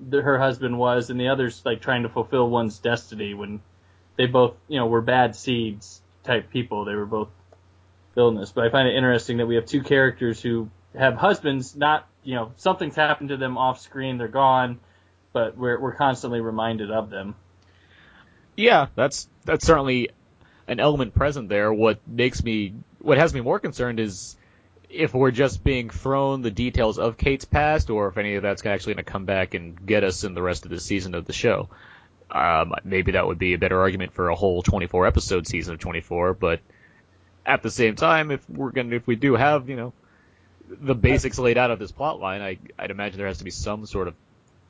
the, 0.00 0.22
her 0.22 0.38
husband 0.38 0.78
was, 0.78 1.10
and 1.10 1.20
the 1.20 1.28
other's 1.28 1.62
like 1.64 1.80
trying 1.80 2.02
to 2.02 2.08
fulfill 2.08 2.48
one's 2.48 2.78
destiny 2.78 3.34
when 3.34 3.60
they 4.16 4.26
both, 4.26 4.54
you 4.68 4.78
know, 4.78 4.86
were 4.86 5.00
bad 5.00 5.36
seeds 5.36 6.00
type 6.24 6.50
people. 6.50 6.84
They 6.84 6.94
were 6.94 7.06
both 7.06 7.28
villainous. 8.14 8.52
But 8.52 8.64
I 8.64 8.70
find 8.70 8.88
it 8.88 8.94
interesting 8.94 9.38
that 9.38 9.46
we 9.46 9.56
have 9.56 9.66
two 9.66 9.82
characters 9.82 10.40
who 10.40 10.68
have 10.96 11.14
husbands, 11.16 11.74
not, 11.74 12.06
you 12.22 12.34
know, 12.34 12.52
something's 12.56 12.96
happened 12.96 13.30
to 13.30 13.36
them 13.36 13.56
off 13.56 13.80
screen, 13.80 14.18
they're 14.18 14.28
gone, 14.28 14.78
but 15.32 15.56
we're, 15.56 15.78
we're 15.80 15.94
constantly 15.94 16.40
reminded 16.40 16.90
of 16.90 17.10
them. 17.10 17.34
Yeah, 18.56 18.86
that's 18.94 19.28
that's 19.44 19.66
certainly 19.66 20.10
an 20.68 20.80
element 20.80 21.14
present 21.14 21.48
there. 21.48 21.72
What 21.72 22.06
makes 22.06 22.42
me 22.42 22.74
what 23.00 23.18
has 23.18 23.32
me 23.32 23.40
more 23.40 23.58
concerned 23.58 23.98
is 23.98 24.36
if 24.88 25.14
we're 25.14 25.30
just 25.30 25.64
being 25.64 25.88
thrown 25.88 26.42
the 26.42 26.50
details 26.50 26.98
of 26.98 27.16
Kate's 27.16 27.46
past, 27.46 27.88
or 27.88 28.08
if 28.08 28.18
any 28.18 28.34
of 28.34 28.42
that's 28.42 28.64
actually 28.66 28.94
going 28.94 29.04
to 29.04 29.10
come 29.10 29.24
back 29.24 29.54
and 29.54 29.86
get 29.86 30.04
us 30.04 30.22
in 30.24 30.34
the 30.34 30.42
rest 30.42 30.64
of 30.64 30.70
the 30.70 30.80
season 30.80 31.14
of 31.14 31.24
the 31.24 31.32
show. 31.32 31.68
Um, 32.30 32.74
maybe 32.84 33.12
that 33.12 33.26
would 33.26 33.38
be 33.38 33.54
a 33.54 33.58
better 33.58 33.80
argument 33.80 34.14
for 34.14 34.28
a 34.30 34.34
whole 34.34 34.62
24 34.62 35.06
episode 35.06 35.46
season 35.46 35.74
of 35.74 35.80
24, 35.80 36.34
but 36.34 36.60
at 37.44 37.62
the 37.62 37.70
same 37.70 37.94
time, 37.94 38.30
if 38.30 38.48
we're 38.48 38.70
gonna, 38.70 38.94
if 38.94 39.06
we 39.06 39.16
do 39.16 39.34
have, 39.34 39.68
you 39.68 39.76
know, 39.76 39.92
the 40.68 40.94
basics 40.94 41.38
laid 41.38 41.58
out 41.58 41.70
of 41.70 41.78
this 41.78 41.92
plot 41.92 42.20
line, 42.20 42.40
I, 42.40 42.58
I'd 42.78 42.90
imagine 42.90 43.18
there 43.18 43.26
has 43.26 43.38
to 43.38 43.44
be 43.44 43.50
some 43.50 43.84
sort 43.84 44.08
of 44.08 44.14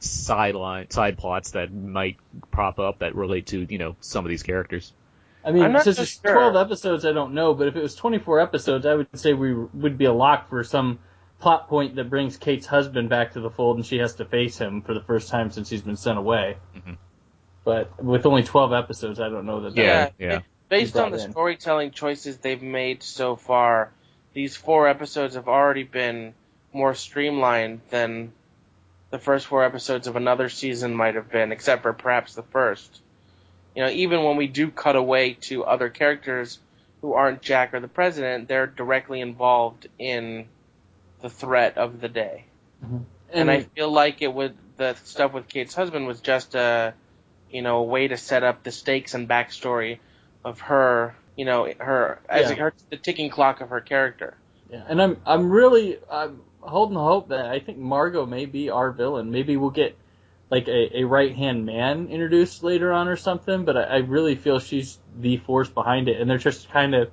sideline, 0.03 0.91
side 0.91 1.19
plots 1.19 1.53
that 1.53 1.73
might 1.73 2.17
prop 2.51 2.79
up 2.79 3.01
that 3.01 3.15
relate 3.15 3.47
to, 3.49 3.67
you 3.69 3.79
know, 3.79 3.97
some 4.01 4.25
of 4.25 4.31
these 4.31 4.43
characters. 4.43 4.93
I 5.45 5.51
mean, 5.51 5.77
since 5.81 5.99
it's 5.99 6.21
sure. 6.21 6.35
12 6.35 6.57
episodes, 6.57 7.05
I 7.05 7.12
don't 7.12 7.35
know, 7.35 7.55
but 7.55 7.67
if 7.69 7.77
it 7.77 7.83
was 7.83 7.95
24 7.95 8.41
episodes, 8.41 8.87
I 8.87 8.95
would 8.95 9.09
say 9.15 9.33
we 9.33 9.55
would 9.55 9.99
be 9.99 10.05
a 10.05 10.12
lock 10.12 10.49
for 10.49 10.62
some 10.62 11.01
plot 11.41 11.69
point 11.69 11.97
that 11.97 12.09
brings 12.09 12.37
Kate's 12.37 12.67
husband 12.67 13.09
back 13.09 13.33
to 13.33 13.41
the 13.41 13.51
fold 13.51 13.77
and 13.77 13.85
she 13.85 13.99
has 13.99 14.15
to 14.17 14.25
face 14.25 14.57
him 14.57 14.83
for 14.83 14.95
the 14.95 15.01
first 15.01 15.29
time 15.29 15.51
since 15.51 15.69
he's 15.69 15.83
been 15.83 15.97
sent 15.97 16.17
away. 16.19 16.57
Mhm. 16.77 16.97
But 17.65 18.03
with 18.03 18.27
only 18.27 18.45
12 18.45 18.73
episodes, 18.73 19.19
I 19.19 19.29
don't 19.29 19.47
know 19.47 19.62
that. 19.62 19.75
that 19.75 19.83
Yeah, 19.83 20.11
Yeah, 20.19 20.33
yeah. 20.33 20.41
Based 20.69 20.97
on 20.97 21.11
the 21.11 21.23
in. 21.23 21.31
storytelling 21.33 21.91
choices 21.91 22.38
they've 22.38 22.62
made 22.62 23.03
so 23.03 23.35
far, 23.37 23.93
these 24.33 24.57
four 24.57 24.88
episodes 24.88 25.35
have 25.35 25.49
already 25.49 25.83
been 25.83 26.35
more 26.73 26.95
streamlined 26.95 27.81
than 27.91 28.33
the 29.12 29.18
first 29.18 29.46
four 29.46 29.62
episodes 29.62 30.07
of 30.09 30.16
another 30.16 30.48
season 30.48 30.94
might 30.94 31.14
have 31.14 31.31
been, 31.31 31.53
except 31.53 31.83
for 31.83 31.92
perhaps 31.92 32.35
the 32.35 32.42
first. 32.42 33.01
You 33.77 33.83
know, 33.85 33.90
even 33.90 34.25
when 34.25 34.37
we 34.37 34.46
do 34.48 34.70
cut 34.70 34.96
away 34.96 35.35
to 35.42 35.64
other 35.64 35.90
characters 35.90 36.59
who 37.03 37.12
aren't 37.12 37.42
Jack 37.42 37.75
or 37.75 37.81
the 37.81 37.88
President, 37.88 38.48
they're 38.48 38.66
directly 38.66 39.20
involved 39.20 39.87
in 39.98 40.46
the 41.20 41.29
threat 41.29 41.77
of 41.77 42.01
the 42.01 42.09
day. 42.09 42.46
and, 42.83 43.07
And 43.33 43.51
I 43.51 43.61
feel 43.61 43.92
like 43.92 44.22
it 44.22 44.33
would 44.33 44.57
the 44.79 44.94
stuff 45.05 45.35
with 45.35 45.46
Kate's 45.46 45.75
husband 45.75 46.07
was 46.07 46.20
just 46.20 46.55
a 46.55 46.94
you 47.51 47.61
know 47.61 47.79
a 47.79 47.83
way 47.83 48.09
to 48.09 48.16
set 48.16 48.42
up 48.42 48.62
the 48.62 48.72
stakes 48.72 49.12
and 49.14 49.29
backstory 49.29 49.98
of 50.42 50.61
her 50.61 51.14
you 51.37 51.44
know 51.44 51.70
her 51.79 52.18
as 52.29 52.51
Yeah. 52.51 52.57
her 52.57 52.75
the 52.90 52.96
ticking 52.96 53.29
clock 53.29 53.61
of 53.61 53.68
her 53.68 53.81
character. 53.83 54.35
Yeah, 54.70 54.83
and 54.88 55.01
I'm 55.03 55.16
I'm 55.27 55.51
really 55.51 55.98
I'm 56.11 56.40
holding 56.62 56.94
the 56.94 57.03
hope 57.03 57.29
that 57.29 57.46
I 57.46 57.61
think 57.61 57.79
Margot 57.79 58.27
may 58.27 58.46
be 58.46 58.70
our 58.70 58.90
villain. 58.90 59.31
Maybe 59.31 59.57
we'll 59.57 59.70
get 59.70 59.96
like 60.51 60.68
a, 60.68 61.01
a 61.01 61.05
right 61.05 61.35
hand 61.35 61.66
man 61.66 62.09
introduced 62.09 62.62
later 62.62 62.92
on 62.92 63.09
or 63.09 63.16
something. 63.16 63.64
But 63.64 63.77
I, 63.77 63.83
I 63.83 63.96
really 63.98 64.37
feel 64.37 64.59
she's 64.59 64.98
the 65.18 65.38
force 65.38 65.68
behind 65.68 66.09
it, 66.09 66.20
and 66.20 66.31
they're 66.31 66.38
just 66.38 66.70
kind 66.70 66.94
of 66.94 67.11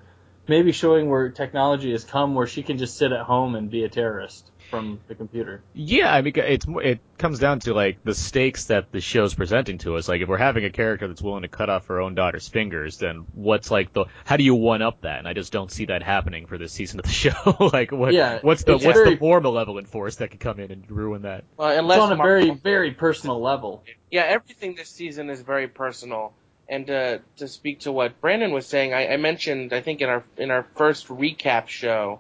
maybe 0.48 0.72
showing 0.72 1.10
where 1.10 1.30
technology 1.30 1.92
has 1.92 2.04
come, 2.04 2.36
where 2.36 2.48
she 2.48 2.64
can 2.64 2.78
just 2.78 2.98
sit 2.98 3.12
at 3.12 3.22
home 3.22 3.56
and 3.56 3.70
be 3.70 3.84
a 3.84 3.90
terrorist 3.90 4.50
from 4.70 5.00
the 5.08 5.16
computer. 5.16 5.62
Yeah, 5.74 6.14
I 6.14 6.22
mean, 6.22 6.34
it's 6.36 6.66
it 6.84 7.00
comes 7.18 7.40
down 7.40 7.60
to 7.62 7.74
like 7.74 8.04
the 8.04 8.14
stakes 8.14 8.66
that 8.66 8.92
the 8.92 9.02
show's 9.02 9.34
presenting 9.34 9.78
to 9.80 9.96
us. 9.96 10.08
Like, 10.08 10.22
if 10.22 10.30
we're 10.30 10.38
having 10.38 10.66
a 10.66 10.70
character 10.70 11.08
that's 11.08 11.22
willing 11.22 11.42
to 11.42 11.48
cut 11.48 11.70
off 11.70 11.88
her 11.88 12.00
own 12.00 12.16
daughter's 12.16 12.48
fingers, 12.48 12.98
then 12.98 13.26
what's 13.34 13.72
like 13.72 13.94
the 13.94 14.06
how 14.26 14.38
do 14.38 14.44
you 14.44 14.56
one 14.56 14.82
up 14.82 15.02
that? 15.02 15.20
And 15.20 15.28
I 15.28 15.34
just 15.34 15.52
don't 15.52 15.72
see 15.72 15.86
that 15.86 16.04
happening 16.04 16.46
for 16.46 16.58
this 16.58 16.72
season 16.72 17.00
of 17.00 17.06
the 17.06 17.12
show. 17.26 17.34
like, 17.74 17.92
what 17.92 18.14
Yeah, 18.14 18.40
what's 18.42 18.64
the 18.64 18.74
what's 18.74 18.84
very- 18.86 19.16
the 19.16 19.20
more 19.22 19.42
malevolent 19.42 19.88
force 19.88 20.18
that 20.18 20.32
could 20.32 20.40
come 20.40 20.60
in 20.60 20.72
and 20.72 20.90
ruin 20.90 21.24
that? 21.24 21.44
Well, 21.58 21.70
It's 21.70 21.80
unless 21.80 22.00
on 22.00 22.12
a 22.12 22.16
Mar- 22.16 22.28
very 22.28 22.52
very 22.52 22.92
personal 22.92 23.42
level. 23.42 23.84
yeah, 24.12 24.24
everything 24.24 24.76
this 24.76 24.90
season 24.90 25.30
is 25.30 25.42
very 25.42 25.68
personal. 25.68 26.34
And 26.72 26.88
uh, 26.92 27.18
to 27.38 27.48
speak 27.48 27.80
to 27.82 27.92
what 27.92 28.22
Brandon 28.22 28.52
was 28.52 28.68
saying, 28.68 28.94
I, 28.94 29.14
I 29.14 29.18
mentioned 29.18 29.74
I 29.74 29.82
think 29.82 30.02
in 30.02 30.10
our 30.10 30.24
in 30.38 30.52
our 30.52 30.68
first 30.76 31.08
recap 31.08 31.68
show 31.68 32.20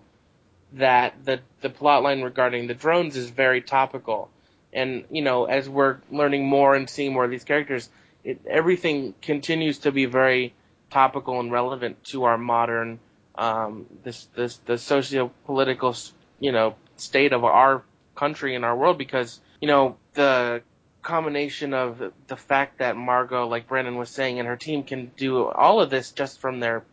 that 0.74 1.13
the 1.26 1.39
the 1.61 1.70
plot 1.70 2.03
line 2.03 2.22
regarding 2.22 2.67
the 2.67 2.74
drones 2.74 3.15
is 3.15 3.30
very 3.30 3.61
topical. 3.61 4.30
and 4.72 5.05
you 5.09 5.22
know, 5.22 5.45
as 5.45 5.67
we're 5.67 5.97
learning 6.11 6.45
more 6.47 6.76
and 6.76 6.89
seeing 6.89 7.13
more 7.13 7.26
of 7.26 7.32
these 7.32 7.43
characters, 7.43 7.89
it, 8.24 8.39
everything 8.47 9.13
continues 9.22 9.80
to 9.80 9.91
be 9.91 10.05
very 10.05 10.53
topical 10.89 11.39
and 11.39 11.51
relevant 11.51 12.03
to 12.03 12.24
our 12.24 12.38
modern 12.38 12.99
um, 13.36 13.86
this 14.03 14.28
this 14.36 14.57
the 14.65 14.78
socio-political 14.78 15.95
you 16.39 16.51
know 16.51 16.76
state 16.97 17.34
of 17.34 17.43
our 17.43 17.84
country 18.15 18.55
and 18.55 18.65
our 18.65 18.76
world 18.76 18.97
because 18.97 19.39
you 19.61 19.67
know 19.67 19.97
the 20.13 20.61
combination 21.01 21.74
of 21.74 22.11
the 22.28 22.36
fact 22.36 22.80
that 22.80 22.97
Margot, 22.97 23.47
like 23.47 23.67
Brandon 23.67 23.95
was 23.95 24.09
saying, 24.09 24.39
and 24.39 24.47
her 24.47 24.57
team 24.57 24.84
can 24.84 25.11
do 25.17 25.45
all 25.45 25.82
of 25.82 25.89
this 25.89 26.11
just 26.11 26.39
from 26.39 26.59
their 26.59 26.84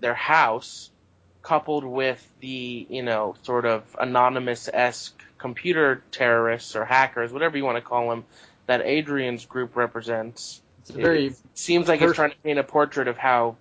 their 0.00 0.14
house, 0.14 0.90
coupled 1.44 1.84
with 1.84 2.26
the 2.40 2.86
you 2.88 3.02
know 3.02 3.36
sort 3.42 3.66
of 3.66 3.84
anonymous 4.00 4.68
esque 4.72 5.14
computer 5.38 6.02
terrorists 6.10 6.74
or 6.74 6.84
hackers, 6.84 7.32
whatever 7.32 7.56
you 7.56 7.64
want 7.64 7.76
to 7.76 7.82
call 7.82 8.08
them, 8.08 8.24
that 8.66 8.80
Adrian's 8.80 9.44
group 9.44 9.76
represents. 9.76 10.60
It's 10.80 10.90
a 10.90 10.94
very 10.94 11.26
It 11.26 11.36
seems 11.54 11.86
like 11.86 12.00
it's 12.00 12.14
trying 12.14 12.30
to 12.30 12.36
paint 12.38 12.58
a 12.58 12.64
portrait 12.64 13.08
of 13.08 13.18
how, 13.18 13.56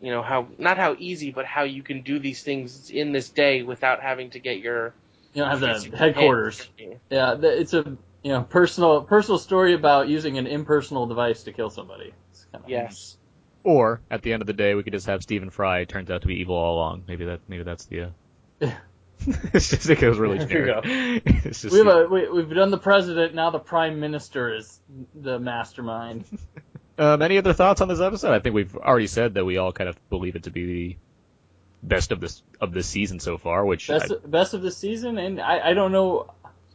you 0.00 0.10
know, 0.10 0.22
how 0.22 0.46
not 0.58 0.76
how 0.76 0.94
easy, 0.98 1.30
but 1.30 1.46
how 1.46 1.62
you 1.62 1.82
can 1.82 2.02
do 2.02 2.18
these 2.18 2.42
things 2.42 2.90
in 2.90 3.12
this 3.12 3.30
day 3.30 3.62
without 3.62 4.02
having 4.02 4.30
to 4.30 4.38
get 4.38 4.58
your 4.58 4.92
you 5.32 5.42
know 5.42 5.48
have 5.48 5.60
the 5.60 5.96
headquarters. 5.96 6.68
Yeah. 7.10 7.36
It's 7.42 7.72
a 7.72 7.96
you 8.22 8.32
know 8.32 8.42
personal 8.42 9.02
personal 9.02 9.38
story 9.38 9.72
about 9.72 10.08
using 10.08 10.36
an 10.38 10.46
impersonal 10.46 11.06
device 11.06 11.44
to 11.44 11.52
kill 11.52 11.70
somebody. 11.70 12.12
Yes. 12.66 13.16
Or 13.64 14.00
at 14.10 14.22
the 14.22 14.32
end 14.32 14.42
of 14.42 14.46
the 14.46 14.52
day, 14.52 14.74
we 14.74 14.82
could 14.82 14.92
just 14.92 15.06
have 15.06 15.22
Stephen 15.22 15.50
Fry 15.50 15.84
turns 15.84 16.10
out 16.10 16.22
to 16.22 16.28
be 16.28 16.40
evil 16.40 16.56
all 16.56 16.76
along. 16.76 17.04
Maybe 17.06 17.24
that 17.26 17.40
maybe 17.48 17.62
that's 17.62 17.86
the. 17.86 18.02
Uh... 18.02 18.10
it's 19.52 19.70
just 19.70 19.88
it 19.88 20.00
goes 20.00 20.18
really 20.18 20.38
generic. 20.38 21.24
just 21.42 21.64
We 21.64 21.78
have 21.78 21.86
a 21.86 22.06
we, 22.06 22.28
we've 22.28 22.50
done 22.50 22.70
the 22.70 22.78
president. 22.78 23.34
Now 23.34 23.50
the 23.50 23.60
prime 23.60 24.00
minister 24.00 24.54
is 24.54 24.80
the 25.14 25.38
mastermind. 25.38 26.24
Um, 26.98 27.22
any 27.22 27.38
other 27.38 27.54
thoughts 27.54 27.80
on 27.80 27.88
this 27.88 28.00
episode? 28.00 28.34
I 28.34 28.38
think 28.38 28.54
we've 28.54 28.76
already 28.76 29.06
said 29.06 29.34
that 29.34 29.46
we 29.46 29.56
all 29.56 29.72
kind 29.72 29.88
of 29.88 29.96
believe 30.10 30.36
it 30.36 30.42
to 30.42 30.50
be 30.50 30.66
the 30.66 30.96
best 31.82 32.12
of 32.12 32.20
this 32.20 32.42
of 32.60 32.72
this 32.72 32.86
season 32.86 33.18
so 33.18 33.38
far. 33.38 33.64
Which 33.64 33.88
Best 33.88 34.12
I- 34.12 34.26
best 34.26 34.52
of 34.54 34.62
the 34.62 34.70
season, 34.70 35.16
and 35.18 35.40
I, 35.40 35.70
I 35.70 35.74
don't 35.74 35.90
know 35.90 36.32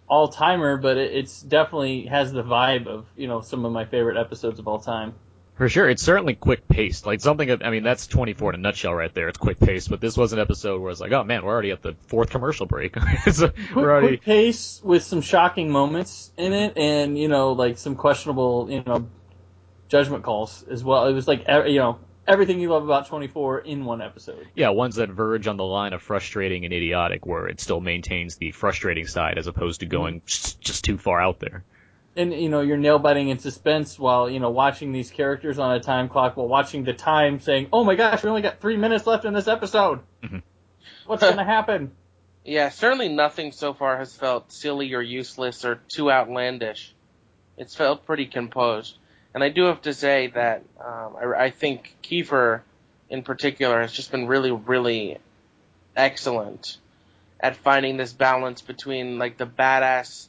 all 0.07 0.27
timer, 0.27 0.77
but 0.77 0.97
it, 0.97 1.13
it's 1.13 1.41
definitely 1.41 2.07
has 2.07 2.31
the 2.31 2.43
vibe 2.43 2.88
of 2.88 3.05
you 3.15 3.27
know 3.27 3.41
some 3.41 3.63
of 3.63 3.71
my 3.71 3.85
favorite 3.85 4.17
episodes 4.17 4.59
of 4.59 4.67
all 4.67 4.79
time. 4.79 5.13
For 5.58 5.68
sure, 5.68 5.89
it's 5.89 6.03
certainly 6.03 6.36
quick 6.36 6.68
paced. 6.68 7.05
Like 7.05 7.20
something. 7.20 7.64
I 7.64 7.70
mean, 7.70 7.84
that's 7.84 8.08
24 8.08 8.53
in 8.53 8.60
a 8.60 8.62
nutshell 8.62 8.93
right 8.93 9.14
there. 9.14 9.28
It's 9.28 9.38
quick 9.38 9.60
paced. 9.60 9.89
But 9.89 9.99
this 9.99 10.16
was 10.16 10.34
an 10.34 10.39
episode 10.39 10.82
where 10.82 10.91
it's 10.91 11.01
like, 11.01 11.12
oh 11.12 11.24
man, 11.24 11.43
we're 11.43 11.51
already 11.51 11.72
at 11.72 11.82
the 11.82 11.95
fourth 12.08 12.30
commercial 12.30 12.66
break. 12.66 12.95
So 13.32 13.49
Quick, 13.49 13.76
we're 13.76 13.91
already. 13.91 14.08
quick 14.18 14.22
pace 14.22 14.80
with 14.84 15.03
some 15.03 15.22
shocking 15.22 15.70
moments 15.70 16.32
in 16.38 16.53
it, 16.53 16.78
and 16.78 17.18
you 17.18 17.28
know 17.28 17.53
like 17.53 17.78
some 17.78 17.95
questionable 17.95 18.68
you 18.70 18.84
know 18.86 19.08
judgment 19.89 20.24
calls 20.24 20.64
as 20.64 20.84
well. 20.84 21.08
It 21.08 21.14
was 21.14 21.28
like 21.28 21.45
you 21.47 21.80
know 21.80 21.99
everything 22.28 22.60
you 22.60 22.70
love 22.70 22.84
about 22.84 23.08
24 23.08 23.60
in 23.60 23.86
one 23.86 24.01
episode. 24.01 24.47
Yeah, 24.55 24.70
ones 24.70 24.95
that 24.95 25.10
verge 25.10 25.47
on 25.47 25.58
the 25.58 25.64
line 25.64 25.93
of 25.93 26.01
frustrating 26.01 26.66
and 26.66 26.74
idiotic, 26.74 27.26
where 27.26 27.47
it 27.47 27.60
still 27.60 27.80
maintains 27.80 28.36
the 28.36 28.51
frustrating 28.51 29.08
side 29.08 29.38
as 29.38 29.47
opposed 29.47 29.80
to 29.80 29.86
going 29.86 30.18
mm-hmm. 30.18 30.28
just, 30.28 30.62
just 30.62 30.84
too 30.84 30.97
far 30.97 31.20
out 31.20 31.39
there. 31.39 31.64
And 32.18 32.34
you 32.34 32.49
know 32.49 32.61
you're 32.61 32.78
nail 32.78 32.99
biting 32.99 33.30
in 33.30 33.39
suspense 33.39 33.97
while 33.97 34.30
you 34.30 34.39
know 34.39 34.49
watching 34.49 34.91
these 34.91 35.09
characters 35.11 35.59
on 35.59 35.74
a 35.76 35.80
time 35.80 36.09
clock 36.09 36.36
while 36.38 36.47
watching 36.47 36.84
the 36.84 36.93
time 36.93 37.39
saying 37.39 37.68
oh 37.72 37.84
my 37.84 37.95
gosh 37.95 38.24
we 38.24 38.30
only 38.30 38.41
got 38.41 38.59
three 38.59 38.78
minutes 38.78 39.05
left 39.07 39.26
in 39.26 39.34
this 39.34 39.47
episode 39.47 39.99
Mhm. 40.24 40.41
what's 41.05 41.22
gonna 41.24 41.43
happen 41.57 41.91
Yeah, 42.43 42.70
certainly 42.70 43.09
nothing 43.09 43.51
so 43.51 43.74
far 43.74 43.97
has 43.97 44.15
felt 44.15 44.51
silly 44.51 44.93
or 44.93 45.01
useless 45.01 45.65
or 45.65 45.76
too 45.89 46.09
outlandish. 46.09 46.93
It's 47.57 47.76
felt 47.76 48.05
pretty 48.05 48.26
composed. 48.28 48.95
And 49.34 49.43
I 49.43 49.49
do 49.49 49.63
have 49.65 49.82
to 49.82 49.93
say 49.93 50.28
that 50.28 50.63
um, 50.80 51.18
I, 51.20 51.45
I 51.45 51.49
think 51.49 51.93
Kiefer, 52.03 52.61
in 53.09 53.24
particular, 53.24 53.82
has 53.82 53.91
just 53.91 54.11
been 54.11 54.28
really, 54.28 54.51
really 54.51 55.18
excellent 55.95 56.78
at 57.39 57.57
finding 57.57 57.97
this 57.97 58.13
balance 58.13 58.61
between 58.61 59.18
like 59.20 59.38
the 59.38 59.45
badass 59.45 60.28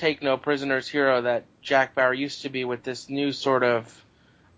take 0.00 0.22
no 0.22 0.36
prisoners 0.36 0.88
hero 0.88 1.22
that 1.22 1.44
Jack 1.62 1.94
Bauer 1.94 2.14
used 2.14 2.42
to 2.42 2.48
be 2.48 2.64
with 2.64 2.82
this 2.82 3.08
new 3.08 3.32
sort 3.32 3.62
of 3.62 4.04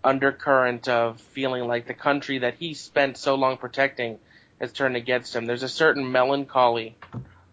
undercurrent 0.03 0.87
of 0.87 1.19
feeling 1.19 1.67
like 1.67 1.87
the 1.87 1.93
country 1.93 2.39
that 2.39 2.55
he 2.55 2.73
spent 2.73 3.17
so 3.17 3.35
long 3.35 3.57
protecting 3.57 4.19
has 4.59 4.71
turned 4.71 4.95
against 4.95 5.35
him. 5.35 5.45
There's 5.45 5.63
a 5.63 5.69
certain 5.69 6.11
melancholy 6.11 6.95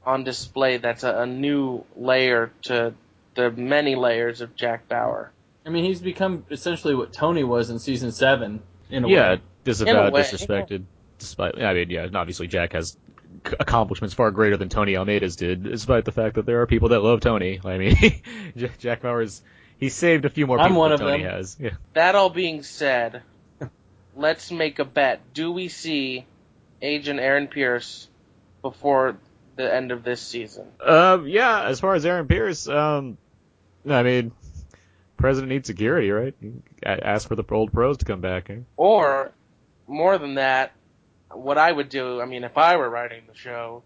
on 0.04 0.24
display 0.24 0.78
that's 0.78 1.04
a, 1.04 1.22
a 1.22 1.26
new 1.26 1.84
layer 1.96 2.52
to 2.62 2.94
the 3.34 3.50
many 3.50 3.94
layers 3.94 4.40
of 4.40 4.56
Jack 4.56 4.88
Bauer. 4.88 5.30
i 5.66 5.68
mean 5.68 5.84
he's 5.84 6.00
become 6.00 6.44
essentially 6.50 6.94
what 6.94 7.12
tony 7.12 7.44
was 7.44 7.70
in 7.70 7.78
season 7.78 8.10
seven 8.10 8.60
in 8.90 9.04
a 9.04 9.08
yeah, 9.08 9.34
way 9.34 9.40
disavowed, 9.64 10.14
uh, 10.14 10.18
disrespected. 10.18 10.84
Despite, 11.18 11.62
I 11.62 11.74
mean, 11.74 11.90
yeah, 11.90 12.08
obviously 12.14 12.46
Jack 12.46 12.72
has 12.72 12.92
c- 12.92 12.98
accomplishments 13.58 14.14
far 14.14 14.30
greater 14.30 14.56
than 14.56 14.68
Tony 14.68 14.96
Almeida's 14.96 15.36
did, 15.36 15.62
despite 15.64 16.04
the 16.04 16.12
fact 16.12 16.34
that 16.36 16.46
there 16.46 16.60
are 16.62 16.66
people 16.66 16.90
that 16.90 17.00
love 17.00 17.20
Tony. 17.20 17.60
I 17.64 17.78
mean, 17.78 18.22
Jack 18.78 19.02
Bauer's 19.02 19.42
he 19.78 19.88
saved 19.88 20.24
a 20.26 20.28
few 20.30 20.46
more 20.46 20.60
I'm 20.60 20.74
one 20.74 20.90
than 20.90 21.00
of 21.00 21.06
Tony 21.06 21.22
them. 21.22 21.32
has. 21.32 21.56
Yeah. 21.60 21.70
That 21.94 22.14
all 22.14 22.28
being 22.30 22.62
said, 22.62 23.22
let's 24.14 24.50
make 24.50 24.78
a 24.78 24.84
bet. 24.84 25.20
Do 25.32 25.50
we 25.52 25.68
see 25.68 26.26
Agent 26.82 27.18
Aaron 27.18 27.48
Pierce 27.48 28.08
before 28.62 29.16
the 29.56 29.74
end 29.74 29.90
of 29.90 30.04
this 30.04 30.20
season? 30.20 30.66
Um, 30.84 31.26
yeah, 31.26 31.64
as 31.64 31.80
far 31.80 31.94
as 31.94 32.04
Aaron 32.04 32.26
Pierce, 32.28 32.68
um, 32.68 33.16
I 33.88 34.02
mean, 34.02 34.32
President 35.16 35.50
needs 35.50 35.66
security, 35.66 36.10
right? 36.10 36.34
Ask 36.82 37.28
for 37.28 37.36
the 37.36 37.44
old 37.50 37.72
pros 37.72 37.98
to 37.98 38.04
come 38.04 38.20
back. 38.20 38.50
eh? 38.50 38.58
Or, 38.76 39.32
more 39.86 40.18
than 40.18 40.34
that, 40.34 40.72
what 41.32 41.58
I 41.58 41.70
would 41.70 41.88
do, 41.88 42.20
I 42.20 42.24
mean, 42.26 42.44
if 42.44 42.56
I 42.58 42.76
were 42.76 42.88
writing 42.88 43.22
the 43.28 43.34
show, 43.36 43.82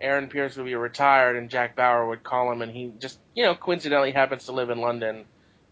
Aaron 0.00 0.28
Pierce 0.28 0.56
would 0.56 0.66
be 0.66 0.74
retired 0.74 1.36
and 1.36 1.48
Jack 1.50 1.76
Bauer 1.76 2.06
would 2.08 2.22
call 2.22 2.50
him 2.52 2.60
and 2.62 2.70
he 2.72 2.92
just, 2.98 3.18
you 3.34 3.44
know, 3.44 3.54
coincidentally 3.54 4.10
happens 4.12 4.46
to 4.46 4.52
live 4.52 4.70
in 4.70 4.78
London 4.80 5.24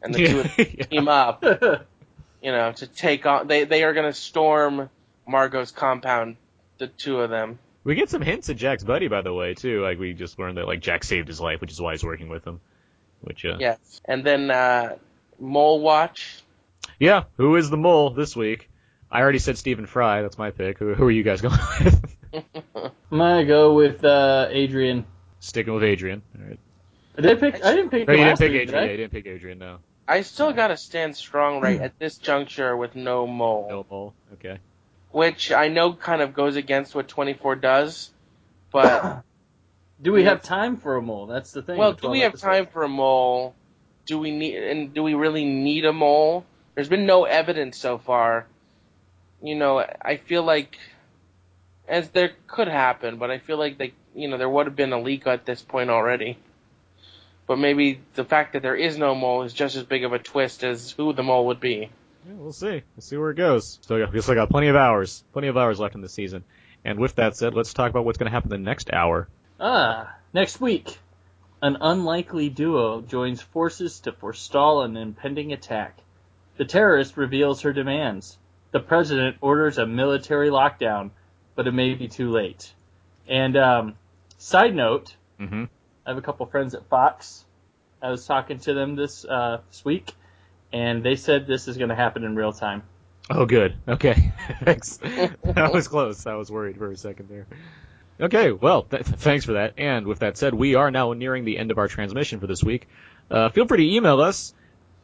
and 0.02 0.14
the 0.14 0.26
two 0.26 0.40
of 0.40 0.56
them 0.56 0.66
Yeah. 0.78 0.84
team 0.86 1.08
up, 1.08 1.42
you 2.42 2.52
know, 2.52 2.72
to 2.72 2.86
take 2.86 3.26
on, 3.26 3.48
they, 3.48 3.64
they 3.64 3.82
are 3.84 3.92
going 3.92 4.06
to 4.10 4.18
storm 4.18 4.88
Margot's 5.28 5.72
compound, 5.72 6.36
the 6.78 6.86
two 6.86 7.20
of 7.20 7.28
them. 7.30 7.58
We 7.84 7.94
get 7.94 8.08
some 8.10 8.22
hints 8.22 8.48
at 8.50 8.56
Jack's 8.56 8.84
buddy, 8.84 9.08
by 9.08 9.22
the 9.22 9.32
way, 9.34 9.54
too. 9.54 9.82
Like 9.82 9.98
we 9.98 10.12
just 10.14 10.38
learned 10.38 10.58
that 10.58 10.66
like 10.66 10.80
Jack 10.80 11.02
saved 11.04 11.28
his 11.28 11.40
life, 11.40 11.60
which 11.60 11.72
is 11.72 11.80
why 11.80 11.92
he's 11.92 12.04
working 12.04 12.28
with 12.28 12.46
him. 12.46 12.60
Which, 13.22 13.44
uh, 13.44 13.56
Yes. 13.58 14.00
And 14.06 14.24
then, 14.24 14.50
uh, 14.50 14.96
Mole 15.38 15.80
Watch. 15.80 16.42
yeah. 16.98 17.24
Who 17.36 17.56
is 17.56 17.68
the 17.68 17.76
mole 17.76 18.10
this 18.10 18.34
week? 18.36 18.69
I 19.10 19.20
already 19.20 19.38
said 19.38 19.58
Stephen 19.58 19.86
Fry. 19.86 20.22
That's 20.22 20.38
my 20.38 20.50
pick. 20.50 20.78
Who, 20.78 20.94
who 20.94 21.04
are 21.04 21.10
you 21.10 21.22
guys 21.22 21.40
going 21.42 21.58
with? 21.80 22.00
i'm 22.32 23.18
gonna 23.18 23.44
go 23.44 23.74
with 23.74 24.04
uh 24.04 24.46
adrian 24.50 25.04
Sticking 25.40 25.72
with 25.74 25.82
Adrian. 25.82 26.22
All 26.38 26.46
right. 26.46 26.58
did 27.16 27.26
I 27.26 27.34
pick 27.34 27.64
i 27.64 27.74
didn't 27.74 27.90
pick 27.90 28.06
No, 28.06 28.12
him 28.14 28.20
you 28.20 28.24
didn't 28.26 28.38
pick 28.38 28.52
week, 28.52 28.60
Adrian. 28.62 28.66
did 28.66 28.74
Yeah, 28.74 28.80
I? 28.80 28.90
you 28.90 28.96
didn't 28.98 29.12
pick 29.12 29.26
Adrian. 29.26 29.58
No. 29.58 29.78
I 30.06 30.20
still 30.22 30.52
gotta 30.52 30.76
stand 30.76 31.16
strong 31.16 31.60
right 31.60 31.80
at 31.80 31.98
this 31.98 32.18
juncture 32.18 32.76
with 32.76 32.94
no 32.94 33.26
mole. 33.26 33.66
No 33.70 33.86
mole. 33.90 34.14
Okay. 34.34 34.58
Which 35.12 35.50
I 35.50 35.68
know 35.68 35.92
kind 35.94 36.20
of 36.22 36.34
goes 36.34 36.54
against 36.56 36.94
what 36.94 37.08
24 37.08 37.56
does, 37.56 38.10
but 38.70 39.22
do 40.02 40.12
we 40.12 40.22
have 40.24 40.42
time 40.42 40.76
for 40.76 40.94
a 40.96 41.02
mole 41.02 41.26
that's 41.26 41.50
the 41.52 41.62
thing 41.62 41.78
Well, 41.78 41.94
do 41.94 42.10
we 42.10 42.20
have 42.20 42.30
episodes. 42.32 42.42
time 42.42 42.66
for 42.66 42.84
a 42.84 42.88
mole? 42.88 43.54
Do 44.06 44.18
we 44.18 44.30
need 44.30 44.56
and 44.56 44.94
do 44.94 45.02
we 45.02 45.14
really 45.14 45.44
need 45.44 45.84
a 45.84 45.92
mole? 45.92 46.44
There's 46.76 46.88
been 46.88 47.06
no 47.06 47.24
evidence 47.24 47.76
so 47.78 47.98
far. 47.98 48.46
You 49.42 49.54
know, 49.54 49.78
I 49.78 50.16
feel 50.16 50.42
like 50.42 50.78
as 51.88 52.08
there 52.10 52.30
could 52.46 52.68
happen, 52.68 53.16
but 53.16 53.30
I 53.30 53.38
feel 53.38 53.58
like 53.58 53.78
they, 53.78 53.92
you 54.14 54.28
know, 54.28 54.38
there 54.38 54.48
would 54.48 54.66
have 54.66 54.76
been 54.76 54.92
a 54.92 55.00
leak 55.00 55.26
at 55.26 55.44
this 55.44 55.60
point 55.60 55.90
already. 55.90 56.38
But 57.46 57.58
maybe 57.58 58.00
the 58.14 58.24
fact 58.24 58.52
that 58.52 58.62
there 58.62 58.76
is 58.76 58.96
no 58.96 59.14
mole 59.14 59.42
is 59.42 59.52
just 59.52 59.74
as 59.74 59.82
big 59.82 60.04
of 60.04 60.12
a 60.12 60.18
twist 60.20 60.62
as 60.62 60.92
who 60.92 61.12
the 61.12 61.24
mole 61.24 61.46
would 61.46 61.58
be. 61.58 61.90
Yeah, 62.26 62.34
we'll 62.34 62.52
see. 62.52 62.82
We'll 62.94 63.02
see 63.02 63.16
where 63.16 63.30
it 63.30 63.36
goes. 63.36 63.78
Still 63.82 63.98
got, 63.98 64.12
we 64.12 64.20
still 64.20 64.36
got 64.36 64.50
plenty 64.50 64.68
of 64.68 64.76
hours. 64.76 65.24
Plenty 65.32 65.48
of 65.48 65.56
hours 65.56 65.80
left 65.80 65.96
in 65.96 66.00
the 66.00 66.08
season. 66.08 66.44
And 66.84 66.98
with 66.98 67.16
that 67.16 67.36
said, 67.36 67.54
let's 67.54 67.74
talk 67.74 67.90
about 67.90 68.04
what's 68.04 68.18
going 68.18 68.30
to 68.30 68.32
happen 68.32 68.50
the 68.50 68.58
next 68.58 68.92
hour. 68.92 69.28
Ah, 69.58 70.14
next 70.32 70.60
week, 70.60 70.98
an 71.60 71.76
unlikely 71.80 72.50
duo 72.50 73.00
joins 73.00 73.42
forces 73.42 74.00
to 74.00 74.12
forestall 74.12 74.82
an 74.82 74.96
impending 74.96 75.52
attack. 75.52 75.98
The 76.56 76.64
terrorist 76.64 77.16
reveals 77.16 77.62
her 77.62 77.72
demands. 77.72 78.38
The 78.72 78.80
president 78.80 79.36
orders 79.40 79.78
a 79.78 79.86
military 79.86 80.48
lockdown, 80.50 81.10
but 81.56 81.66
it 81.66 81.72
may 81.72 81.94
be 81.94 82.08
too 82.08 82.30
late. 82.30 82.72
And 83.28 83.56
um, 83.56 83.94
side 84.38 84.74
note, 84.74 85.16
Mm-hmm. 85.40 85.64
I 86.04 86.10
have 86.10 86.18
a 86.18 86.22
couple 86.22 86.44
friends 86.46 86.74
at 86.74 86.86
Fox. 86.88 87.44
I 88.02 88.10
was 88.10 88.26
talking 88.26 88.58
to 88.60 88.74
them 88.74 88.94
this 88.94 89.24
uh, 89.24 89.60
this 89.70 89.82
week, 89.84 90.12
and 90.72 91.02
they 91.02 91.16
said 91.16 91.46
this 91.46 91.66
is 91.66 91.78
going 91.78 91.88
to 91.88 91.94
happen 91.94 92.24
in 92.24 92.36
real 92.36 92.52
time. 92.52 92.82
Oh, 93.30 93.46
good. 93.46 93.74
Okay. 93.88 94.32
thanks. 94.64 94.98
that 94.98 95.70
was 95.72 95.88
close. 95.88 96.26
I 96.26 96.34
was 96.34 96.50
worried 96.50 96.76
for 96.76 96.90
a 96.90 96.96
second 96.96 97.28
there. 97.30 97.46
Okay, 98.20 98.52
well, 98.52 98.82
th- 98.82 99.02
thanks 99.02 99.46
for 99.46 99.54
that. 99.54 99.74
And 99.78 100.06
with 100.06 100.18
that 100.18 100.36
said, 100.36 100.52
we 100.52 100.74
are 100.74 100.90
now 100.90 101.14
nearing 101.14 101.46
the 101.46 101.56
end 101.56 101.70
of 101.70 101.78
our 101.78 101.88
transmission 101.88 102.38
for 102.38 102.46
this 102.46 102.62
week. 102.62 102.86
Uh, 103.30 103.48
feel 103.48 103.66
free 103.66 103.78
to 103.78 103.94
email 103.96 104.20
us, 104.20 104.52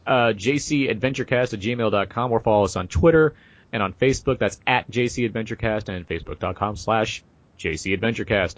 uh, 0.06 0.32
jcadventurecast 0.36 1.54
at 1.54 1.60
gmail.com 1.60 2.32
or 2.32 2.40
follow 2.40 2.64
us 2.64 2.76
on 2.76 2.88
Twitter 2.88 3.34
and 3.72 3.82
on 3.82 3.92
Facebook. 3.92 4.38
That's 4.38 4.60
at 4.66 4.90
jcadventurecast 4.90 5.88
and 5.88 6.08
facebook.com 6.08 6.76
slash 6.76 7.22
jcadventurecast. 7.58 8.56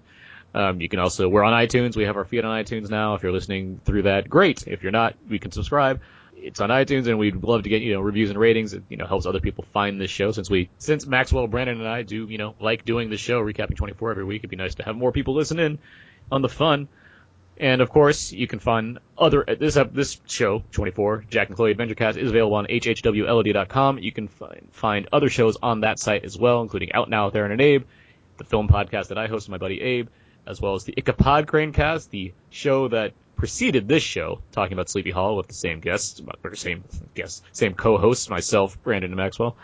Um, 0.55 0.81
you 0.81 0.89
can 0.89 0.99
also, 0.99 1.29
we're 1.29 1.45
on 1.45 1.53
iTunes. 1.53 1.97
We 1.97 2.05
have 2.05 2.17
our 2.17 2.25
feed 2.25 2.45
on 2.45 2.65
iTunes 2.65 2.89
now. 2.89 3.15
If 3.15 3.23
you're 3.23 3.33
listening 3.33 3.81
through 3.85 4.03
that, 4.03 4.29
great. 4.29 4.67
If 4.67 4.83
you're 4.83 4.93
not, 4.93 5.15
we 5.29 5.39
can 5.39 5.53
subscribe. 5.53 6.01
It's 6.37 6.61
on 6.61 6.71
iTunes 6.71 7.07
and 7.07 7.19
we'd 7.19 7.43
love 7.43 7.65
to 7.65 7.69
get, 7.69 7.83
you 7.83 7.95
know, 7.95 8.01
reviews 8.01 8.31
and 8.31 8.39
ratings. 8.39 8.73
It, 8.73 8.85
you 8.89 8.97
know, 8.97 9.07
helps 9.07 9.27
other 9.27 9.41
people 9.41 9.65
find 9.73 10.01
this 10.01 10.11
show 10.11 10.33
since 10.33 10.49
we, 10.49 10.71
since 10.79 11.05
Maxwell, 11.07 11.47
Brandon 11.49 11.81
and 11.81 11.89
I 11.89 12.03
do, 12.03 12.27
you 12.27 12.39
know, 12.39 12.55
like 12.61 12.85
doing 12.85 13.11
the 13.11 13.17
show, 13.17 13.43
recapping 13.43 13.77
24 13.77 14.13
every 14.13 14.25
week. 14.25 14.41
It'd 14.41 14.51
be 14.51 14.57
nice 14.57 14.77
to 14.77 14.85
have 14.85 14.97
more 14.97 15.13
people 15.13 15.35
listen 15.35 15.59
in 15.59 15.79
on 16.31 16.41
the 16.43 16.49
fun. 16.49 16.89
And 17.61 17.81
of 17.81 17.91
course, 17.91 18.33
you 18.33 18.47
can 18.47 18.61
find 18.61 19.01
other 19.17 19.45
this 19.59 19.77
this 19.93 20.21
show 20.27 20.63
24 20.71 21.25
Jack 21.29 21.49
and 21.49 21.57
Chloe 21.57 21.75
Adventurecast 21.75 22.17
is 22.17 22.31
available 22.31 22.57
on 22.57 22.67
hhwlod.com. 22.67 23.99
You 23.99 24.13
can 24.13 24.29
find 24.29 24.69
find 24.71 25.09
other 25.13 25.29
shows 25.29 25.57
on 25.61 25.81
that 25.81 25.99
site 25.99 26.25
as 26.25 26.39
well, 26.39 26.63
including 26.63 26.93
Out 26.93 27.11
Now 27.11 27.27
with 27.27 27.35
Aaron 27.35 27.51
and 27.51 27.61
Abe, 27.61 27.85
the 28.37 28.45
film 28.45 28.69
podcast 28.69 29.09
that 29.09 29.19
I 29.19 29.27
host 29.27 29.49
with 29.49 29.51
my 29.51 29.59
buddy 29.59 29.81
Abe, 29.81 30.09
as 30.47 30.61
well 30.61 30.75
as 30.75 30.85
the 30.85 30.95
Ichabod 30.97 31.49
Crane 31.49 31.73
Cast, 31.73 32.13
the 32.13 32.33
show 32.51 32.87
that 32.89 33.13
preceded 33.35 33.89
this 33.89 34.05
show, 34.05 34.41
talking 34.53 34.75
about 34.75 34.89
Sleepy 34.89 35.11
Hollow 35.11 35.37
with 35.37 35.49
the 35.49 35.55
same 35.55 35.81
guests, 35.81 36.23
or 36.45 36.55
same 36.55 36.85
guests, 37.15 37.43
same 37.53 37.75
co-hosts, 37.75 38.31
myself, 38.31 38.81
Brandon 38.85 39.11
and 39.11 39.17
Maxwell, 39.17 39.57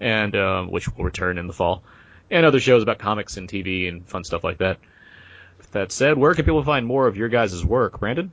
and 0.00 0.34
um, 0.34 0.70
which 0.70 0.88
will 0.88 1.04
return 1.04 1.38
in 1.38 1.46
the 1.46 1.52
fall, 1.52 1.84
and 2.28 2.44
other 2.44 2.60
shows 2.60 2.82
about 2.82 2.98
comics 2.98 3.36
and 3.36 3.48
TV 3.48 3.88
and 3.88 4.04
fun 4.08 4.24
stuff 4.24 4.42
like 4.42 4.58
that. 4.58 4.78
With 5.76 5.90
that 5.90 5.92
said, 5.92 6.16
where 6.16 6.32
can 6.34 6.46
people 6.46 6.64
find 6.64 6.86
more 6.86 7.06
of 7.06 7.18
your 7.18 7.28
guys' 7.28 7.62
work, 7.62 8.00
Brandon? 8.00 8.32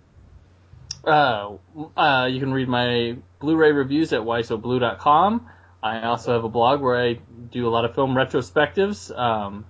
Uh, 1.04 1.58
uh, 1.98 2.30
you 2.32 2.40
can 2.40 2.54
read 2.54 2.70
my 2.70 3.18
Blu-ray 3.40 3.74
reviews 3.74 4.14
at 4.14 4.22
whysoblu.com. 4.22 5.50
I 5.82 6.04
also 6.04 6.32
have 6.32 6.46
a 6.46 6.50
blog 6.50 6.80
where 6.80 6.98
I 6.98 7.20
do 7.52 7.68
a 7.68 7.72
lot 7.72 7.84
of 7.84 7.96
film 7.96 8.16
retrospectives. 8.16 9.14
Um, 9.18 9.66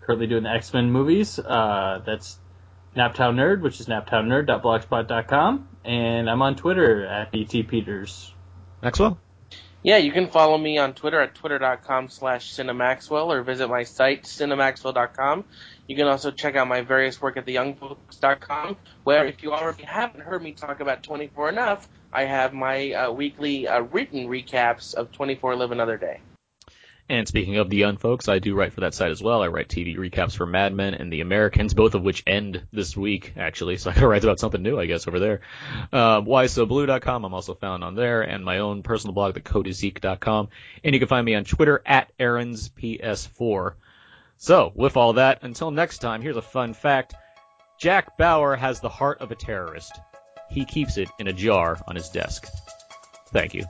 currently 0.00 0.26
doing 0.26 0.42
the 0.42 0.50
X-Men 0.50 0.90
movies. 0.90 1.38
Uh, 1.38 2.02
that's 2.04 2.36
Naptown 2.96 3.36
Nerd, 3.36 3.60
which 3.60 3.78
is 3.78 3.86
naptownnerd.blogspot.com, 3.86 5.68
and 5.84 6.28
I'm 6.28 6.42
on 6.42 6.56
Twitter 6.56 7.06
at 7.06 7.32
btpeters. 7.32 8.32
Maxwell? 8.82 9.18
Yeah, 9.84 9.98
you 9.98 10.10
can 10.10 10.28
follow 10.28 10.58
me 10.58 10.78
on 10.78 10.94
Twitter 10.94 11.20
at 11.20 11.36
twitter.com 11.36 12.08
slash 12.08 12.52
cinemaxwell 12.52 13.26
or 13.26 13.42
visit 13.42 13.68
my 13.68 13.84
site, 13.84 14.24
cinemaxwell.com. 14.24 15.44
You 15.88 15.96
can 15.96 16.06
also 16.06 16.30
check 16.30 16.54
out 16.54 16.68
my 16.68 16.82
various 16.82 17.20
work 17.20 17.38
at 17.38 17.46
theyoungfolks.com, 17.46 18.76
where 19.04 19.24
if 19.24 19.42
you 19.42 19.54
already 19.54 19.84
haven't 19.84 20.20
heard 20.20 20.42
me 20.42 20.52
talk 20.52 20.80
about 20.80 21.02
24 21.02 21.48
enough, 21.48 21.88
I 22.12 22.24
have 22.24 22.52
my 22.52 22.92
uh, 22.92 23.10
weekly 23.10 23.66
uh, 23.66 23.80
written 23.80 24.28
recaps 24.28 24.94
of 24.94 25.12
24 25.12 25.56
Live 25.56 25.72
Another 25.72 25.96
Day. 25.96 26.20
And 27.10 27.26
speaking 27.26 27.56
of 27.56 27.70
the 27.70 27.78
young 27.78 27.96
folks, 27.96 28.28
I 28.28 28.38
do 28.38 28.54
write 28.54 28.74
for 28.74 28.82
that 28.82 28.92
site 28.92 29.10
as 29.10 29.22
well. 29.22 29.40
I 29.40 29.46
write 29.46 29.68
TV 29.68 29.96
recaps 29.96 30.36
for 30.36 30.44
Mad 30.44 30.74
Men 30.74 30.92
and 30.92 31.10
The 31.10 31.22
Americans, 31.22 31.72
both 31.72 31.94
of 31.94 32.02
which 32.02 32.22
end 32.26 32.62
this 32.70 32.94
week, 32.94 33.32
actually. 33.38 33.78
So 33.78 33.90
I 33.90 33.94
gotta 33.94 34.08
write 34.08 34.24
about 34.24 34.40
something 34.40 34.60
new, 34.62 34.78
I 34.78 34.84
guess, 34.84 35.08
over 35.08 35.18
there. 35.18 35.40
Uh, 35.90 36.20
whysoblu.com, 36.20 37.24
I'm 37.24 37.32
also 37.32 37.54
found 37.54 37.82
on 37.82 37.94
there, 37.94 38.20
and 38.20 38.44
my 38.44 38.58
own 38.58 38.82
personal 38.82 39.14
blog, 39.14 39.36
thecodeiszeek.com. 39.36 40.48
And 40.84 40.94
you 40.94 40.98
can 40.98 41.08
find 41.08 41.24
me 41.24 41.34
on 41.34 41.44
Twitter 41.44 41.80
at 41.86 42.12
AaronsPS4. 42.18 43.72
So, 44.40 44.72
with 44.76 44.96
all 44.96 45.14
that, 45.14 45.42
until 45.42 45.72
next 45.72 45.98
time, 45.98 46.22
here's 46.22 46.36
a 46.36 46.42
fun 46.42 46.72
fact. 46.72 47.12
Jack 47.76 48.16
Bauer 48.16 48.54
has 48.54 48.80
the 48.80 48.88
heart 48.88 49.20
of 49.20 49.32
a 49.32 49.34
terrorist. 49.34 49.98
He 50.48 50.64
keeps 50.64 50.96
it 50.96 51.08
in 51.18 51.26
a 51.26 51.32
jar 51.32 51.78
on 51.88 51.96
his 51.96 52.08
desk. 52.08 52.46
Thank 53.32 53.52
you. 53.52 53.64